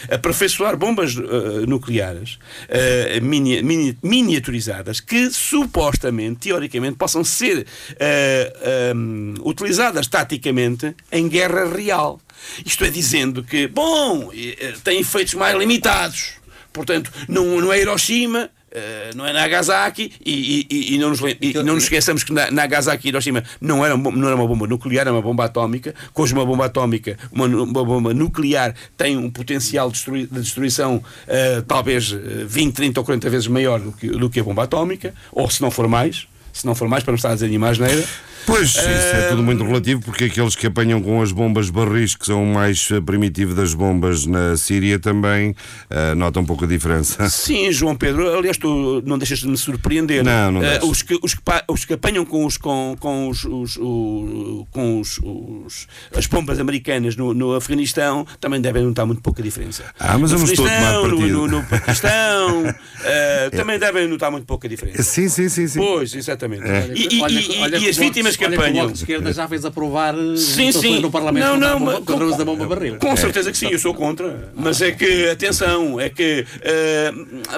aperfeiçoar 0.09 0.75
bombas 0.77 1.15
eh, 1.17 1.65
nucleares 1.67 2.39
eh, 2.69 3.19
mini- 3.21 3.61
mini- 3.61 3.97
miniaturizadas 4.03 4.99
que 4.99 5.29
supostamente, 5.31 6.39
teoricamente, 6.41 6.97
possam 6.97 7.23
ser 7.23 7.65
eh, 7.99 8.93
um, 8.95 9.33
utilizadas 9.43 10.07
taticamente 10.07 10.95
em 11.11 11.27
guerra 11.27 11.65
real. 11.73 12.19
Isto 12.65 12.85
é 12.85 12.89
dizendo 12.89 13.43
que, 13.43 13.67
bom, 13.67 14.31
eh, 14.33 14.73
tem 14.83 14.99
efeitos 14.99 15.33
mais 15.33 15.57
limitados. 15.57 16.31
Portanto, 16.77 17.11
não, 17.27 17.59
não 17.59 17.73
é 17.73 17.81
Hiroshima, 17.81 18.49
eh, 18.71 19.09
não 19.15 19.25
é 19.25 19.33
Nagasaki, 19.33 20.11
e, 20.25 20.67
e- 20.69 20.93
e 20.95 20.97
não, 20.97 21.09
nos, 21.09 21.19
e 21.41 21.53
não 21.63 21.73
nos 21.75 21.83
esqueçamos 21.83 22.23
que 22.23 22.31
na- 22.31 22.51
Nagasaki 22.51 23.07
e 23.07 23.09
Hiroshima 23.09 23.43
não 23.59 23.85
era, 23.85 23.95
uma- 23.95 24.11
não 24.11 24.27
era 24.27 24.35
uma 24.35 24.47
bomba 24.47 24.67
nuclear, 24.67 25.01
era 25.07 25.11
uma 25.13 25.21
bomba 25.21 25.45
atómica. 25.45 25.93
que 26.13 26.21
Hoje, 26.21 26.33
uma 26.33 26.45
bomba 26.45 26.65
atómica, 26.65 27.17
uma, 27.31 27.45
uma 27.45 27.83
bomba 27.83 28.13
nuclear, 28.13 28.73
tem 28.95 29.17
um 29.17 29.29
potencial 29.29 29.87
de, 29.89 29.93
destrui- 29.95 30.27
de 30.27 30.39
destruição 30.39 31.03
eh, 31.27 31.63
talvez 31.67 32.13
eh, 32.13 32.45
20, 32.47 32.73
30 32.75 32.99
ou 32.99 33.03
40 33.05 33.29
vezes 33.29 33.47
maior 33.47 33.79
do 33.79 33.91
que, 33.91 34.07
do 34.09 34.29
que 34.29 34.39
a 34.39 34.43
bomba 34.43 34.63
atómica, 34.63 35.13
ou 35.31 35.49
se 35.49 35.61
não 35.61 35.71
for 35.71 35.87
mais. 35.87 36.27
Se 36.53 36.65
não 36.65 36.73
for 36.73 36.87
mais, 36.87 37.03
para 37.03 37.11
não 37.11 37.15
estar 37.17 37.29
a 37.31 37.33
dizer 37.35 37.47
nenhuma 37.49 37.69
asneira. 37.69 38.03
Pois, 38.47 38.69
isso 38.69 38.79
é 38.79 39.27
tudo 39.29 39.43
muito 39.43 39.61
relativo, 39.63 40.01
porque 40.01 40.23
aqueles 40.23 40.55
que 40.55 40.65
apanham 40.67 41.01
com 41.01 41.21
as 41.21 41.33
bombas 41.33 41.69
barris, 41.69 42.15
que 42.15 42.25
são 42.25 42.41
o 42.43 42.47
mais 42.53 42.87
eh, 42.91 43.01
primitivo 43.01 43.53
das 43.53 43.73
bombas 43.73 44.25
na 44.25 44.55
Síria, 44.55 44.97
também 44.97 45.53
eh, 45.89 46.15
notam 46.15 46.45
pouco 46.45 46.63
a 46.63 46.67
diferença. 46.67 47.27
Sim, 47.29 47.69
João 47.73 47.93
Pedro, 47.95 48.33
aliás, 48.37 48.57
tu 48.57 49.03
não 49.05 49.17
deixas 49.17 49.39
de 49.39 49.47
me 49.49 49.57
surpreender. 49.57 50.23
Não, 50.23 50.51
não 50.53 50.63
Eh, 50.63 50.71
deixo. 50.79 50.89
os, 50.89 51.01
que, 51.01 51.19
os, 51.21 51.33
que, 51.35 51.41
pa- 51.41 51.63
os 51.67 51.83
que 51.83 51.93
apanham 51.93 52.23
com, 52.25 52.45
os, 52.45 52.55
com, 52.57 52.95
com, 52.99 53.27
os, 53.27 53.43
os- 53.43 53.75
o- 53.77 54.65
com 54.71 55.01
os, 55.01 55.19
os- 55.21 55.87
as 56.15 56.25
bombas 56.25 56.57
americanas 56.57 57.17
no, 57.17 57.33
no 57.33 57.53
Afeganistão 57.53 58.25
também 58.39 58.61
devem 58.61 58.83
notar 58.83 59.05
muito 59.05 59.21
pouca 59.21 59.43
diferença. 59.43 59.83
Ah, 59.99 60.17
mas 60.17 60.31
no 60.31 60.37
eu 60.37 60.39
não 60.39 60.45
estou 60.47 60.65
a 60.65 60.69
tomar 60.69 60.79
Afeganistão, 60.79 61.17
partido. 61.17 61.37
no, 61.37 61.47
no, 61.47 61.57
no 61.59 61.63
Paquistão, 61.67 62.75
eh, 63.03 63.49
também 63.51 63.77
devem 63.77 64.07
notar 64.07 64.31
muito 64.31 64.45
pouca 64.45 64.69
diferença. 64.69 65.03
Sim, 65.03 65.27
sim, 65.27 65.49
sim. 65.49 65.67
sim. 65.67 65.79
Pois, 65.79 66.15
exatamente. 66.15 66.63
É. 66.65 66.91
E, 66.95 67.17
e- 67.17 67.21
Olha 67.21 67.39
e- 67.41 67.59
olha 67.61 67.77
e 67.77 67.89
as 67.89 67.97
vítimas 67.97 68.36
que 68.37 68.45
olha 68.45 68.57
o 68.57 68.59
apanham. 68.59 68.73
Bloco 68.75 68.91
de 68.93 68.99
Esquerda 68.99 69.33
já 69.33 69.47
fez 69.47 69.65
aprovar 69.65 70.13
eh, 70.15 70.37
Sim, 70.37 70.67
votações 70.67 70.95
sim. 70.95 70.99
no 71.01 71.11
Parlamento 71.11 71.43
Não, 71.45 71.53
contra, 71.55 71.69
não, 71.69 71.79
mas- 71.79 71.95
contra 71.99 72.25
o 72.25 72.27
uso 72.27 72.37
da 72.37 72.45
com- 72.45 72.55
bomba 72.55 72.75
barril. 72.75 72.97
Com 72.97 73.15
certeza 73.17 73.51
que 73.51 73.57
sim, 73.57 73.69
eu 73.71 73.79
sou 73.79 73.93
contra. 73.93 74.51
Mas 74.55 74.81
é 74.81 74.91
que, 74.91 75.29
atenção, 75.29 75.99
é 75.99 76.09
que 76.09 76.45
eh, 76.61 77.11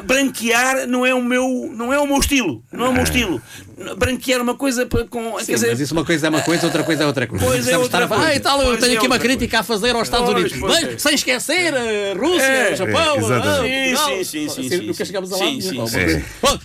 branquear 0.03 0.87
não 0.87 1.05
é 1.05 1.13
o 1.13 1.21
meu, 1.23 1.69
não 1.75 1.93
é 1.93 1.99
o 1.99 2.07
meu 2.07 2.17
estilo. 2.19 2.63
Não 2.71 2.85
é 2.85 2.89
o 2.89 2.93
meu 2.93 3.03
estilo. 3.03 3.41
Branquear 3.97 4.41
uma 4.41 4.55
coisa 4.55 4.85
para- 4.85 5.05
com. 5.05 5.39
Sim, 5.39 5.45
quer 5.45 5.53
dizer, 5.53 5.69
mas 5.69 5.79
isso 5.79 5.93
uma 5.93 6.03
coisa 6.05 6.27
é 6.27 6.29
uma 6.29 6.41
coisa, 6.41 6.65
outra 6.65 6.83
coisa 6.83 7.03
é 7.03 7.05
outra 7.05 7.27
coisa. 7.27 7.45
Pois 7.45 7.67
é 7.67 7.77
outra 7.77 8.05
a 8.05 8.07
falar, 8.07 8.21
coisa. 8.21 8.33
Ah, 8.33 8.35
e 8.35 8.39
tal, 8.41 8.61
eu 8.61 8.77
tenho 8.77 8.93
é 8.93 8.97
aqui 8.97 9.07
uma 9.07 9.19
crítica 9.19 9.59
a 9.59 9.63
fazer 9.63 9.91
aos 9.95 10.03
Estados 10.03 10.25
Pois, 10.29 10.37
Unidos. 10.51 10.59
pois 10.59 10.83
Mas, 10.83 10.93
é. 10.93 10.97
sem 10.97 11.13
esquecer 11.15 11.73
a 11.75 12.17
Rússia, 12.19 12.43
É, 12.43 12.75
Japão, 12.75 12.99
É, 12.99 13.09
ah, 13.09 13.19
Portugal. 13.19 13.63
Sim, 14.23 14.23
sim, 14.23 14.49
sim, 14.49 14.77
Nunca 14.81 14.93
sim. 14.93 15.05
chegámos 15.05 15.31
a 15.31 15.37
lá. 15.37 15.43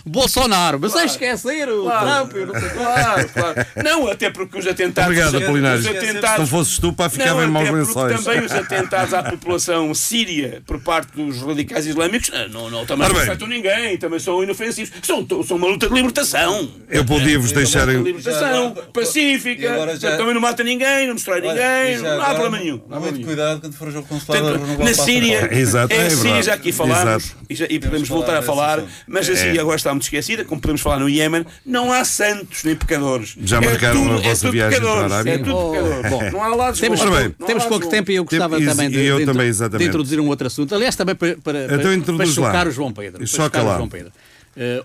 Bolsonaro, 0.05 0.79
mas 0.79 0.91
sem 0.91 1.05
esquecer 1.05 1.69
o. 1.69 1.83
Trump, 1.89 2.33
não 2.33 2.59
sei. 2.59 2.69
Claro, 2.69 3.29
claro. 3.29 3.65
Não, 3.83 4.04
até 4.09 4.29
porque 4.29 4.57
os 4.59 4.67
atentados. 4.67 5.09
Obrigado, 5.11 5.37
Apolinário. 5.37 5.79
os 5.79 5.85
Se 5.85 5.89
atentados 5.97 6.39
não 6.39 6.47
fosses 6.47 6.79
tu, 6.79 6.93
pá, 6.93 7.09
ficava 7.09 7.43
em 7.43 7.47
maus 7.47 7.69
lençóis. 7.69 8.21
também 8.23 8.43
os 8.45 8.51
atentados 8.51 9.13
à 9.13 9.23
população 9.23 9.93
síria 9.93 10.61
por 10.65 10.79
parte 10.81 11.11
dos 11.15 11.41
radicais 11.41 11.85
islâmicos 11.85 12.31
ah, 12.33 12.47
não, 12.47 12.69
não, 12.69 12.85
também 12.85 13.07
não 13.09 13.17
afetam 13.17 13.47
ninguém, 13.47 13.97
também 13.97 14.19
são 14.19 14.43
inofensivos. 14.43 14.91
São, 15.01 15.25
são 15.45 15.57
uma 15.57 15.67
luta 15.67 15.87
de 15.87 15.93
libertação. 15.93 16.69
Eu 16.89 17.05
podia-vos 17.05 17.51
deixar 17.51 17.83
Uma 17.83 17.93
em. 17.93 17.97
luta 17.97 18.11
de 18.11 18.17
libertação, 18.17 18.75
pacífica, 18.93 19.97
já- 19.99 20.17
também 20.17 20.33
não 20.33 20.41
mata 20.41 20.63
ninguém, 20.63 21.07
não 21.07 21.15
destrói 21.15 21.41
ninguém, 21.41 21.97
já 21.97 22.01
não 22.01 22.09
há 22.09 22.13
agora, 22.25 22.33
problema 22.39 22.59
nenhum. 22.63 22.81
Há 22.89 22.99
Muito 22.99 23.21
cuidado 23.21 23.61
quando 23.61 23.73
for 23.73 23.95
ao 23.95 24.03
consulado. 24.03 24.59
Na. 24.83 24.93
Síria, 24.93 25.49
Exato, 25.53 25.93
é 25.93 25.97
é 26.07 26.09
Síria 26.09 26.41
já 26.43 26.53
aqui 26.53 26.71
falámos 26.71 27.25
Exato. 27.25 27.37
e, 27.49 27.55
já- 27.55 27.67
e 27.69 27.79
podemos 27.79 28.07
voltar 28.09 28.37
a 28.37 28.41
falar, 28.41 28.81
mas 29.07 29.29
a 29.29 29.33
É. 29.33 29.35
Síria 29.35 29.61
agora 29.61 29.75
está 29.75 29.91
muito 29.91 30.03
esquecida, 30.03 30.43
como 30.45 30.59
podemos 30.61 30.81
falar 30.81 30.99
no 30.99 31.09
Iémen, 31.09 31.45
não 31.65 31.91
há 31.91 32.03
santos 32.03 32.63
nem 32.63 32.75
pecadores. 32.75 33.35
Já 33.43 33.57
É 33.57 33.61
marcaram 33.85 34.03
tudo- 34.03 34.13
a 34.13 34.15
vossa 34.17 34.29
é 34.29 34.35
tudo 34.35 34.51
viagem 34.51 34.79
para 34.81 34.89
a 34.89 35.03
Arábia? 35.05 35.31
É 35.31 35.37
tudo 35.37 35.71
pecadores. 35.71 36.09
bom. 36.11 36.31
não 36.31 36.43
há 36.43 36.55
lados 36.55 36.79
Temos. 36.79 37.01
Ora 37.01 37.11
bem, 37.21 37.29
temos 37.45 37.65
pouco 37.65 37.87
tempo 37.89 38.11
e 38.11 38.15
eu 38.15 38.23
gostava 38.25 38.59
E- 38.59 38.65
também 38.65 38.89
de, 38.89 38.97
e 38.99 39.05
eu 39.05 39.19
de- 39.19 39.25
também, 39.25 39.51
de 39.51 39.83
introduzir 39.85 40.19
um 40.19 40.27
outro 40.27 40.47
assunto. 40.47 40.73
Aliás, 40.75 40.95
também 40.95 41.15
para, 41.15 41.37
para, 41.37 41.65
Então 41.65 42.15
para, 42.17 42.25
chocar 42.25 42.67
o 42.67 42.71
João 42.71 42.91
Pedro. 42.91 43.25
Choca 43.27 43.43
chocar 43.43 43.63
lá. 43.65 43.73
o 43.73 43.77
João 43.77 43.89
Pedro. 43.89 44.11
Eh, 44.57 44.81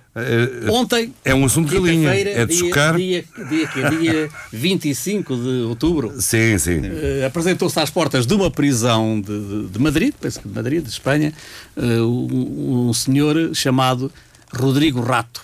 ontem, 0.69 1.15
É 1.25 1.33
um 1.33 1.45
assunto 1.45 1.69
de 1.71 1.79
linha. 1.79 2.13
É 2.13 2.45
de 2.45 2.53
dia, 2.57 2.59
chocar. 2.59 2.97
dia, 2.97 3.25
dia, 3.49 3.67
que- 3.69 3.91
dia 3.99 4.29
25 4.53 5.37
de 5.37 5.62
outubro, 5.68 6.12
Sim, 6.18 6.59
sim. 6.59 6.81
eh, 6.85 7.24
apresentou-se 7.24 7.79
às 7.79 7.89
portas 7.89 8.27
de 8.27 8.35
uma 8.35 8.51
prisão 8.51 9.20
de, 9.20 9.39
de- 9.39 9.66
de 9.68 9.79
Madrid, 9.79 10.12
penso 10.20 10.41
que 10.41 10.49
de 10.49 10.55
Madrid, 10.57 10.83
de 10.83 10.91
Espanha, 10.91 11.33
um, 11.77 12.89
um 12.89 12.93
senhor 12.93 13.51
chamado 13.55 14.11
Rodrigo 14.53 15.01
Rato. 15.01 15.43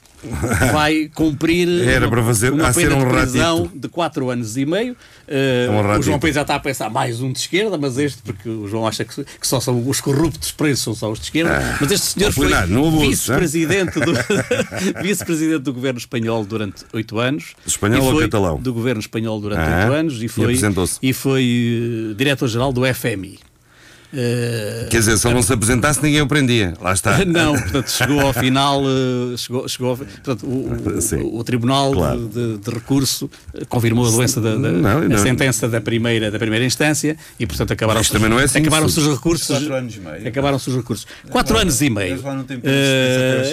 Vai 0.73 1.11
cumprir 1.15 1.69
Era 1.87 2.09
para 2.09 2.23
fazer- 2.23 2.53
uma 2.53 2.73
pena 2.73 2.97
um 2.97 3.01
de 3.01 3.07
prisão 3.15 3.59
ratito. 3.63 3.79
de 3.79 3.89
4 3.89 4.31
anos 4.31 4.57
e 4.57 4.65
meio. 4.67 4.97
Eh, 5.29 5.69
um 5.71 5.79
o 5.79 5.83
ratito. 5.83 6.03
João 6.05 6.19
Pedro 6.19 6.35
já 6.35 6.43
está 6.43 6.55
a 6.57 6.61
pensar 6.61 6.91
mais 6.91 7.21
um 7.21 7.33
de 7.33 7.39
esquerda, 7.39 7.77
mas 7.79 7.99
este, 7.99 8.23
porque 8.23 8.49
o 8.49 8.67
João 8.67 8.87
acha 8.87 9.05
que, 9.05 9.25
que 9.25 9.47
só 9.47 9.61
são 9.61 9.87
os 9.89 10.01
corruptos 10.01 10.51
presos, 10.53 10.83
são 10.85 10.95
só 10.95 11.11
os 11.13 11.19
de 11.19 11.27
esquerda. 11.27 11.59
Ah, 11.59 11.79
mas 11.81 11.91
este 11.91 12.07
senhor 12.19 12.33
foi 12.33 12.49
vice-presidente 13.09 14.01
do, 14.01 14.13
vice-presidente 15.03 15.61
do 15.61 15.73
governo 15.73 15.99
espanhol 15.99 16.45
durante 16.45 16.85
oito 16.93 17.19
anos. 17.19 17.55
Espanhol 17.67 18.11
E 18.11 18.15
ou 18.15 18.21
catalão? 18.21 18.59
Do 18.61 18.73
governo 18.73 19.01
espanhol 19.01 19.41
durante 19.41 19.61
Ah, 19.61 19.85
oito 19.85 19.93
anos 19.95 20.23
e 20.23 20.27
e 20.27 20.29
foi, 20.29 20.45
apresentou-se. 20.45 20.99
e 21.03 21.13
foi 21.13 22.11
eh, 22.13 22.15
diretor-geral 22.15 22.73
do 22.73 22.83
FMI. 22.95 23.39
Eh, 24.19 24.87
Quer 24.91 24.99
dizer, 25.01 25.19
se 25.19 25.27
ele 25.27 25.35
não 25.35 25.43
se 25.43 25.53
apresentasse, 25.53 26.03
ninguém 26.03 26.23
o 26.23 26.27
prendia. 26.27 26.73
Lá 26.81 26.93
está. 26.95 27.23
não, 27.27 27.53
portanto, 27.53 27.91
chegou 27.91 28.21
ao 28.21 28.33
final, 28.33 28.81
eh, 28.83 29.37
chegou, 29.37 29.69
chegou 29.69 29.91
ao, 29.91 29.97
portanto, 29.99 30.47
o, 30.47 31.01
Sim. 31.03 31.17
o, 31.17 31.39
o 31.39 31.45
Tribunal 31.45 31.93
Claro. 31.93 32.27
de, 32.33 32.57
de 32.57 32.71
Recurso 32.71 33.31
eh, 33.53 33.65
confirmou 33.69 34.07
a 34.07 34.11
doença 34.11 34.41
da, 34.41 34.53
da- 34.57 34.73
Não, 34.73 34.99
a 34.99 35.01
não. 35.09 35.19
sentença 35.19 35.69
da 35.69 35.81
primeira, 35.81 36.31
da 36.31 36.39
primeira 36.39 36.65
instância 36.65 37.17
e, 37.39 37.47
portanto, 37.47 37.73
acabaram-se 37.73 38.11
é 38.17 38.43
assim, 38.45 38.59
acabaram-se 38.61 38.99
os 39.01 39.07
recursos. 39.07 39.47
Quatro 39.49 39.75
anos 39.75 39.97
e 39.97 40.01
meio. 40.01 40.29
Acabaram-se 40.29 40.71
os 40.71 40.77
recursos. 40.77 41.07
Quatro 41.31 41.59
anos 41.59 41.81
e 41.83 41.91
meio. 41.91 42.19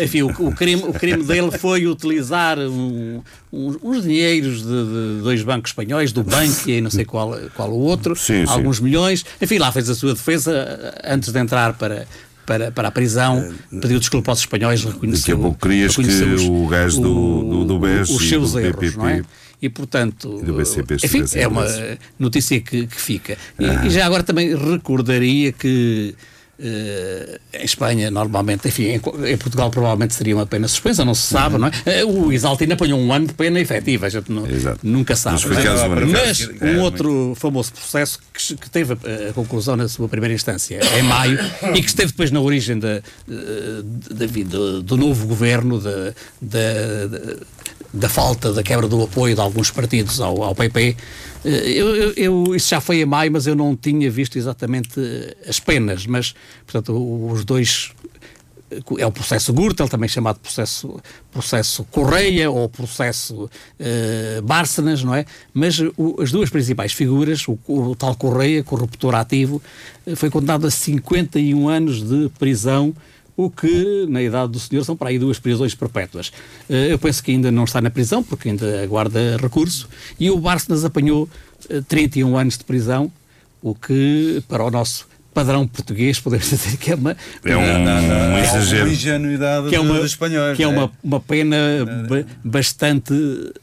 enfim, 0.04 0.22
o, 0.24 0.28
o 0.30 0.56
crime, 0.56 0.84
o 0.84 0.94
crime 0.94 1.24
dele 1.24 1.52
foi 1.58 1.86
utilizar 1.88 2.58
um- 2.60 3.22
uns, 3.52 3.78
uns 3.84 4.04
dinheiros 4.04 4.62
de, 4.64 4.68
de 5.18 5.22
dois 5.24 5.42
bancos 5.44 5.72
espanhóis, 5.72 6.12
do 6.12 6.24
banco 6.24 6.70
e 6.70 6.82
não 6.82 6.90
sei 6.90 7.06
qual, 7.06 7.38
qual 7.56 7.70
o 7.72 7.80
outro, 7.80 8.16
Sim, 8.16 8.46
sim. 8.46 8.52
alguns 8.52 8.80
milhões. 8.80 9.26
Enfim, 9.42 9.58
lá 9.58 9.72
fez 9.72 9.90
a 9.90 9.96
sua 9.96 10.14
defesa 10.14 10.53
antes 11.04 11.32
de 11.32 11.40
entrar 11.40 11.74
para. 11.74 12.06
Para, 12.46 12.74
para 12.74 12.90
a 12.90 12.92
prisão, 12.92 13.54
pediu 13.82 13.98
desculpa 14.00 14.30
aos 14.30 14.40
espanhóis, 14.40 14.84
reconheceu. 14.84 15.22
Daqui 15.22 15.32
a 15.32 15.38
pouco 15.38 15.58
querias 15.66 15.96
que 15.96 16.02
o 16.50 16.68
gajo 16.68 17.00
do- 17.00 17.42
do- 17.44 17.64
do 17.66 17.80
BES 17.80 18.10
os 18.10 18.28
seus 18.28 18.52
do 18.52 18.60
erros, 18.60 18.76
PPP 18.82 18.98
não 18.98 19.08
é? 19.08 19.22
E 19.62 19.70
portanto, 19.70 20.40
e 20.42 20.46
do 20.46 20.54
BCP 20.54 20.96
enfim, 21.06 21.24
é 21.36 21.48
uma 21.48 21.66
notícia 22.20 22.60
que, 22.60 22.86
que 22.86 23.00
fica. 23.00 23.38
E, 23.58 23.66
Ah. 23.66 23.86
e 23.86 23.90
já 23.90 24.06
agora 24.06 24.24
também 24.24 24.54
recordaria 24.58 25.54
que 25.54 26.14
eh, 26.60 27.40
em 27.54 27.66
Espanha, 27.66 28.12
normalmente, 28.12 28.68
enfim, 28.68 28.84
em, 28.84 28.96
em 28.96 29.38
Portugal 29.38 29.70
provavelmente 29.70 30.14
seria 30.14 30.36
uma 30.36 30.46
pena 30.46 30.68
suspensa, 30.68 31.04
não 31.04 31.16
se 31.16 31.28
sabe, 31.28 31.58
não 31.58 31.68
é? 31.68 31.72
Eh, 31.86 32.04
O 32.06 32.32
Isaltino 32.32 32.74
apanhou 32.74 33.00
um 33.00 33.12
ano 33.12 33.28
de 33.28 33.34
pena 33.34 33.60
efetiva, 33.60 34.06
a 34.06 34.10
gente 34.10 34.32
não- 34.32 34.46
nunca 34.84 35.16
sabe. 35.16 35.38
Mas 36.12 36.42
é? 36.42 36.44
É, 36.44 36.66
um 36.66 36.74
muito. 36.74 36.82
outro 36.84 37.34
famoso 37.40 37.72
processo 37.74 38.20
que, 38.34 38.56
que 38.56 38.70
teve 38.70 38.94
a, 38.94 39.30
a 39.30 39.34
conclusão 39.34 39.76
na 39.76 39.88
sua 39.88 40.08
primeira 40.08 40.34
instância 40.34 40.80
em 40.98 41.02
maio 41.04 41.40
e 41.76 41.82
que 41.82 41.88
esteve 41.88 42.12
depois 42.12 42.30
na 42.32 42.40
origem 42.40 42.78
da, 42.80 42.98
eh, 42.98 43.02
da- 44.12 44.26
da- 44.26 44.44
do, 44.44 44.84
do 44.84 44.98
novo 44.98 45.26
governo, 45.28 45.80
da, 45.80 46.14
da, 46.42 47.36
da- 47.94 48.10
falta 48.10 48.52
da 48.52 48.64
quebra 48.64 48.88
do 48.88 49.04
apoio 49.04 49.36
de 49.36 49.42
alguns 49.42 49.70
partidos 49.72 50.20
ao, 50.20 50.42
ao 50.44 50.56
PP. 50.56 50.96
Eh, 51.46 51.72
Eu, 51.80 51.96
eu- 51.96 52.14
eu- 52.16 52.56
isso 52.56 52.70
já 52.70 52.82
foi 52.82 53.02
em 53.02 53.06
maio, 53.06 53.32
mas 53.32 53.46
eu 53.48 53.56
não 53.56 53.76
tinha 53.76 54.10
visto 54.10 54.38
exatamente 54.38 54.94
eh, 55.00 55.36
as 55.48 55.60
penas, 55.60 56.06
mas, 56.08 56.34
portanto, 56.66 56.92
os 57.32 57.44
dois 57.46 57.92
é 58.98 59.06
o 59.06 59.12
processo 59.12 59.54
Gürtel, 59.54 59.88
também 59.88 60.10
chamado 60.10 60.40
processo, 60.40 61.00
processo 61.32 61.84
Correia 61.92 62.50
ou 62.50 62.68
processo 62.68 63.48
eh, 63.80 64.42
Bárcenas, 64.44 65.04
não 65.04 65.14
é? 65.14 65.26
Mas 65.54 65.80
o- 65.96 66.20
as 66.20 66.32
duas 66.32 66.50
principais 66.50 66.92
figuras, 66.92 67.48
o, 67.48 67.60
o 67.68 67.96
tal 67.96 68.16
Correia, 68.16 68.64
corruptor 68.64 69.14
ativo, 69.14 69.62
eh, 70.08 70.16
foi 70.16 70.32
condenado 70.32 70.66
a 70.66 70.72
51 70.72 71.70
anos 71.70 72.02
de 72.02 72.30
prisão, 72.40 72.96
o 73.36 73.50
que, 73.50 74.06
na 74.08 74.22
idade 74.22 74.52
do 74.52 74.60
senhor, 74.60 74.84
são 74.84 74.96
para 74.96 75.10
aí 75.10 75.18
duas 75.18 75.40
prisões 75.40 75.74
perpétuas. 75.74 76.32
Eh, 76.70 76.94
eu 76.94 77.00
penso 77.00 77.24
que 77.24 77.32
ainda 77.32 77.52
não 77.52 77.64
está 77.64 77.82
na 77.82 77.90
prisão, 77.90 78.24
porque 78.24 78.50
ainda 78.50 78.84
aguarda 78.84 79.38
recurso, 79.38 79.90
e 80.20 80.30
o 80.30 80.38
Bárcenas 80.38 80.86
apanhou 80.86 81.28
eh, 81.70 81.82
31 81.88 82.38
anos 82.38 82.58
de 82.58 82.64
prisão, 82.64 83.12
o 83.62 83.74
que, 83.74 84.44
para 84.48 84.64
o 84.64 84.70
nosso 84.70 85.08
padrão 85.34 85.68
português, 85.68 86.20
podemos 86.20 86.50
dizer 86.50 86.78
que 86.78 86.92
é 86.92 86.96
uma, 86.96 87.16
É 87.44 87.58
um, 87.58 87.62
É 87.62 88.42
exagero. 88.44 88.86
uma 88.86 88.94
ingenuidade 88.94 89.70
que 89.70 89.76
é 89.76 89.80
uma, 89.80 89.96
dos 89.96 90.06
espanhóis. 90.12 90.56
que 90.56 90.64
é 90.64 90.68
não 90.68 90.74
uma, 90.74 90.92
uma 91.04 91.20
pena 91.20 91.58
ba- 92.08 92.26
bastante 92.44 93.14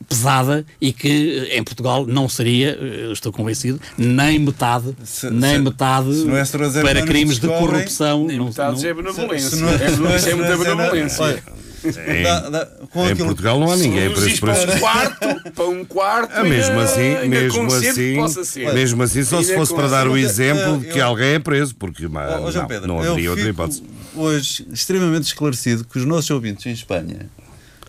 pesada 0.08 0.64
e 0.80 0.92
que 0.92 1.48
em 1.52 1.62
Portugal 1.62 2.06
não 2.06 2.28
seria, 2.28 2.72
eu 2.72 3.12
estou 3.12 3.32
convencido, 3.32 3.80
nem 3.96 4.38
metade, 4.38 4.94
Se- 5.04 5.30
nem 5.30 5.54
se- 5.56 5.58
metade 5.62 6.14
se 6.14 6.24
não 6.24 6.36
é 6.36 6.82
para 6.82 7.02
crimes 7.02 7.38
de 7.38 7.46
corrupção. 7.46 8.26
Nem 8.26 8.38
não- 8.38 8.46
metade 8.46 8.72
não- 8.72 8.78
já 8.80 8.88
é 8.88 8.94
benevolência. 8.94 9.50
Se 9.50 9.56
não 9.62 9.68
é- 9.70 9.74
É 9.74 9.78
não 9.78 9.86
é- 9.86 9.88
é 9.88 9.90
não 9.90 10.08
muita 10.10 10.30
é- 10.30 10.36
não 10.36 10.44
é- 10.54 10.56
benevolência. 10.90 11.42
Em, 11.84 12.22
dá- 12.22 12.48
dá- 12.50 12.66
com 12.90 13.04
em 13.06 13.12
aquilo- 13.12 13.26
Portugal 13.28 13.58
não 13.58 13.70
há 13.72 13.76
ninguém 13.76 14.10
preso 14.10 14.20
Reduzis 14.20 14.40
por 14.40 14.50
para 14.50 14.74
um 14.74 14.78
quarto, 14.80 15.52
para 15.52 15.64
um 15.68 15.84
quarto, 15.84 16.32
Ah, 16.34 16.42
mesmo 16.44 16.72
ainda- 16.72 16.82
assim, 16.84 17.00
ainda 17.16 17.40
mesmo 17.40 17.72
assim, 17.72 18.64
mesmo 18.74 19.02
assim, 19.02 19.22
só 19.24 19.42
se 19.42 19.54
fosse 19.54 19.74
para 19.74 19.88
dar 19.88 20.06
o 20.08 20.16
exemplo 20.16 20.78
de 20.80 20.86
que 20.88 21.00
alguém 21.00 21.34
é 21.34 21.38
preso, 21.38 21.74
porque 21.74 22.06
mas, 22.08 22.52
João 22.52 22.62
não, 22.62 22.66
Pedro, 22.68 22.86
não 22.88 22.98
haveria 23.00 23.30
outra 23.30 23.48
hipótese. 23.48 23.82
hoje 24.14 24.66
extremamente 24.72 25.24
esclarecido 25.24 25.84
que 25.84 25.98
os 25.98 26.04
nossos 26.04 26.30
ouvintes 26.30 26.66
em 26.66 26.72
Espanha 26.72 27.28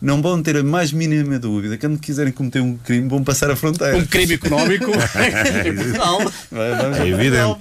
não 0.02 0.22
vão 0.22 0.42
ter 0.42 0.58
a 0.58 0.64
mais 0.64 0.92
mínima 0.92 1.38
dúvida 1.38 1.78
que 1.78 1.88
quando 1.88 2.00
quiserem 2.00 2.32
cometer 2.34 2.60
um 2.62 2.76
crime 2.78 3.08
vão 3.08 3.24
passar 3.24 3.52
a 3.52 3.56
fronteira. 3.56 3.98
Um 3.98 4.06
crime 4.06 4.34
económico 4.34 4.90
em 5.66 5.76
Portugal. 5.76 6.20
Vai, 6.52 6.76
vamos 6.76 6.98
É 6.98 7.08
evidente. 7.08 7.58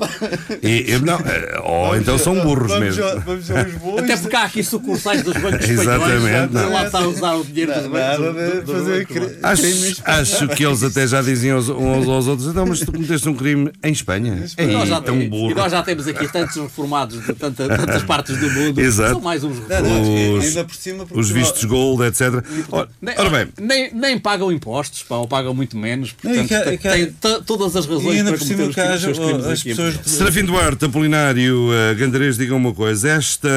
E, 0.63 0.93
e- 0.95 0.99
não, 1.01 1.19
ou 1.65 1.97
então 1.97 2.19
são 2.19 2.41
burros 2.41 2.69
vamos 2.69 2.97
mesmo. 2.97 3.21
Vamos 3.27 3.51
a 3.51 3.63
Lisboa. 3.63 4.01
Até 4.01 4.17
porque 4.17 4.37
há 4.37 4.45
aqui 4.45 4.63
sucursais 4.65 5.23
dos 5.23 5.35
bancos 5.35 5.69
espanhóis. 5.69 5.81
Exatamente, 5.81 6.53
Não. 6.55 6.63
não. 6.63 6.73
Lá 6.73 6.87
está 6.87 6.99
a 7.01 7.09
usar 7.09 7.35
o 7.35 7.45
dinheiro 7.45 7.73
dos 7.75 7.87
bancos. 7.87 9.17
não. 9.43 9.51
Acho, 9.51 9.63
acho 10.05 10.49
que 10.49 10.65
eles 10.65 10.83
até 10.83 11.07
já 11.07 11.23
diziam 11.23 11.57
aos- 11.57 11.69
uns 11.69 12.09
aos 12.09 12.27
outros: 12.27 12.49
então, 12.49 12.67
mas 12.67 12.81
tu 12.81 12.93
cometeste 12.93 13.29
um 13.29 13.35
crime 13.35 13.71
em 13.83 13.93
Espanha. 13.93 14.45
E 14.59 14.67
nós, 14.67 14.89
já 14.89 14.97
É 14.97 15.01
tão 15.01 15.15
temos, 15.19 15.29
burro. 15.29 15.51
e 15.51 15.55
nós 15.55 15.73
já 15.73 15.83
temos 15.83 16.07
aqui 16.09 16.27
tantos 16.33 16.57
reformados 16.57 17.21
de 17.25 17.33
tanta- 17.35 17.69
tantas 17.69 18.03
partes 18.03 18.37
do 18.39 18.51
mundo. 18.51 18.81
Exato. 18.81 19.13
São 19.13 19.21
mais 19.21 19.45
uns 19.45 19.57
Não, 19.57 19.63
reformados. 19.67 20.09
não, 20.09 20.35
Os- 20.35 20.45
ainda 20.47 20.65
por 20.65 20.75
cima 20.75 21.07
porque 21.07 21.21
Os 21.21 21.31
vistos 21.31 21.65
gold, 21.65 22.03
etc. 22.05 22.30
Ora, 22.71 22.89
Nem, 23.01 23.15
ora 23.19 23.31
bem, 23.31 23.49
nem, 23.61 23.95
nem 23.95 24.19
pagam 24.19 24.51
impostos, 24.53 25.03
pá, 25.03 25.17
ou 25.17 25.27
pagam 25.29 25.55
muito 25.55 25.77
menos. 25.77 26.11
E 26.11 26.15
Portanto, 26.23 26.49
que- 26.49 26.79
que- 26.79 26.89
têm 26.89 27.07
to- 27.13 27.43
todas 27.43 27.75
as 27.77 27.87
razões 27.87 28.23
para 28.23 28.39
cometer 28.39 28.69
os, 28.95 29.01
seus 29.03 29.19
crimes 29.19 29.47
as 29.47 29.61
aqui 29.61 29.69
pessoas. 29.71 29.99
Serafim 30.05 30.45
Duarte, 30.45 30.85
Apolinário, 30.85 31.69
uh, 31.71 31.95
Gandarês, 31.97 32.37
diga 32.37 32.55
uma 32.55 32.73
coisa: 32.75 33.09
esta 33.11 33.49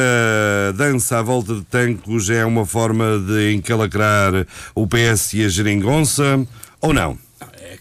dança 0.76 1.20
à 1.20 1.22
volta 1.22 1.56
de 1.56 1.62
tancos 1.64 2.30
é 2.30 2.46
uma 2.46 2.66
forma 2.66 3.20
de 3.20 3.54
encalacrar 3.54 4.46
o 4.76 4.88
PS 4.88 5.34
e 5.38 5.46
a 5.46 5.50
geringonça 5.50 6.46
ou 6.82 6.94
não? 6.94 7.18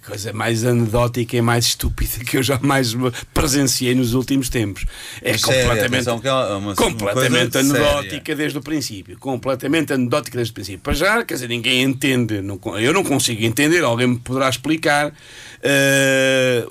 É 0.05 0.07
coisa 0.09 0.33
mais 0.33 0.65
anedótica 0.65 1.37
e 1.37 1.41
mais 1.41 1.67
estúpida 1.67 2.25
que 2.25 2.37
eu 2.37 2.43
jamais 2.43 2.95
presenciei 3.33 3.95
nos 3.95 4.15
últimos 4.15 4.49
tempos. 4.49 4.85
É 5.21 5.33
completamente, 5.39 6.09
é 6.09 6.13
uma- 6.13 6.57
uma 6.57 6.75
completamente 6.75 7.57
anedótica 7.59 8.35
desde 8.35 8.59
o 8.59 8.61
princípio. 8.63 9.17
Completamente 9.19 9.93
anedótica 9.93 10.37
desde 10.37 10.51
o 10.51 10.55
princípio. 10.55 10.81
Para 10.81 10.93
já, 10.95 11.25
quer 11.25 11.35
dizer, 11.35 11.49
ninguém 11.49 11.83
entende. 11.83 12.35
eu 12.81 12.93
não 12.93 13.05
consigo 13.05 13.45
entender, 13.45 13.85
alguém 13.85 14.09
me 14.09 14.19
poderá 14.19 14.49
explicar. 14.49 15.13
eh, 15.65 16.67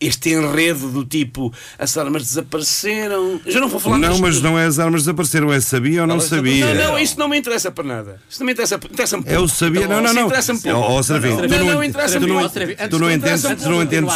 este 0.00 0.30
enredo 0.30 0.88
do 0.90 1.04
tipo 1.04 1.52
as 1.78 1.96
armas 1.96 2.22
desapareceram. 2.22 3.40
Eu 3.44 3.52
já 3.52 3.60
não 3.60 3.68
vou 3.68 3.80
falar 3.80 3.98
Não, 3.98 4.18
mas 4.18 4.40
não 4.40 4.58
é 4.58 4.66
as 4.66 4.78
armas 4.78 5.02
desapareceram, 5.02 5.52
é 5.52 5.60
sabia 5.60 6.02
ou 6.02 6.06
não 6.06 6.20
sabia. 6.20 6.74
Não, 6.74 6.92
não, 6.92 6.98
isso 6.98 7.18
não 7.18 7.28
me 7.28 7.36
interessa 7.36 7.70
para 7.70 7.84
nada. 7.84 8.20
Isso 8.28 8.40
não 8.40 8.46
me 8.46 8.52
interessa, 8.52 8.76
interessa-me 8.76 9.24
pouco. 9.24 9.36
É 9.36 9.40
o 9.40 9.48
sabia. 9.48 9.88
Não, 9.88 9.96
não, 9.96 10.04
Isso 10.04 10.14
não. 10.14 10.26
interessa-me 10.26 10.60
pouco. 10.60 11.02
Serafim, 11.02 11.28
tu 11.28 11.40
não, 11.42 11.58
não, 11.58 11.74
não, 11.74 11.84
interessa 11.84 12.20
tu 12.20 12.26
não, 12.26 12.48
tu 12.88 12.98
não 12.98 13.10
entendes, 13.10 13.42
tu 13.42 13.68
não 13.68 13.82
entendes, 13.82 14.14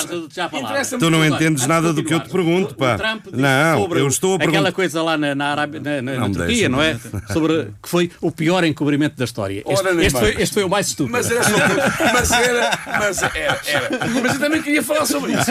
tu 0.99 1.11
não 1.11 1.25
entendes 1.27 1.67
nada 1.67 1.93
do 1.93 2.05
que 2.05 2.15
eu 2.15 2.21
te 2.21 2.29
pergunto, 2.31 2.75
pá. 2.75 2.97
Não, 3.33 3.81
sobre 3.83 4.01
eu 4.01 4.09
estou 4.09 4.33
a 4.33 4.37
aquela 4.37 4.53
perguntar. 4.53 4.73
coisa 4.73 5.03
lá 5.03 5.19
na, 5.19 5.35
na, 5.35 5.51
Arábia, 5.51 5.81
na, 5.81 6.03
Não 6.03 6.29
me 6.29 6.35
Turquia, 6.35 6.69
não 6.69 6.81
é? 6.81 6.95
não 7.13 7.23
Sobre 7.33 7.73
que 7.83 7.89
foi 7.89 8.11
o 8.21 8.31
pior 8.31 8.65
encobrimento 8.65 9.17
da 9.17 9.25
história. 9.25 9.63
Este, 9.67 10.11
foi, 10.11 10.43
este 10.43 10.55
foi 10.55 10.65
o 10.65 10.69
mais 10.69 10.89
estúpido. 10.89 11.13
Mas 11.13 11.31
era 11.31 11.43
só 11.43 11.51
mas 12.13 12.31
era, 12.31 12.79
mas 12.87 13.23
era, 13.23 13.61
era. 13.67 13.91
Mas 14.23 14.35
eu 14.35 14.41
também 14.41 14.63
queria 14.63 14.83
falar 14.83 15.07
sobre 15.07 15.33
isso. 15.33 15.48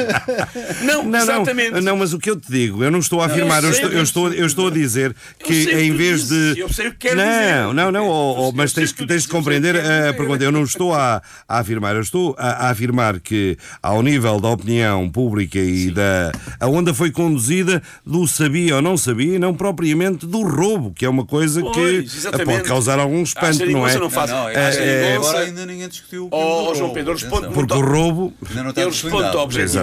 Não, 0.84 1.04
Não, 1.04 1.20
exatamente. 1.20 1.72
não, 1.72 1.82
não, 1.82 1.98
mas 1.98 2.14
o 2.14 2.20
que 2.20 2.30
eu 2.30 2.36
te 2.40 2.52
digo, 2.52 2.84
eu 2.84 2.92
não 2.92 3.00
estou 3.00 3.22
a 3.22 3.26
afirmar, 3.26 3.64
eu, 3.64 3.74
sei 3.74 3.84
estou, 3.84 3.98
eu, 3.98 4.04
estou, 4.04 4.34
eu 4.34 4.46
estou 4.46 4.68
a 4.68 4.72
dizer 4.72 5.16
que 5.44 5.72
em 5.72 5.96
vez 5.96 6.28
de. 6.30 6.56
eu 6.60 6.70
sei 6.70 6.88
o 6.88 6.92
que 6.92 7.08
quero 7.10 7.18
não, 7.18 7.24
dizer. 7.26 7.74
não, 7.74 7.92
não, 7.92 8.08
ó, 8.10 8.48
Eu 8.48 8.52
mas 8.54 8.74
tens 8.74 8.92
que 8.92 9.06
tens 9.06 9.24
de 9.24 9.30
compreender 9.30 9.76
eu 9.76 10.10
a 10.10 10.14
pergunta. 10.14 10.44
Eu 10.44 10.52
não 10.52 10.64
estou 10.64 10.94
a, 10.94 11.22
a 11.48 11.60
afirmar, 11.60 11.96
eu 11.96 12.02
estou 12.02 12.36
a, 12.38 12.68
a 12.68 12.70
afirmar 12.70 13.20
que, 13.20 13.58
ao 13.82 14.02
nível 14.02 14.40
da 14.40 14.50
opinião 14.50 15.10
pública 15.10 15.60
e 15.60 15.92
da. 15.92 16.32
A 16.60 16.68
onda 16.68 16.94
foi 16.94 17.12
conduzida 17.12 17.82
do 18.06 18.28
sabia 18.28 18.76
ou 18.76 18.82
não 18.82 18.98
sabia 18.98 19.36
e 19.36 19.40
não 19.40 19.54
propriamente 19.54 20.26
do 20.26 20.42
roubo, 20.44 20.92
que 20.94 21.06
é 21.06 21.10
uma 21.10 21.26
coisa 21.26 21.62
Pois, 21.62 21.76
que 22.12 22.18
exatamente. 22.18 22.46
pode 22.58 22.64
causar 22.64 23.00
algum 23.00 23.22
espanto, 23.24 23.66
não 23.66 23.88
é? 23.88 23.98
não 23.98 24.10
faz. 24.10 24.32
Não, 24.32 24.48
a 24.48 24.52
é, 24.52 24.72
geringonça- 24.72 25.30
agora 25.30 25.46
ainda 25.46 25.66
ninguém 25.66 25.88
discutiu 25.88 26.26
o 26.26 26.30
Oh, 26.32 26.64
do 26.66 26.72
oh, 26.72 26.76
João 26.76 26.90
Pedro, 26.94 27.12
eu 27.12 27.16
respondo 27.16 27.46
atenção. 27.48 27.54
Porque 27.54 27.74
o 27.74 27.82
roubo. 27.82 28.34
Ainda 28.50 28.64
não 28.64 28.70
está 28.70 28.82
Eu 28.82 28.90
respondo, 28.90 29.12
consolidado. 29.16 29.38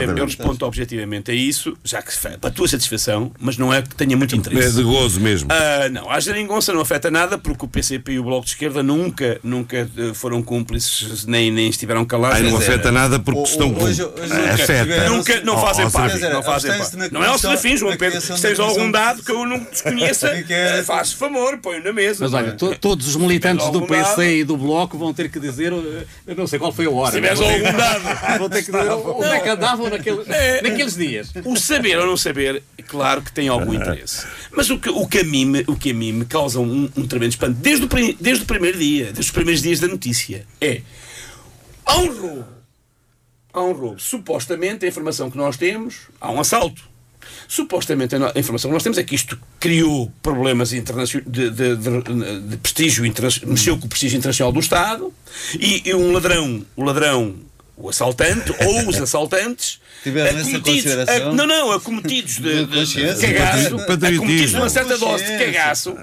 Objetivamente, 0.04 0.20
eu 0.20 0.24
Exatamente. 0.24 0.36
respondo 0.36 0.66
objetivamente 0.66 1.30
a 1.30 1.34
isso, 1.34 1.76
já 1.84 2.02
que 2.02 2.12
se- 2.12 2.20
para 2.38 2.48
a 2.48 2.52
tua 2.52 2.68
satisfação, 2.68 3.32
mas 3.38 3.56
não 3.56 3.72
é 3.72 3.82
que 3.82 3.94
tenha 3.94 4.16
muito 4.16 4.34
É 4.34 4.38
interesse. 4.38 4.74
de 4.76 4.82
gozo 4.82 5.20
mesmo. 5.20 5.48
Ah, 5.50 5.88
não, 5.90 6.10
a 6.10 6.18
geringonça 6.20 6.72
não 6.72 6.80
afeta 6.80 7.10
nada 7.10 7.38
porque 7.38 7.64
o 7.64 7.68
PCP 7.68 8.12
e 8.12 8.18
o 8.18 8.24
Bloco 8.24 8.44
de 8.44 8.52
Esquerda 8.52 8.82
nunca, 8.82 9.38
nunca 9.42 9.88
eh, 9.96 10.14
foram 10.14 10.42
cúmplices 10.42 11.24
nem, 11.26 11.50
nem 11.50 11.68
estiveram 11.68 12.04
calados. 12.04 12.38
Ai, 12.38 12.42
não 12.50 12.56
afeta 12.56 12.90
nada 12.92 13.18
porque 13.18 13.40
O- 13.40 13.44
estão 13.44 13.74
hoje- 13.74 14.02
hoje 14.02 14.32
nunca 14.34 14.54
Afeta. 14.54 15.08
Nunca, 15.10 15.40
não 15.42 15.54
Oh, 15.56 15.60
fazem 15.66 15.86
oh, 15.86 15.90
parte. 15.90 16.18
Não, 16.20 16.42
fazem 16.42 16.70
parte. 16.76 16.96
não 16.96 17.04
é 17.04 17.08
o 17.08 17.30
comissão- 17.30 17.38
Serafim, 17.50 17.76
João 17.76 17.96
Pedro. 17.96 18.20
Se 18.20 18.40
tens 18.40 18.58
algum 18.60 18.90
dado 18.90 19.22
que 19.22 19.30
eu 19.32 19.44
não 19.46 19.58
desconheça, 19.58 20.30
Que 20.44 20.52
é- 20.52 20.78
eh, 20.78 20.82
faz 20.82 21.12
favor, 21.12 21.58
põe 21.58 21.80
na 21.80 21.92
mesa. 21.92 22.24
Mas 22.24 22.34
olha, 22.34 22.48
é? 22.48 22.52
to- 22.52 22.74
todos 22.76 23.06
os 23.08 23.16
militantes 23.16 23.68
do 23.70 23.82
PC 23.86 24.38
e 24.38 24.44
do 24.44 24.56
Bloco 24.56 24.96
vão 24.98 25.12
ter 25.14 25.30
que 25.30 25.38
dizer, 25.40 25.72
eh, 25.72 26.04
eu 26.26 26.34
não 26.36 26.46
sei 26.46 26.58
qual 26.58 26.72
foi 26.72 26.86
a 26.86 26.90
hora. 26.90 27.10
Se 27.12 27.16
tiveres 27.16 27.40
algum 27.40 27.76
dado. 27.76 28.38
Vão 28.38 28.48
ter 28.48 28.62
que 28.64 28.72
dizer 28.72 28.90
onde 28.90 29.28
é 29.28 29.40
que 29.40 29.48
andavam 29.48 29.86
naqueles, 29.98 30.28
É. 30.28 30.62
naqueles 30.62 30.96
dias. 30.96 31.32
O 31.44 31.56
saber 31.56 31.98
ou 31.98 32.06
não 32.06 32.16
saber, 32.16 32.62
claro 32.86 33.22
que 33.22 33.32
tem 33.32 33.48
algum 33.48 33.72
interesse. 33.74 34.26
Mas 34.50 34.68
o 34.70 34.78
que, 34.78 34.88
o 34.90 35.06
que, 35.06 35.18
a, 35.18 35.24
mim, 35.24 35.44
me- 35.46 35.64
o 35.66 35.76
que 35.76 35.90
a 35.90 35.94
mim 35.94 36.12
me 36.12 36.24
causa 36.24 36.60
um, 36.60 36.90
um 36.96 37.06
tremendo 37.06 37.30
espanto, 37.30 37.54
desde 37.60 37.84
o, 37.86 37.88
desde 38.20 38.44
o 38.44 38.46
primeiro 38.46 38.78
dia, 38.78 39.04
desde 39.06 39.20
os 39.20 39.30
primeiros 39.30 39.62
dias 39.62 39.80
da 39.80 39.88
notícia, 39.88 40.46
é. 40.60 40.82
Há 41.86 41.98
um 41.98 42.06
roubo. 42.20 42.44
Há 43.52 43.62
um 43.62 43.72
roubo. 43.72 43.98
Supostamente, 44.00 44.84
a 44.84 44.88
informação 44.88 45.30
que 45.30 45.36
nós 45.36 45.56
temos, 45.56 45.94
há 46.20 46.30
um 46.30 46.40
assalto. 46.40 46.82
Supostamente, 47.48 48.14
a, 48.14 48.32
informação 48.36 48.70
que 48.70 48.74
nós 48.74 48.82
temos 48.82 48.98
é 48.98 49.02
que 49.04 49.14
isto 49.14 49.38
criou 49.60 50.12
problemas 50.22 50.70
de, 50.70 50.80
de- 50.80 51.50
de- 51.50 51.76
de 52.48 52.56
prestígio 52.58 53.04
mexeu 53.46 53.78
com 53.78 53.86
o 53.86 53.88
prestígio 53.88 54.18
internacional 54.18 54.52
do 54.52 54.60
Estado 54.60 55.12
e, 55.58 55.88
e 55.88 55.94
um 55.94 56.12
ladrão, 56.12 56.64
o 56.76 56.82
ladrão, 56.84 57.36
o 57.76 57.88
assaltante 57.88 58.52
ou 58.64 58.88
os 58.88 59.00
assaltantes. 59.00 59.80
Tiveram 60.04 60.28
essa 60.38 60.38
acometidos- 60.40 60.82
consideração? 60.84 61.30
a- 61.30 61.32
não, 61.34 61.46
não, 61.46 61.72
acometidos 61.72 62.34
de, 62.38 62.64
de, 62.66 63.14
de 63.14 63.20
cagaço, 63.26 63.76
acometidos 63.76 64.50
de 64.50 64.56
uma 64.56 64.68
certa 64.68 64.98
dose 64.98 65.24
de 65.24 65.38
cagaço, 65.38 65.96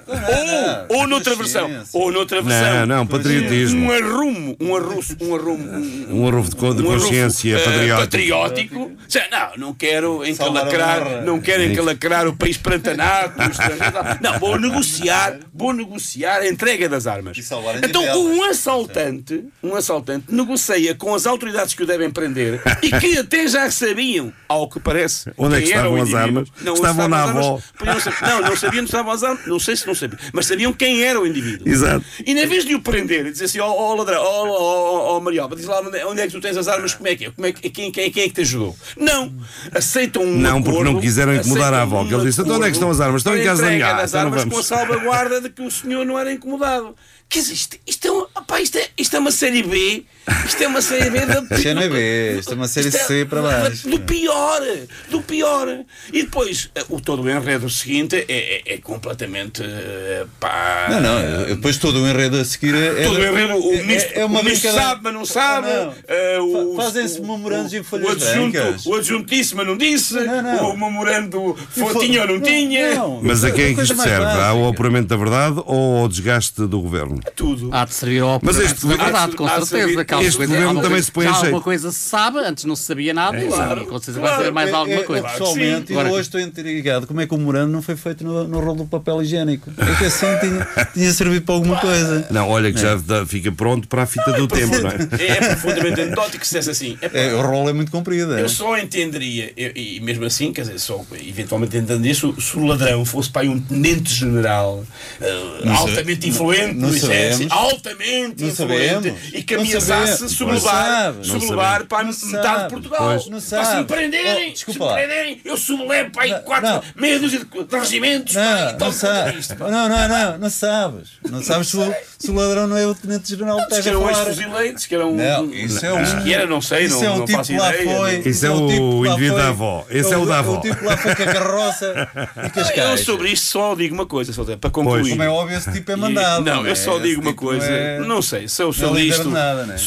ou, 0.90 0.98
ou 0.98 1.08
noutra 1.08 1.36
versão, 1.36 1.84
ou 1.94 2.12
noutra 2.12 2.42
versão, 2.42 2.80
Não, 2.88 2.98
não, 2.98 3.08
patriotismo. 3.08 3.86
um 3.86 3.92
arrumo, 3.92 4.58
um 4.60 4.76
arruço, 4.76 5.16
um 5.22 5.36
arrumo, 5.36 5.72
um, 5.72 6.22
Um 6.24 6.28
arrovo 6.28 6.50
de, 6.50 6.56
de 6.56 6.82
um 6.82 6.86
consciência 6.86 7.56
eh, 7.56 7.96
patriótico. 7.96 8.92
Não, 9.32 9.58
não 9.68 9.74
quero 9.74 10.26
encalacrar, 10.26 11.24
não 11.24 11.40
quero 11.40 11.64
encalacrar 11.64 12.28
o 12.28 12.36
país 12.36 12.58
prantanato. 12.58 13.40
Não, 14.22 14.40
vou 14.40 14.60
negociar, 14.60 15.38
vou 15.54 15.74
negociar 15.74 16.40
a 16.40 16.48
entrega 16.48 16.90
das 16.90 17.06
armas. 17.08 17.38
Então, 17.84 18.04
um 18.26 18.44
assaltante, 18.44 19.44
um 19.64 19.76
assaltante 19.76 20.26
negocia 20.34 20.96
com 20.96 21.14
as 21.14 21.26
autoridades 21.26 21.74
que 21.74 21.84
o 21.84 21.86
devem 21.86 22.10
prender 22.10 22.62
e 22.82 22.92
que 23.00 23.18
até 23.18 23.48
já 23.48 23.70
sabiam, 23.92 24.34
ao 24.48 24.70
que 24.70 24.80
parece, 24.80 25.32
Onde 25.38 25.56
é 25.56 25.62
que 25.62 25.68
estavam 25.68 26.02
as 26.02 26.14
armas? 26.14 26.48
Não, 26.62 26.74
Estavam 26.74 27.08
na 27.08 27.24
avó. 27.24 27.62
Não, 27.84 28.42
não 28.42 28.56
sabiam 28.56 28.82
onde 28.82 28.90
estavam 28.90 29.12
as 29.12 29.24
armas, 29.24 29.46
não 29.46 29.60
sei 29.60 29.76
se 29.76 29.86
não 29.86 29.94
sabiam, 29.94 30.20
mas 30.34 30.46
sabiam 30.46 30.74
quem 30.74 31.04
era 31.04 31.20
o 31.20 31.28
indivíduo. 31.28 31.68
Exato. 31.68 32.06
E 32.26 32.34
na 32.34 32.46
vez 32.46 32.66
de 32.66 32.76
o 32.76 32.82
prender 32.82 33.26
e 33.28 33.32
dizer 33.32 33.46
assim, 33.46 33.60
ó 33.60 33.70
oh, 33.70 33.96
ladrão, 33.96 34.22
ó 34.22 34.46
oh, 34.46 34.50
oh, 34.50 35.18
oh, 35.18 35.20
Marioba, 35.20 35.56
diz 35.56 35.66
lá 35.66 35.82
onde 35.82 35.98
é, 35.98 36.06
onde 36.06 36.22
é 36.22 36.26
que 36.28 36.32
tu 36.32 36.42
tens 36.42 36.58
as 36.58 36.68
armas, 36.68 36.94
como 36.94 37.08
é 37.08 37.16
que 37.16 37.26
é? 37.26 37.32
Como 37.32 37.48
é 37.48 37.52
que, 37.52 37.70
quem, 37.70 37.92
quem, 37.92 38.12
quem 38.12 38.24
é 38.24 38.28
que 38.28 38.34
te 38.34 38.42
ajudou? 38.42 38.76
Não. 38.98 39.34
Aceitam 39.74 40.24
um 40.24 40.38
Não, 40.38 40.62
porque 40.62 40.84
não 40.84 41.00
quiseram 41.00 41.36
incomodar 41.36 41.74
a 41.74 41.82
avó, 41.84 42.06
que 42.06 42.14
ele 42.14 42.26
disse, 42.26 42.42
então 42.42 42.56
onde 42.56 42.66
é 42.66 42.70
que 42.70 42.76
estão 42.76 42.90
as 42.90 43.00
armas? 43.00 43.22
Estão 43.22 43.38
em 43.38 43.44
casa 43.44 43.62
da 43.62 43.70
minha. 43.70 43.88
Ah, 43.88 44.06
então 44.06 44.20
armas 44.20 44.42
vamos. 44.42 44.54
com 44.54 44.60
a 44.60 44.64
salvaguarda 44.64 45.42
de 45.42 45.50
que 45.50 45.62
o 45.62 45.72
senhor 45.72 46.06
não 46.06 46.18
era 46.18 46.32
incomodado. 46.32 46.96
Quer 47.32 47.40
dizer, 47.40 47.54
isto, 47.54 47.78
isto, 47.88 48.08
é, 48.08 48.12
opá, 48.40 48.60
isto, 48.60 48.78
é, 48.78 48.90
isto 48.98 49.16
é 49.16 49.20
uma 49.20 49.32
série 49.32 49.64
B. 49.64 50.06
Isto 50.46 50.64
é 50.64 50.68
uma 50.68 50.82
série 50.82 51.10
B 51.10 51.26
da 51.26 51.40
Isto 51.56 51.68
é 51.68 51.74
não 51.74 51.82
é 51.82 51.90
B, 51.90 52.38
isto 52.40 52.52
é 52.52 52.56
uma 52.56 52.68
série 52.68 52.92
C 52.92 53.26
para 53.26 53.42
baixo. 53.42 53.90
Do 53.90 54.00
pior, 54.02 54.62
do 55.10 55.22
pior. 55.22 55.80
E 56.14 56.22
depois, 56.24 56.70
o 56.90 57.02
todo 57.02 57.24
o 57.24 57.30
enredo 57.30 57.68
seguinte 57.70 58.16
é, 58.16 58.62
é, 58.68 58.74
é 58.76 58.78
completamente. 58.78 59.64
eh, 59.64 60.26
Pá, 60.40 60.88
Não, 60.92 61.02
não, 61.02 61.46
depois 61.48 61.78
todo 61.78 62.02
o 62.04 62.08
enredo 62.08 62.38
a 62.38 62.46
seguir 62.46 62.76
é. 62.76 63.04
Todo 63.04 63.18
o 63.18 63.26
enredo, 63.26 63.56
o 63.56 63.74
é- 63.74 63.82
ministro, 63.82 64.12
é 64.20 64.26
uma 64.26 64.40
o 64.42 64.44
ministro 64.44 64.72
sabe, 64.72 65.02
mas 65.04 65.14
não 65.14 65.26
sabe. 65.26 65.68
Não. 65.68 65.94
eh, 66.08 66.38
Fazem-se 66.78 67.20
memorandos 67.22 67.74
o- 67.74 67.78
em 67.78 67.84
folhas 67.84 68.08
o 68.08 68.12
adjunto, 68.12 68.52
brancas. 68.52 68.86
O 68.86 68.96
adjunto 68.96 69.26
disse, 69.28 69.56
mas 69.56 69.66
não 69.68 69.76
disse. 69.78 70.14
Não, 70.14 70.42
não. 70.44 70.70
O 70.72 70.78
memorando 70.78 71.58
foi, 71.72 71.96
tinha 72.06 72.22
ou 72.22 72.28
não, 72.28 72.36
não, 72.36 72.42
tinha. 72.42 72.96
não. 72.96 73.22
Mas 73.24 73.44
a 73.44 73.50
quem 73.52 73.72
é 73.72 73.74
que 73.74 73.82
isto 73.82 73.96
serve? 73.96 74.26
Ao 74.40 74.68
apuramento 74.70 75.08
da 75.08 75.18
verdade 75.18 75.62
ou 75.66 75.98
ao 76.02 76.08
desgaste 76.08 76.62
do 76.68 76.80
governo? 76.80 77.20
Tudo. 77.36 77.70
Há 77.74 77.86
de 77.86 77.94
servir 77.96 78.22
ao 78.22 78.36
este 78.62 78.86
da 78.86 78.96
verdade, 78.96 79.36
com 79.36 79.46
de 79.48 79.66
certeza. 79.68 80.06
Que 80.12 80.16
há 80.16 80.18
alguma 80.18 80.28
este 80.30 80.38
coisa- 80.38 80.52
governo 80.54 80.68
alguma 80.68 80.84
também 80.84 80.96
coisa- 80.96 81.06
se 81.06 81.12
põe 81.12 81.26
já 81.26 81.32
jeito. 81.32 81.46
alguma 81.46 81.62
coisa 81.62 81.92
se 81.92 82.00
sabe, 82.00 82.40
antes 82.40 82.66
não 82.66 82.76
se 82.76 82.84
sabia 82.84 83.14
nada, 83.14 83.42
claro, 83.42 83.82
e 83.82 83.86
com 83.86 83.92
certeza 83.98 84.20
claro. 84.20 84.36
vai 84.36 84.38
saber 84.46 84.52
mais 84.54 84.70
É- 84.70 84.74
alguma 84.74 85.00
é- 85.00 85.04
coisa. 85.04 85.26
eu 85.28 85.32
pessoalmente, 85.32 85.92
Agora- 85.94 86.10
hoje 86.12 86.22
estou 86.22 86.42
intrigado 86.42 87.08
como 87.08 87.22
é 87.22 87.28
que 87.28 87.34
o 87.34 87.38
memorando 87.38 87.72
não 87.72 87.82
foi 87.82 87.96
feito 87.96 88.24
no, 88.24 88.48
no 88.48 88.60
rolo 88.60 88.76
do 88.80 88.86
papel 88.86 89.22
higiênico. 89.22 89.72
É 89.78 89.96
que 89.98 90.06
assim 90.06 90.26
tinha, 90.40 90.68
tinha 90.94 91.12
servido 91.14 91.46
para 91.46 91.56
alguma 91.56 91.78
coisa. 91.80 92.28
Não, 92.30 92.50
olha 92.50 92.72
que 92.74 92.80
já 92.80 92.96
dá- 92.96 93.26
fica 93.26 93.52
pronto 93.52 93.88
para 93.88 94.04
a 94.04 94.06
fita 94.06 94.32
do 94.34 94.48
tempo, 94.48 94.78
não 94.80 94.90
é? 94.90 95.28
É 95.32 95.36
profundamente 95.48 96.02
anedótico 96.02 96.46
se 96.46 96.58
dissesse 96.60 96.70
assim. 96.70 96.98
É, 97.02 97.34
o 97.34 97.42
rolo 97.42 97.70
é 97.70 97.74
muito 97.74 97.92
comprido. 97.92 98.34
É. 98.36 98.42
Eu 98.42 98.50
só 98.50 98.78
entenderia, 98.78 99.52
eu- 99.56 99.72
e 99.76 100.00
mesmo 100.02 100.26
assim, 100.26 100.52
quer 100.52 100.62
dizer, 100.62 100.80
só 100.80 101.04
eventualmente 101.26 101.78
entenderia 101.78 102.14
se, 102.14 102.26
o- 102.26 102.40
se 102.42 102.58
o 102.58 102.66
ladrão 102.66 103.06
fosse 103.06 103.30
para 103.30 103.44
aí 103.44 103.50
um 103.50 103.60
tenente-general 103.60 104.84
eh, 105.22 105.62
Não 105.64 105.76
altamente 105.76 106.28
influente 106.30 106.76
não 106.76 106.90
no 106.90 106.96
exército, 106.96 107.50
sabemos. 107.50 107.52
altamente 107.52 108.44
Não 108.44 108.50
influente 108.50 109.14
e 109.34 109.44
que 109.44 109.56
Não 109.56 109.64
sabemos. 110.08 110.32
sublevar, 110.38 110.84
Não 110.86 110.92
sabe. 110.92 111.18
Não 111.18 111.40
sublevar 111.40 111.86
para 111.86 111.98
a 112.00 112.04
Não 112.04 112.12
metade 112.12 112.32
sabe. 112.48 112.64
de 112.64 112.70
Portugal. 112.70 113.00
Pois. 113.00 113.26
Não 113.28 113.38
Pá, 113.38 113.42
se 113.42 113.56
me 113.56 113.66
sabe. 113.66 113.84
prenderem, 113.86 114.54
Oh, 114.54 114.56
se 114.58 114.80
me 114.80 114.88
prenderem, 114.94 115.42
eu 115.46 115.58
sublevo 115.58 116.12
para 116.12 116.24
aí 116.24 116.32
Não, 116.32 116.40
quatro, 116.42 116.70
não. 116.70 116.84
meia 116.96 117.20
dúzia 117.20 117.40
de, 117.40 117.64
de 117.64 117.78
regimentos. 117.80 118.34
e 118.36 118.38
Não, 118.38 118.78
não 118.80 118.92
sabes. 118.92 119.34
disto, 119.36 119.56
pá. 119.56 119.70
Não, 119.70 119.90
não, 119.90 120.08
não, 120.08 120.38
não 120.38 120.50
sabes. 120.50 121.10
Não 121.30 121.42
sabes 121.44 121.68
se 121.70 121.78
o, 121.78 121.96
se 122.20 122.32
o 122.32 122.36
ladrão 122.36 122.68
não 122.68 122.78
é 122.78 122.86
o 122.86 122.94
tenente-general 122.96 123.58
que 123.58 123.68
Diz 123.68 123.78
estás 123.78 123.84
que 123.84 123.90
a 123.90 123.98
um 123.98 124.02
falar. 124.14 124.28
ex-fuzileiro, 124.28 124.76
diz 124.76 124.86
que 124.86 124.96
era 124.96 125.06
um. 125.06 125.16
Não, 125.16 125.54
isso 125.54 125.86
é 125.86 125.94
um. 125.94 126.24
Que 126.24 126.34
era, 126.34 126.46
não 126.48 126.62
sei, 126.62 126.86
isso 126.86 126.98
não, 126.98 127.04
é 127.06 127.10
um 127.12 127.18
não 127.20 127.26
tipo 127.26 127.38
faço 127.38 127.52
que 127.52 127.58
lá 127.60 127.74
ideia. 127.76 127.98
foi. 127.98 128.20
Isso 128.30 128.46
é 128.46 128.50
o 128.52 128.68
tipo 128.68 129.02
que 129.04 129.10
indivíduo 129.10 129.38
da 129.38 129.48
avó. 129.50 129.86
Esse 129.90 130.14
é 130.14 130.18
o 130.18 130.26
da 130.26 130.40
avó. 130.40 130.58
O 130.58 130.62
tipo 130.62 130.76
que 130.78 130.86
lá 130.86 130.98
foi 130.98 131.16
com 131.16 131.24
a 131.24 131.26
carroça 131.26 132.10
e 132.46 132.50
com 132.50 132.60
as 132.60 132.70
Eu 132.78 132.98
sobre 132.98 133.30
isto 133.32 133.46
só 133.48 133.76
digo 133.76 133.94
uma 133.96 134.06
coisa, 134.06 134.34
só 134.34 134.44
para 134.44 134.70
concluir. 134.70 135.10
Como 135.12 135.24
é 135.24 135.30
óbvio, 135.30 135.58
esse 135.58 135.72
tipo 135.72 135.92
é 135.92 135.96
mandado. 135.96 136.44
Não, 136.46 136.58
não 136.58 136.66
eu 136.66 136.72
é? 136.72 136.76
só 136.76 136.98
digo 137.00 137.22
uma 137.22 137.32
tipo 137.32 137.42
coisa. 137.46 137.66
é- 137.66 138.00
Não 138.00 138.22
sei, 138.22 138.48
se 138.48 138.62
eu 138.62 138.72
não 138.80 138.90
é 138.98 139.02
líder 139.02 139.16
isto. 139.16 139.30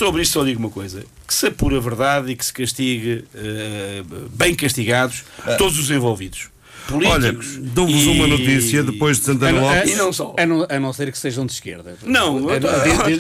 Sobre 0.05 0.21
isto 0.21 0.33
só 0.35 0.45
digo 0.45 0.59
uma 0.61 0.69
coisa. 0.69 1.03
Que 1.27 1.33
se 1.33 1.47
apure 1.47 1.77
a 1.77 1.81
verdade 1.81 2.31
e 2.31 2.37
que 2.37 2.45
se 2.45 2.53
castigue, 2.53 3.25
eh, 3.35 4.03
bem 4.31 4.55
castigados, 4.55 5.25
Ah. 5.47 5.55
todos 5.57 5.79
os 5.79 5.91
envolvidos. 5.91 6.51
Olha, 6.93 7.33
políticos. 7.33 7.57
dou-vos 7.73 8.03
e- 8.03 8.09
uma 8.09 8.27
notícia 8.27 8.83
depois 8.83 9.19
de 9.19 9.25
Santana 9.25 9.59
A- 9.59 9.63
a- 9.63 9.75
Lopes. 9.77 9.93
E 9.93 9.97
não 9.97 10.13
só. 10.13 10.35
A 10.39 10.47
não, 10.47 10.67
a 10.69 10.81
não 10.81 10.93
ser 10.93 11.11
que 11.11 11.19
sejam 11.19 11.47
de 11.47 11.53
esquerda. 11.53 11.97
Não, 12.05 12.51
é, 12.51 12.57
eu 12.57 12.59
é- 12.59 12.61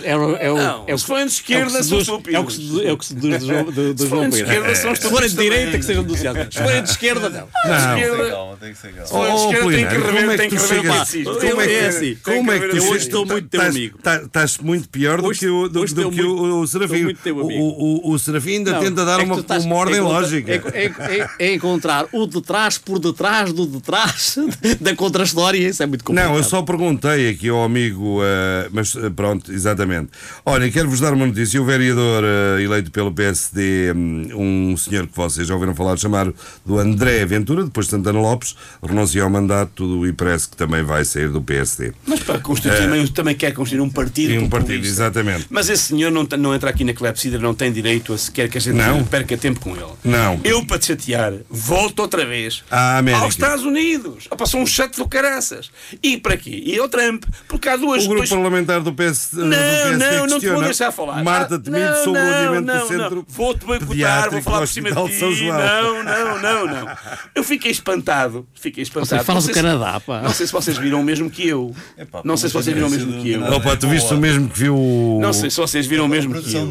é- 0.05 0.11
é 0.11 0.89
é 0.89 0.93
é 0.93 0.97
se 0.97 1.05
forem 1.05 1.27
de 1.27 1.33
esquerda, 1.33 1.73
é 1.79 1.81
o 1.81 1.83
que 1.83 1.85
são 1.85 1.99
estúpidos. 2.01 2.35
É 2.35 2.39
o 2.41 2.45
que 2.47 2.53
é 2.89 2.97
que 2.97 3.05
seduz 3.07 3.39
do 3.41 3.47
João- 3.47 3.65
Se 3.65 3.75
Pedro. 3.75 4.37
esquerda, 4.37 4.75
são 4.75 4.95
Se 4.95 5.09
forem 5.11 5.29
de 5.29 5.37
direita, 5.37 5.79
que 5.79 5.85
sejam 5.85 6.05
do 6.05 6.15
socialismo. 6.15 6.53
Se 6.53 6.59
forem 6.63 6.83
de 6.83 6.91
esquerda, 6.91 7.29
não. 7.29 7.41
Não. 7.41 8.31
Calma, 8.31 8.57
tem 8.61 8.73
que 8.73 8.79
ser 8.79 8.89
calma. 8.93 9.07
Se 9.07 9.13
forem 9.13 9.35
de 9.35 9.41
Oh, 9.41 9.45
esquerda, 9.45 9.71
tem 9.71 9.87
que 9.87 9.95
rever, 9.95 10.31
é 10.31 10.37
tem 10.37 10.49
que 10.49 10.57
rever 10.57 10.79
o 10.79 11.61
é 11.61 11.91
que 11.93 12.17
Como 12.23 12.53
é 12.53 12.59
que 12.59 12.79
o 12.79 12.91
hoje 12.91 12.97
estou 13.07 13.27
muito 13.27 13.49
teu 13.49 13.63
amigo. 13.63 13.99
tá- 14.03 14.17
Estás 14.25 14.59
muito 14.59 14.89
pior 14.89 15.21
do 15.23 15.31
que 15.31 15.47
o, 15.49 16.67
Serafim. 16.67 17.05
O, 17.05 17.41
amigo. 17.41 17.61
o, 17.61 18.11
o 18.13 18.19
Serafim 18.19 18.57
ainda 18.57 18.75
tenta 18.81 19.05
dar 19.05 19.21
é 19.21 19.25
uma, 19.25 19.75
ordem 19.75 19.99
é 19.99 20.01
lógica. 20.01 20.53
É, 20.53 20.85
é- 20.85 21.19
é- 21.21 21.29
é 21.39 21.55
encontrar 21.55 22.07
o 22.13 22.27
de 22.27 22.41
trás 22.43 22.79
por 22.79 22.99
detrás 22.99 23.53
do 23.55 23.67
de 23.67 23.81
trás 23.81 24.37
da 24.81 24.95
contra-história. 24.95 25.59
Isso 25.69 25.83
é 25.83 25.87
muito 25.87 26.05
complicado. 26.05 26.31
Não, 26.31 26.37
eu 26.37 26.45
só 26.45 26.63
perguntei 26.63 27.31
aqui 27.31 27.49
ao 27.49 27.63
amigo, 27.65 28.21
eh, 28.23 28.69
mas 28.73 28.95
eh, 28.97 29.11
pronto, 29.11 29.53
exatamente. 29.53 30.11
Olha, 30.45 30.71
quero-vos 30.71 31.01
dar 31.01 31.13
uma 31.13 31.27
notícia. 31.27 31.61
O 31.61 31.65
vereador 31.65 32.25
eh, 32.25 32.63
eleito 32.63 32.91
pelo 32.91 33.13
PSD, 33.13 33.93
hum, 33.95 34.73
um 34.73 34.77
senhor 34.77 35.07
que 35.07 35.17
vocês 35.17 35.47
já 35.49 35.55
ouviram 35.55 35.75
falar, 35.75 35.97
chamado 35.97 36.35
do 36.65 36.79
André 36.79 37.25
Ventura, 37.25 37.65
depois 37.65 37.87
de 37.87 37.91
Santana 37.93 38.19
Lopes, 38.21 38.55
renunciou 38.83 39.25
ao 39.25 39.31
mandato 39.31 40.07
e 40.07 40.13
parece 40.13 40.49
que 40.49 40.57
também 40.57 40.83
vai 40.83 41.05
sair 41.05 41.31
do 41.31 41.41
PSD. 41.43 41.93
Mas 42.07 42.21
para 42.21 42.39
constituir 42.39 42.79
também, 42.79 43.07
também 43.09 43.35
quer 43.35 43.53
constituir 43.53 43.81
um 43.81 43.91
partido. 43.91 44.35
Um 44.43 44.49
partido, 44.49 44.51
populista. 44.75 44.89
exatamente. 44.89 45.47
Mas 45.51 45.69
esse 45.69 45.85
senhor 45.85 46.11
não, 46.11 46.25
tem- 46.27 46.39
não 46.39 46.55
entra 46.55 46.71
aqui 46.71 46.85
na 46.85 46.93
Clepsidra, 46.93 47.39
não 47.39 47.55
tem 47.55 47.73
direito 47.73 48.13
a 48.13 48.19
sequer 48.19 48.49
que 48.49 48.59
a 48.59 48.61
gente 48.61 48.75
Não? 48.77 49.05
perca 49.05 49.37
tempo 49.37 49.61
com 49.61 49.75
ele. 49.77 49.85
Não. 50.05 50.41
Eu, 50.45 50.65
para 50.65 50.79
te 50.79 50.87
chatear, 50.87 51.33
volto 51.51 52.01
outra 52.01 52.25
vez 52.27 52.63
À 52.71 52.99
América. 52.99 53.25
aos 53.25 53.37
Estados 53.45 53.65
Unidos. 53.65 54.29
Ah, 54.31 54.37
Passou 54.37 54.61
um 54.61 54.67
chato 54.67 54.97
do 54.97 55.09
caraças. 55.09 55.71
E 56.03 56.17
para 56.19 56.37
quê? 56.37 56.63
E 56.65 56.79
ao 56.79 56.89
Trump. 56.89 57.25
Porque 57.49 57.69
há 57.69 57.77
duas 57.77 58.05
O 58.05 58.09
grupo 58.09 58.17
duas- 58.27 58.31
parlamentar 58.31 58.81
do 58.81 58.93
PS, 58.93 59.31
do 59.35 59.45
Não, 59.45 59.51
PSD 59.57 59.97
não, 60.19 60.27
não 60.27 60.41
te 60.41 60.49
vou 60.49 60.63
deixar 60.63 60.91
falar. 60.93 61.23
Marta 61.23 61.57
Ah, 61.57 61.59
Temido 61.59 61.85
não, 61.85 62.05
sobre 62.05 62.21
o 62.21 62.25
não, 62.25 62.35
adiamento 62.35 62.67
não, 62.67 62.79
do 62.81 62.89
centro 62.89 63.15
não. 63.17 63.25
Vou-te 63.29 63.65
boicotar, 63.65 64.31
vou 64.31 64.43
falar 64.43 64.57
do 64.59 64.61
por 64.61 64.69
cima 64.69 64.91
de 64.93 65.07
ti. 65.09 65.19
São. 65.19 65.31
Não, 65.31 66.03
não, 66.05 66.43
não, 66.43 66.67
não. 66.67 66.89
Eu 67.35 67.45
fiquei 67.45 67.71
espantado. 67.71 68.47
Fiquei 68.55 68.83
espantado. 68.83 69.21
Você 69.21 69.25
fala 69.25 69.41
Não 69.41 69.43
do 69.43 69.45
sei 69.47 69.55
se- 69.55 69.61
Canadá, 69.63 70.01
pá. 70.01 70.21
Não 70.23 70.31
sei 70.31 70.47
se 70.47 70.53
vocês 70.53 70.77
viram 70.79 71.01
o 71.01 71.05
mesmo 71.05 71.31
que 71.31 71.47
eu. 71.49 71.75
Epá, 71.99 72.21
Não 72.25 72.37
sei 72.37 72.49
se 72.49 72.53
vocês 72.55 72.75
viram 72.75 72.89
o 72.89 72.91
mesmo 72.91 73.21
que 73.23 73.31
eu. 73.33 73.43
Opa, 73.53 73.77
tu 73.77 73.89
viste 73.89 74.13
o 74.13 74.19
mesmo 74.19 74.49
que 74.49 74.59
viu 74.59 74.77
o. 74.77 75.19
Não 75.21 75.33
sei 75.33 75.51
se 75.51 75.57
vocês 75.57 75.87
viram 75.87 76.07
o 76.07 76.09
mesmo 76.09 76.35
que 76.35 76.55
eu. 76.55 76.67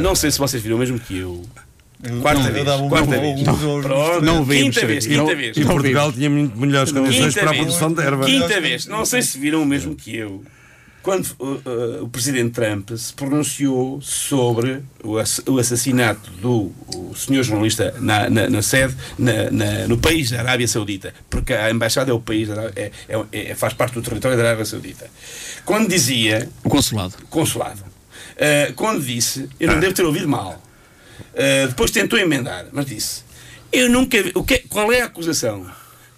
Não 0.00 0.14
sei 0.14 0.30
se 0.30 0.38
vocês 0.38 0.62
viram 0.62 0.76
o 0.76 0.78
mesmo 0.78 0.98
que 0.98 1.18
eu. 1.18 1.42
Quarta 2.20 2.42
não, 2.42 2.52
vez, 2.52 2.68
um- 2.80 2.88
quarta 2.88 3.18
vez. 3.18 3.42
Pronto, 3.42 4.20
Não 4.24 4.44
vimos, 4.44 4.74
quinta 4.74 4.86
vez, 4.86 5.06
quinta 5.06 5.34
vez. 5.34 5.56
E 5.56 5.64
Portugal 5.64 6.12
tinha 6.12 6.28
muito 6.28 6.56
melhores 6.58 6.92
condições 6.92 7.34
Quinta 7.34 7.40
para 7.46 7.50
a 7.50 7.54
produção 7.54 7.92
de 7.92 8.02
erva. 8.02 8.24
Quinta 8.26 8.60
vez. 8.60 8.86
Não 8.86 9.04
sei 9.06 9.22
se 9.22 9.38
viram 9.38 9.62
o 9.62 9.66
mesmo 9.66 9.94
que 9.96 10.14
eu. 10.16 10.42
Quando 11.02 11.24
uh, 11.38 11.44
uh, 11.44 12.02
o 12.02 12.08
presidente 12.08 12.50
Trump 12.50 12.90
se 12.96 13.14
pronunciou 13.14 14.00
sobre 14.02 14.82
o, 15.04 15.18
ass- 15.18 15.40
o 15.46 15.56
assassinato 15.58 16.28
do 16.42 16.72
o 16.96 17.14
senhor 17.14 17.44
jornalista 17.44 17.94
na, 18.00 18.28
na- 18.28 18.50
na 18.50 18.60
sede, 18.60 18.94
na- 19.16 19.48
na- 19.52 19.86
no 19.86 19.96
país 19.98 20.30
da 20.30 20.40
Arábia 20.40 20.66
Saudita, 20.66 21.14
porque 21.30 21.52
a 21.54 21.70
embaixada 21.70 22.10
é 22.10 22.14
o 22.14 22.18
país, 22.20 22.48
é, 22.50 22.90
é- 23.08 23.20
é- 23.32 23.54
faz 23.54 23.72
parte 23.72 23.94
do 23.94 24.02
território 24.02 24.36
da 24.36 24.42
Arábia 24.42 24.64
Saudita. 24.64 25.06
Quando 25.64 25.88
dizia 25.88 26.48
O 26.64 26.68
consulado. 26.68 27.14
consulado. 27.30 27.80
Uh, 27.82 28.72
quando 28.74 29.00
disse, 29.02 29.48
eu 29.60 29.68
não 29.72 29.78
devo 29.78 29.94
ter 29.94 30.02
ouvido 30.04 30.28
mal. 30.28 30.60
Uh, 31.36 31.68
depois 31.68 31.90
tentou 31.90 32.18
emendar, 32.18 32.66
mas 32.72 32.86
disse: 32.86 33.22
Eu 33.70 33.90
nunca 33.90 34.22
vi. 34.22 34.32
O 34.34 34.42
que, 34.42 34.60
qual 34.60 34.90
é 34.90 35.02
a 35.02 35.04
acusação? 35.04 35.70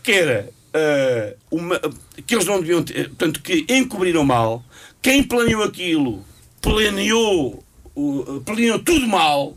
Que 0.03 0.13
era 0.13 0.49
uh, 0.69 1.37
uma, 1.51 1.81
que 2.25 2.35
eles 2.35 2.47
não 2.47 2.61
deviam 2.61 2.83
ter. 2.85 3.09
Portanto, 3.09 3.43
que 3.43 3.67
encobriram 3.69 4.25
mal. 4.25 4.65
Quem 5.03 5.23
planeou 5.23 5.63
aquilo 5.65 6.25
planeou, 6.61 7.65
planeou 8.45 8.79
tudo 8.79 9.07
mal. 9.07 9.57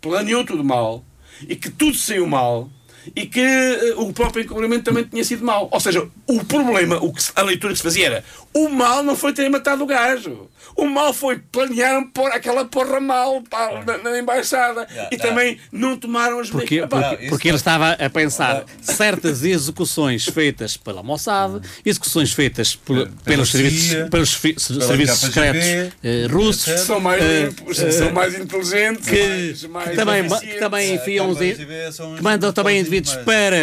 Planeou 0.00 0.44
tudo 0.44 0.64
mal. 0.64 1.04
E 1.48 1.56
que 1.56 1.70
tudo 1.70 1.96
saiu 1.96 2.26
mal. 2.26 2.70
E 3.14 3.26
que 3.26 3.40
uh, 3.40 4.02
o 4.02 4.12
próprio 4.12 4.44
encobrimento 4.44 4.84
também 4.84 5.04
tinha 5.04 5.24
sido 5.24 5.44
mal. 5.44 5.68
Ou 5.70 5.80
seja, 5.80 6.06
o 6.26 6.44
problema, 6.44 6.96
o 6.96 7.12
que 7.12 7.22
a 7.34 7.42
leitura 7.42 7.72
que 7.72 7.78
se 7.78 7.82
fazia 7.82 8.06
era: 8.06 8.24
o 8.52 8.68
mal 8.68 9.02
não 9.02 9.14
foi 9.14 9.32
terem 9.32 9.50
matado 9.50 9.82
o 9.82 9.86
gajo. 9.86 10.48
O 10.76 10.86
mal 10.86 11.12
foi 11.12 11.38
planearam 11.38 12.06
pôr 12.10 12.30
aquela 12.32 12.64
porra 12.64 13.00
mal 13.00 13.42
pá, 13.42 13.82
na, 13.86 13.98
na 13.98 14.18
embaixada. 14.18 14.86
e 15.10 15.16
também 15.16 15.58
não 15.72 15.96
tomaram 15.96 16.38
as 16.38 16.48
Porquê? 16.50 16.80
medidas. 16.80 16.88
Pá, 17.00 17.10
Porque, 17.10 17.28
porque 17.28 17.48
ele 17.48 17.56
estava 17.56 17.92
a 17.92 18.10
pensar 18.10 18.64
certas 18.80 19.42
execuções 19.44 20.24
feitas 20.26 20.76
pela 20.76 21.02
Mossad, 21.02 21.60
execuções 21.84 22.32
feitas 22.32 22.74
por- 22.76 23.08
pelos 23.24 23.50
CIA, 23.50 23.60
serviços, 23.60 24.08
pelos 24.10 24.36
pela 24.36 24.86
serviços 24.86 25.28
KGB, 25.28 25.60
secretos 25.62 25.94
eh, 26.04 26.26
russos, 26.30 26.80
são 26.80 27.00
mais 27.00 27.22
eh, 27.22 27.42
limpos, 27.46 27.76
são 27.76 28.12
mais 28.12 28.38
inteligentes, 28.38 29.08
que, 29.08 29.68
mais, 29.68 29.68
mais 29.68 29.90
que 29.90 29.96
também, 29.96 30.28
que 30.28 30.58
também 30.58 30.94
enfiam 30.94 31.34
que 31.36 32.22
mandam 32.22 32.52
também 32.52 32.78
indivíduos 32.80 33.14
mais- 33.14 33.24
para 33.26 33.56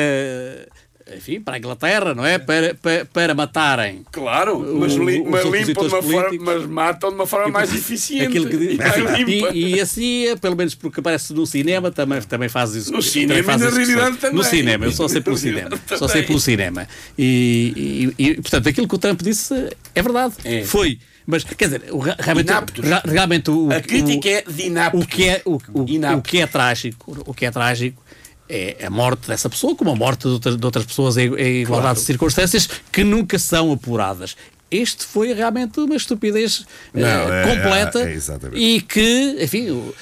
enfim, 1.15 1.39
para 1.39 1.55
a 1.55 1.57
Inglaterra, 1.57 2.13
não 2.13 2.25
é? 2.25 2.37
Para, 2.37 2.75
para, 2.75 3.05
para 3.05 3.33
matarem 3.35 4.03
Claro, 4.11 4.59
mas, 4.79 4.95
O- 4.95 5.03
li, 5.03 5.23
mas 5.23 5.43
limpam 5.45 5.87
de 5.87 5.93
uma 5.93 6.01
forma, 6.03 6.37
mas 6.41 6.65
matam 6.65 7.09
de 7.09 7.15
uma 7.15 7.27
forma 7.27 7.47
mais 7.49 7.73
eficiente. 7.73 8.31
Que 8.31 8.39
e. 9.27 9.43
E, 9.53 9.75
e 9.75 9.79
a 9.81 9.85
CIA, 9.85 10.37
pelo 10.37 10.55
menos 10.55 10.75
porque 10.75 10.99
aparece 10.99 11.33
no 11.33 11.45
cinema, 11.45 11.91
também, 11.91 12.21
também 12.21 12.49
faz 12.49 12.75
isso. 12.75 12.91
No 12.91 13.01
cinema 13.01 13.43
faz 13.43 13.61
e 13.61 13.65
na 13.65 13.69
realidade 13.71 14.17
também. 14.17 14.35
No 14.37 14.43
cinema, 14.43 14.85
eu 14.85 14.91
só 14.91 15.07
sei 15.07 15.21
pelo 15.21 15.37
cinema. 15.37 15.69
Só 15.97 16.07
sei 16.07 16.23
pelo 16.23 16.39
cinema. 16.39 16.87
E, 17.17 18.13
e- 18.17 18.23
e, 18.29 18.35
portanto, 18.35 18.67
aquilo 18.69 18.87
que 18.87 18.95
o 18.95 18.97
Trump 18.97 19.21
disse 19.21 19.53
é 19.95 20.01
verdade. 20.01 20.33
É. 20.43 20.63
Foi. 20.63 20.99
Mas, 21.29 21.43
quer 21.43 21.65
dizer, 21.65 21.81
o- 21.91 21.99
realmente, 21.99 23.51
o, 23.51 23.69
A 23.71 23.81
crítica 23.81 24.29
o, 24.29 24.31
é 24.31 24.41
de 24.43 24.67
inaptos. 24.67 25.03
o 25.03 25.05
que 25.07 25.23
é 25.27 25.41
o, 25.43 25.55
o, 25.73 25.81
o 26.17 26.21
que 26.21 26.39
é 26.39 26.47
trágico, 26.47 27.21
o 27.25 27.33
que 27.33 27.45
é 27.45 27.51
trágico 27.51 28.01
é 28.49 28.85
a 28.85 28.89
morte 28.89 29.27
dessa 29.27 29.49
pessoa, 29.49 29.75
como 29.75 29.91
a 29.91 29.95
morte 29.95 30.21
de 30.21 30.27
outras, 30.29 30.57
de 30.57 30.65
outras 30.65 30.85
pessoas 30.85 31.17
em, 31.17 31.33
em 31.35 31.61
igualdade 31.61 31.99
de 31.99 32.05
circunstâncias 32.05 32.69
que 32.91 33.03
nunca 33.03 33.37
são 33.39 33.71
apuradas. 33.71 34.35
Este 34.69 35.05
foi 35.05 35.33
realmente 35.33 35.79
uma 35.79 35.95
estupidez 35.95 36.65
Não, 36.93 37.07
é- 37.07 37.43
completa 37.55 37.99
é- 38.01 38.13
é 38.13 38.57
e 38.57 38.81
que, 38.81 39.37
enfim, 39.41 39.69
o- 39.71 39.93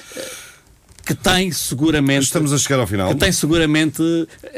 que 1.06 1.14
tem 1.14 1.52
seguramente 1.52 2.24
Estamos 2.24 2.52
a 2.52 2.58
chegar 2.58 2.80
ao 2.80 2.86
final. 2.86 3.08
que 3.10 3.14
tem 3.14 3.30
seguramente 3.30 4.02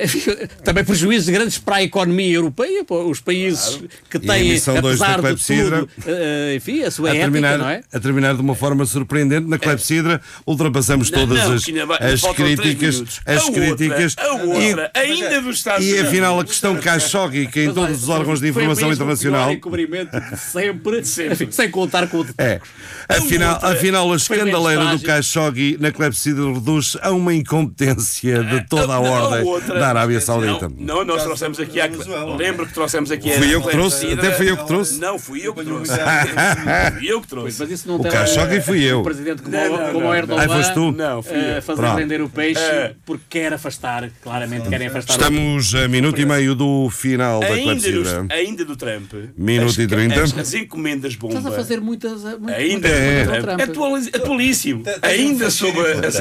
também 0.64 0.82
prejuízos 0.84 1.28
grandes 1.28 1.59
para 1.59 1.76
a 1.76 1.82
economia 1.82 2.34
europeia, 2.36 2.84
os 2.88 3.20
países 3.20 3.80
que 4.11 4.16
E 4.16 4.30
a 4.30 4.32
têm, 4.34 4.57
apesar 4.78 5.20
de 5.20 5.36
tudo, 5.36 5.88
eh, 6.07 6.55
enfim, 6.57 6.82
a 6.82 6.90
sua 6.90 7.09
a 7.09 7.12
ética, 7.12 7.24
terminar, 7.24 7.59
não 7.59 7.68
é? 7.68 7.82
a 7.92 8.01
terminar 8.01 8.34
de 8.34 8.40
uma 8.40 8.55
forma 8.55 8.86
surpreendente, 8.86 9.46
na 9.46 9.59
Clepsidra 9.59 10.20
ultrapassamos 10.46 11.11
Não, 11.11 11.18
todas 11.20 11.44
não, 11.44 11.53
as, 11.55 11.64
que 11.64 11.84
vai- 11.84 11.99
as 12.12 12.20
críticas, 12.22 13.20
as 13.26 13.42
A 13.42 13.44
outra, 13.44 13.61
críticas. 13.61 14.14
a 14.18 14.32
outra, 14.32 14.90
ainda 14.94 15.40
dos 15.42 15.57
Estados 15.59 15.84
e, 15.84 15.90
e 15.96 16.01
afinal 16.01 16.40
a 16.40 16.44
questão 16.44 16.76
Khashoggi, 16.76 17.46
que 17.49 17.64
em 17.64 17.74
todos 17.74 18.05
os 18.05 18.09
órgãos 18.09 18.40
de 18.40 18.49
informação 18.49 18.90
internacional. 18.92 19.53
encobrimento 19.53 20.11
sempre, 20.51 21.05
Sempre. 21.09 21.49
sem 21.53 21.70
contar 21.70 22.07
com 22.09 22.20
o 22.20 22.26
é, 22.38 22.61
afinal, 23.09 23.55
outra 23.55 23.70
afinal 23.72 24.12
a 24.12 24.16
escandaleira 24.16 24.96
do. 24.96 25.03
Khashoggi 25.03 25.76
na 25.80 25.90
Clepsidra 25.92 26.38
reduz 26.39 26.97
a 27.03 27.11
uma 27.12 27.34
incompetência 27.34 28.43
de 28.45 28.66
toda 28.68 28.95
a 28.95 29.01
ordem 29.01 29.45
outra- 29.45 29.78
da 29.78 29.89
Arábia 29.89 30.20
Saudita. 30.20 30.68
Não, 30.78 30.97
não, 30.99 31.05
nós 31.05 31.22
trouxemos 31.22 31.59
aqui 31.61 31.80
a. 31.80 31.89
Lembro 32.36 32.66
que 32.66 32.72
trouxemos 32.74 33.11
aqui 33.11 33.32
a. 33.32 33.39
Fui 33.39 33.55
eu 33.55 33.62
que 33.62 33.70
trouxe, 33.70 34.12
até 34.12 34.30
fui 34.32 34.51
eu 34.51 34.57
que 34.57 34.66
trouxe. 34.66 34.99
Não, 35.01 35.18
fui 35.18 35.47
eu 35.47 35.55
que 35.55 35.64
trouxe. 35.64 35.93
fui 36.99 37.11
eu 37.12 37.20
que 37.20 37.26
trouxe. 37.28 37.61
Mas 37.61 37.70
isso 37.70 37.89
não 37.89 37.97
O 37.97 38.03
tem 38.03 38.11
Khashoggi 38.12 38.61
fui 38.61 38.82
eu. 38.84 39.01
O 39.01 39.05
presidente 39.05 39.43
como, 39.43 39.57
Não, 39.57 39.68
não, 39.76 39.86
como 39.93 40.01
não. 40.01 40.11
o 40.11 40.14
Erdogan 40.14 40.43
Ah, 40.45 40.49
foste 40.49 40.74
tu? 40.74 40.93
Não, 40.93 41.22
fui 41.22 41.36
eh, 41.36 41.59
eu. 41.59 41.62
fazer 41.62 41.80
Pronto. 41.82 41.99
render 41.99 42.20
o 42.22 42.28
peixe 42.28 42.61
Eh. 42.61 42.95
porque 43.05 43.24
quer 43.28 43.53
afastar, 43.53 44.11
claramente 44.22 44.68
querem 44.68 44.86
afastar 44.89 45.14
o- 45.14 45.16
Estamos 45.16 45.74
a 45.74 45.89
minuto 45.89 46.20
e 46.20 46.26
meio 46.26 46.55
do 46.55 46.89
final 46.91 47.41
da 47.41 47.49
nos- 47.51 47.84
ainda 48.30 48.64
do 48.64 48.76
Trump. 48.76 49.12
Minuto 49.36 49.70
as, 49.70 49.78
e 49.78 49.86
trinta. 49.86 50.22
As, 50.22 50.36
as 50.39 50.55
encomendas 50.55 51.14
bomba. 51.14 51.34
Estás 51.34 51.53
a 51.53 51.57
fazer 51.57 51.80
muitas. 51.80 52.22
muitas 52.22 52.57
Ainda 52.59 52.89
É. 52.89 53.26
é, 53.26 54.14
atualíssimo. 54.16 54.82
Ainda 55.03 55.51
sobre 55.51 55.80
as 55.80 56.20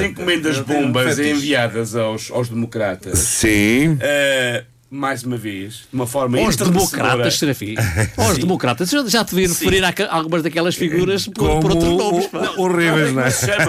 bombas 0.60 1.18
enviadas 1.18 1.94
aos, 1.94 2.30
aos 2.30 2.48
democratas. 2.48 3.18
Sim. 3.18 3.96
eh, 4.00 4.64
mais 4.90 5.22
uma 5.22 5.36
vez, 5.36 5.80
de 5.90 5.94
uma 5.94 6.06
forma 6.06 6.38
Aos 6.38 6.54
enternecedora. 6.54 7.02
democratas, 7.02 7.38
Serafim. 7.38 7.74
Aos 8.16 8.38
democratas. 8.38 8.88
Já, 8.88 9.06
já 9.06 9.22
te 9.24 9.34
vi 9.34 9.46
referir 9.46 9.84
a 9.84 9.92
algumas 10.08 10.42
daquelas 10.42 10.76
figuras 10.76 11.26
por, 11.26 11.60
por 11.60 11.72
Como 11.72 11.90
outros 12.02 12.32
nomes. 12.32 12.56
horríveis, 12.56 13.12
não 13.12 13.22
é? 13.22 13.28
Isso 13.28 13.50
é 13.50 13.64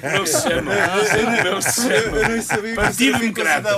como 0.00 0.16
eles 0.16 0.30
se 0.30 0.42
chamam. 0.42 0.74
Isso 1.02 1.14
é 1.14 2.00
como 2.02 2.16
eles 2.16 2.44
se 2.44 2.52
chamam. 2.54 2.74
Partido 2.76 3.18
Democrata. 3.18 3.68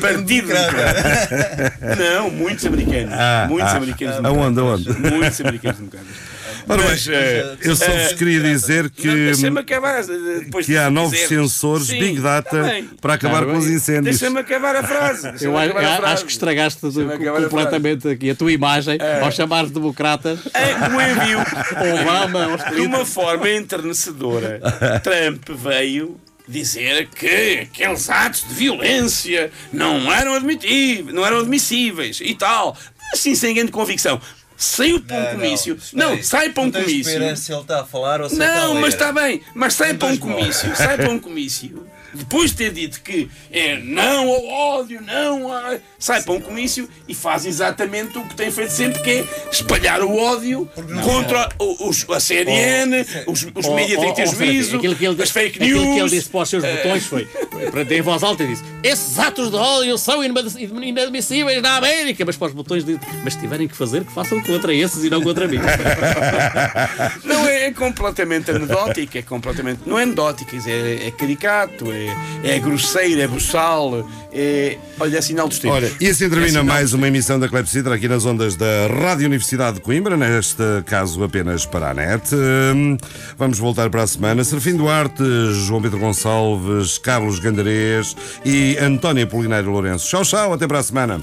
Partido 0.00 0.46
Democrata. 0.46 1.96
Não, 1.98 2.30
muitos 2.30 2.66
americanos. 2.66 3.14
Ah, 3.14 3.46
muitos 3.48 3.72
ah. 3.72 3.76
americanos 3.76 4.24
Aonde, 4.24 4.54
democratas. 4.54 4.86
aonde? 4.96 5.10
Muitos 5.10 5.40
americanos 5.40 5.78
democratas. 5.78 6.31
Ora 6.68 6.82
bem, 6.82 6.90
Mas, 6.90 7.08
eh, 7.08 7.56
eu 7.62 7.74
só 7.76 7.86
vos 7.86 7.94
eh, 8.12 8.14
queria 8.14 8.40
dizer 8.40 8.90
que, 8.90 9.06
Não, 9.06 9.58
acabar. 9.60 10.00
eh, 10.00 10.40
Depois 10.44 10.66
que 10.66 10.76
há 10.76 10.90
novos 10.90 11.12
quiser. 11.12 11.28
sensores 11.28 11.86
Sim, 11.88 11.98
Big 11.98 12.20
Data 12.20 12.50
tá 12.62 12.82
para 13.00 13.14
acabar 13.14 13.44
com 13.44 13.56
os 13.56 13.66
incêndios. 13.66 14.18
Deixa-me 14.18 14.40
acabar 14.40 14.76
a 14.76 14.82
frase. 14.82 15.44
Eu 15.44 15.56
acho, 15.56 15.70
a 15.76 15.80
frase. 15.80 16.04
acho 16.12 16.24
que 16.26 16.32
estragaste 16.32 16.88
de- 16.90 17.02
acabar 17.02 17.38
a 17.38 17.42
completamente 17.48 18.08
aqui 18.08 18.30
a 18.30 18.34
tua 18.34 18.52
imagem 18.52 18.98
ao 19.22 19.30
chamar 19.32 19.66
democratas 19.66 20.38
É, 20.54 20.74
o 20.88 21.00
envio 21.00 21.38
Obama 22.00 22.56
de 22.74 22.80
uma 22.80 23.04
forma 23.04 23.48
enternecedora. 23.50 24.60
Trump 25.02 25.48
veio 25.50 26.16
dizer 26.48 27.08
que 27.14 27.60
aqueles 27.70 28.10
atos 28.10 28.46
de 28.48 28.54
violência 28.54 29.50
não 29.72 30.12
eram 30.12 30.34
admitíveis, 30.34 31.14
não 31.14 31.24
eram 31.24 31.38
admissíveis 31.40 32.20
e 32.22 32.34
tal. 32.34 32.76
Assim, 33.12 33.34
sem 33.34 33.54
grande 33.54 33.70
convicção. 33.72 34.20
Saiu 34.56 35.00
para 35.00 35.16
um 35.16 35.34
comício. 35.36 35.78
Não, 35.92 36.22
sai 36.22 36.50
para 36.50 36.62
um 36.62 36.70
comício. 36.70 37.36
se 37.36 37.52
ele 37.52 37.60
está 37.60 37.80
a 37.80 37.84
falar 37.84 38.20
ou 38.20 38.28
se 38.28 38.36
Não, 38.36 38.74
mas 38.74 38.94
está 38.94 39.12
bem. 39.12 39.42
Mas 39.54 39.74
sai 39.74 39.94
para 39.94 40.08
um 40.08 40.16
comício. 40.16 40.74
Sai 40.76 40.96
para 40.96 41.10
um 41.10 41.18
comício. 41.18 41.86
Depois 42.14 42.50
de 42.50 42.56
ter 42.58 42.72
dito 42.72 43.00
que 43.02 43.28
é 43.50 43.76
não 43.78 44.28
ao 44.28 44.46
ódio, 44.80 45.00
não 45.02 45.52
a... 45.52 45.76
Sai 45.98 46.22
para 46.22 46.32
um 46.34 46.40
comício 46.40 46.88
e 47.08 47.14
faz 47.14 47.46
exatamente 47.46 48.18
o 48.18 48.24
que 48.26 48.34
tem 48.34 48.50
feito 48.50 48.70
sempre, 48.72 49.00
que 49.02 49.10
é 49.10 49.24
espalhar 49.50 50.02
o 50.02 50.16
ódio 50.16 50.68
contra 51.04 51.48
o- 51.58 51.88
os, 51.88 52.04
a 52.10 52.18
CNN, 52.20 53.04
os, 53.26 53.42
os 53.54 53.66
Oh, 53.66 53.74
mídias 53.74 54.00
têm 54.00 54.10
que 54.10 54.16
ter 54.16 54.28
oh, 54.28 54.32
oh, 54.32 54.34
juízo, 54.36 54.76
aquilo 54.76 54.96
que 54.96 55.06
ele, 55.06 55.22
as 55.22 55.30
fake 55.30 55.62
aquilo 55.62 55.80
que 55.80 55.86
ele 55.88 55.94
news. 55.94 56.10
disse 56.10 56.28
para 56.28 56.40
os 56.42 56.48
seus 56.48 56.64
botões 56.64 57.06
foi, 57.06 57.24
para 57.70 57.94
em 57.94 58.00
voz 58.02 58.22
alta, 58.22 58.44
disse: 58.46 58.62
esses 58.82 59.18
atos 59.18 59.50
de 59.50 59.56
ódio 59.56 59.96
são 59.96 60.22
inad- 60.24 60.54
inadmissíveis 60.60 61.62
na 61.62 61.76
América, 61.76 62.24
mas 62.26 62.36
para 62.36 62.48
os 62.48 62.52
botões 62.54 62.84
disse: 62.84 63.00
mas 63.24 63.34
se 63.34 63.40
tiverem 63.40 63.68
que 63.68 63.76
fazer, 63.76 64.04
que 64.04 64.12
façam 64.12 64.40
contra 64.42 64.74
esses 64.74 65.04
e 65.04 65.10
não 65.10 65.22
contra 65.22 65.46
mim. 65.46 65.58
Não 67.24 67.46
é, 67.46 67.66
é 67.66 67.72
completamente 67.72 68.50
anedótico, 68.50 69.16
é 69.18 69.22
completamente. 69.22 69.80
Não 69.86 69.98
é 69.98 70.02
anedótico, 70.02 70.56
é, 70.66 71.06
é 71.06 71.10
caricato, 71.10 71.90
é, 71.92 72.01
é 72.44 72.58
grosseiro, 72.58 73.20
é 73.20 73.26
buçal, 73.26 74.06
é. 74.32 74.78
Olha, 74.98 75.18
é 75.18 75.20
sinal 75.20 75.48
dos 75.48 75.58
tempos. 75.58 75.76
Olha, 75.76 75.90
e 76.00 76.08
assim 76.08 76.24
É 76.26 76.28
termina 76.28 76.48
sinal 76.48 76.64
mais 76.64 76.92
uma 76.92 77.08
emissão 77.08 77.38
da 77.38 77.48
Clepsidra 77.48 77.94
aqui 77.94 78.08
nas 78.08 78.24
ondas 78.24 78.56
da 78.56 78.86
Rádio 78.88 79.26
Universidade 79.26 79.76
de 79.76 79.82
Coimbra, 79.82 80.16
neste 80.16 80.62
caso 80.86 81.22
apenas 81.22 81.66
para 81.66 81.90
a 81.90 81.94
net. 81.94 82.34
Hum, 82.34 82.96
Vamos 83.36 83.58
voltar 83.58 83.90
para 83.90 84.02
a 84.02 84.06
semana. 84.06 84.44
Serafim 84.44 84.76
Duarte, 84.76 85.22
João 85.66 85.82
Pedro 85.82 85.98
Gonçalves, 85.98 86.98
Carlos 86.98 87.38
Gandarês 87.38 88.16
e 88.44 88.76
António 88.78 89.24
Apolinário 89.24 89.70
Lourenço. 89.70 90.08
Tchau, 90.08 90.22
tchau, 90.22 90.52
até 90.52 90.66
para 90.66 90.78
a 90.78 90.82
semana. 90.82 91.20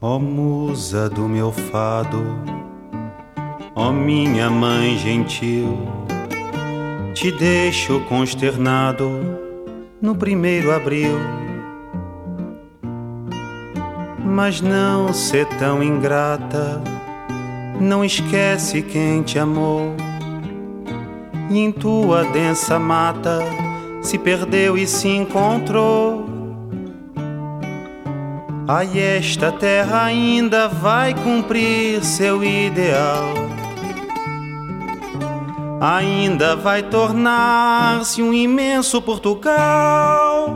Ó 0.00 0.18
musa 0.18 1.08
do 1.08 1.28
meu 1.28 1.50
fado, 1.50 2.22
ó 3.74 3.90
minha 3.90 4.48
mãe 4.48 4.96
gentil, 4.98 5.88
te 7.14 7.32
deixo 7.32 8.00
consternado 8.08 9.08
no 10.04 10.14
primeiro 10.14 10.70
abril. 10.70 11.18
Mas 14.22 14.60
não 14.60 15.14
ser 15.14 15.46
tão 15.58 15.82
ingrata, 15.82 16.82
não 17.80 18.04
esquece 18.04 18.82
quem 18.82 19.22
te 19.22 19.38
amou. 19.38 19.96
E 21.48 21.58
em 21.58 21.72
tua 21.72 22.22
densa 22.24 22.78
mata 22.78 23.38
se 24.02 24.18
perdeu 24.18 24.76
e 24.76 24.86
se 24.86 25.08
encontrou. 25.08 26.26
Ai, 28.68 28.98
esta 28.98 29.52
terra 29.52 30.04
ainda 30.04 30.68
vai 30.68 31.14
cumprir 31.14 32.04
seu 32.04 32.44
ideal. 32.44 33.53
Ainda 35.86 36.56
vai 36.56 36.82
tornar-se 36.82 38.22
um 38.22 38.32
imenso 38.32 39.02
Portugal. 39.02 40.48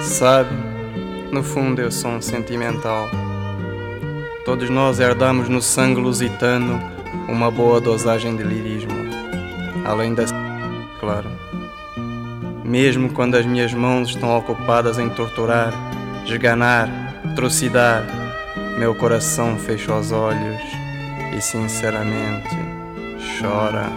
Sabe, 0.00 0.48
no 1.30 1.42
fundo 1.42 1.82
eu 1.82 1.92
sou 1.92 2.12
um 2.12 2.22
sentimental. 2.22 3.06
Todos 4.46 4.70
nós 4.70 4.98
herdamos 4.98 5.50
no 5.50 5.60
sangue 5.60 6.00
lusitano 6.00 6.80
uma 7.28 7.50
boa 7.50 7.78
dosagem 7.82 8.34
de 8.34 8.42
lirismo. 8.42 8.96
Além 9.84 10.14
da. 10.14 10.24
claro. 11.00 11.28
Mesmo 12.64 13.12
quando 13.12 13.34
as 13.34 13.44
minhas 13.44 13.74
mãos 13.74 14.08
estão 14.08 14.34
ocupadas 14.38 14.98
em 14.98 15.10
torturar, 15.10 15.70
esganar, 16.24 16.88
trucidar, 17.36 18.06
meu 18.78 18.94
coração 18.94 19.58
fecha 19.58 19.94
os 19.94 20.12
olhos 20.12 20.81
sinceramente 21.42 22.56
chora. 23.40 23.90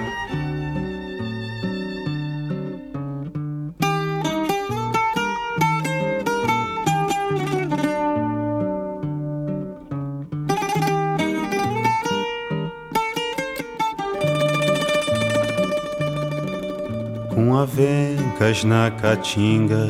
Com 17.30 17.56
avencas 17.56 18.64
na 18.64 18.90
caatinga, 18.90 19.90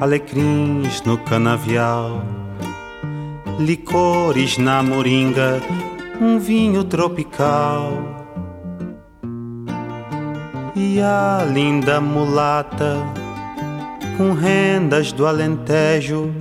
alecrins 0.00 1.02
no 1.02 1.18
canavial, 1.18 2.24
licores 3.60 4.58
na 4.58 4.82
moringa, 4.82 5.60
um 6.20 6.38
vinho 6.38 6.84
tropical. 6.84 7.92
E 10.74 11.00
a 11.00 11.44
linda 11.48 12.00
mulata, 12.00 12.96
com 14.16 14.32
rendas 14.32 15.12
do 15.12 15.26
Alentejo, 15.26 16.32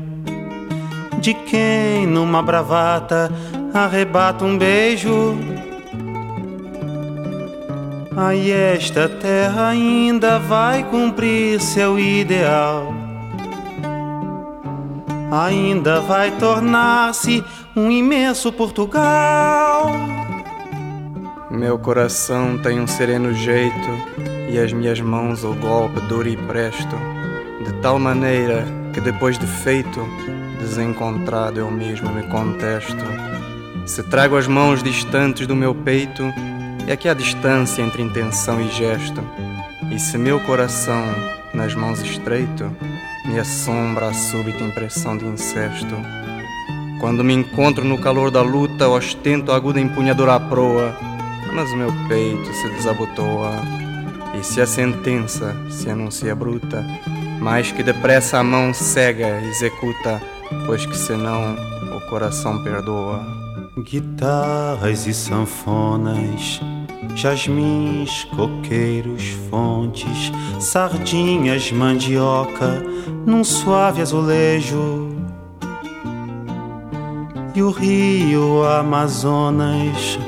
de 1.19 1.33
quem 1.33 2.05
numa 2.07 2.41
bravata 2.41 3.31
arrebata 3.73 4.45
um 4.45 4.57
beijo. 4.57 5.37
Ai, 8.15 8.49
esta 8.49 9.07
terra 9.07 9.69
ainda 9.69 10.39
vai 10.39 10.83
cumprir 10.83 11.59
seu 11.59 11.99
ideal. 11.99 12.93
Ainda 15.31 15.99
vai 16.01 16.31
tornar-se 16.31 17.43
um 17.77 17.91
imenso 17.91 18.51
Portugal. 18.51 19.91
Meu 21.51 21.77
coração 21.77 22.57
tem 22.57 22.79
um 22.79 22.87
sereno 22.87 23.31
jeito 23.35 23.89
e 24.49 24.57
as 24.57 24.73
minhas 24.73 24.99
mãos 24.99 25.43
o 25.43 25.53
golpe 25.53 26.01
duro 26.01 26.27
e 26.27 26.35
presto, 26.35 26.95
de 27.63 27.71
tal 27.73 27.99
maneira 27.99 28.65
que 28.93 28.99
depois 28.99 29.37
de 29.37 29.45
feito, 29.45 30.03
desencontrado 30.59 31.59
eu 31.59 31.69
mesmo 31.69 32.09
me 32.09 32.23
contesto. 32.23 33.05
Se 33.85 34.01
trago 34.01 34.35
as 34.35 34.47
mãos 34.47 34.81
distantes 34.81 35.45
do 35.45 35.55
meu 35.55 35.75
peito, 35.75 36.23
é 36.87 36.95
que 36.95 37.07
há 37.07 37.13
distância 37.13 37.83
entre 37.83 38.01
intenção 38.01 38.59
e 38.59 38.69
gesto. 38.69 39.21
E 39.91 39.99
se 39.99 40.17
meu 40.17 40.39
coração 40.39 41.03
nas 41.53 41.75
mãos 41.75 42.01
estreito, 42.01 42.75
me 43.23 43.39
assombra 43.39 44.07
a 44.07 44.13
súbita 44.15 44.63
impressão 44.63 45.15
de 45.15 45.25
incesto. 45.25 45.95
Quando 46.99 47.23
me 47.23 47.33
encontro 47.33 47.85
no 47.85 47.99
calor 47.99 48.31
da 48.31 48.41
luta, 48.41 48.89
ostento 48.89 49.51
a 49.51 49.55
aguda 49.55 49.79
empunhadura 49.79 50.35
à 50.35 50.39
proa, 50.39 50.95
mas 51.53 51.71
o 51.71 51.77
meu 51.77 51.91
peito 52.07 52.51
se 52.53 52.69
desabotoa. 52.69 53.51
E 54.39 54.43
se 54.43 54.61
a 54.61 54.65
sentença 54.65 55.55
se 55.69 55.89
anuncia 55.89 56.35
bruta, 56.35 56.83
mais 57.39 57.71
que 57.71 57.83
depressa 57.83 58.39
a 58.39 58.43
mão 58.43 58.73
cega 58.73 59.41
executa, 59.41 60.21
pois 60.65 60.85
que 60.85 60.97
senão 60.97 61.55
o 61.95 62.01
coração 62.09 62.63
perdoa. 62.63 63.25
Guitarras 63.77 65.05
e 65.05 65.13
sanfonas, 65.13 66.59
jasmins, 67.13 68.23
coqueiros, 68.35 69.29
fontes, 69.49 70.31
sardinhas, 70.59 71.71
mandioca, 71.71 72.83
num 73.25 73.43
suave 73.43 74.01
azulejo. 74.01 75.16
E 77.57 77.61
o 77.63 77.71
rio 77.71 78.63
Amazonas, 78.65 80.19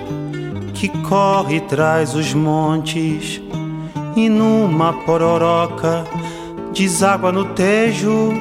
que 0.74 0.90
corre 1.08 1.58
e 1.58 1.62
traz 1.62 2.16
os 2.16 2.34
montes, 2.34 3.40
e 4.16 4.28
numa 4.28 4.94
pororoca 5.06 6.06
deságua 6.74 7.32
no 7.32 7.46
tejo. 7.54 8.34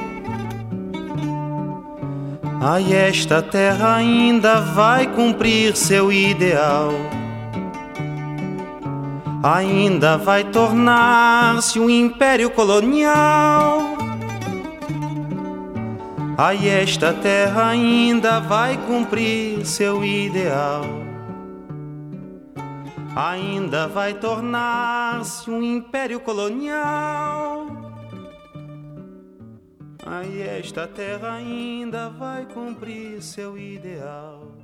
Ai, 2.59 2.91
esta 2.91 3.43
terra 3.43 3.97
ainda 3.97 4.59
vai 4.59 5.05
cumprir 5.05 5.75
seu 5.75 6.11
ideal. 6.11 6.89
Ainda 9.43 10.17
vai 10.17 10.45
tornar-se 10.45 11.79
um 11.79 11.91
império 11.91 12.49
colonial. 12.49 13.98
Ai, 16.41 16.69
esta 16.69 17.13
terra 17.13 17.67
ainda 17.67 18.39
vai 18.39 18.77
cumprir 18.87 19.65
seu 19.65 20.05
ideal. 20.05 20.83
ainda 23.13 23.89
vai 23.89 24.13
tornar-se 24.13 25.51
um 25.51 25.61
império 25.61 26.21
colonial. 26.21 27.67
Aí 30.05 30.41
esta 30.41 30.87
terra 30.87 31.33
ainda 31.33 32.09
vai 32.09 32.45
cumprir 32.45 33.21
seu 33.21 33.57
ideal. 33.57 34.55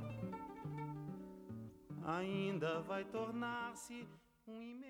Ainda 2.06 2.80
vai 2.80 3.04
tornar-se 3.04 4.08
um. 4.46 4.85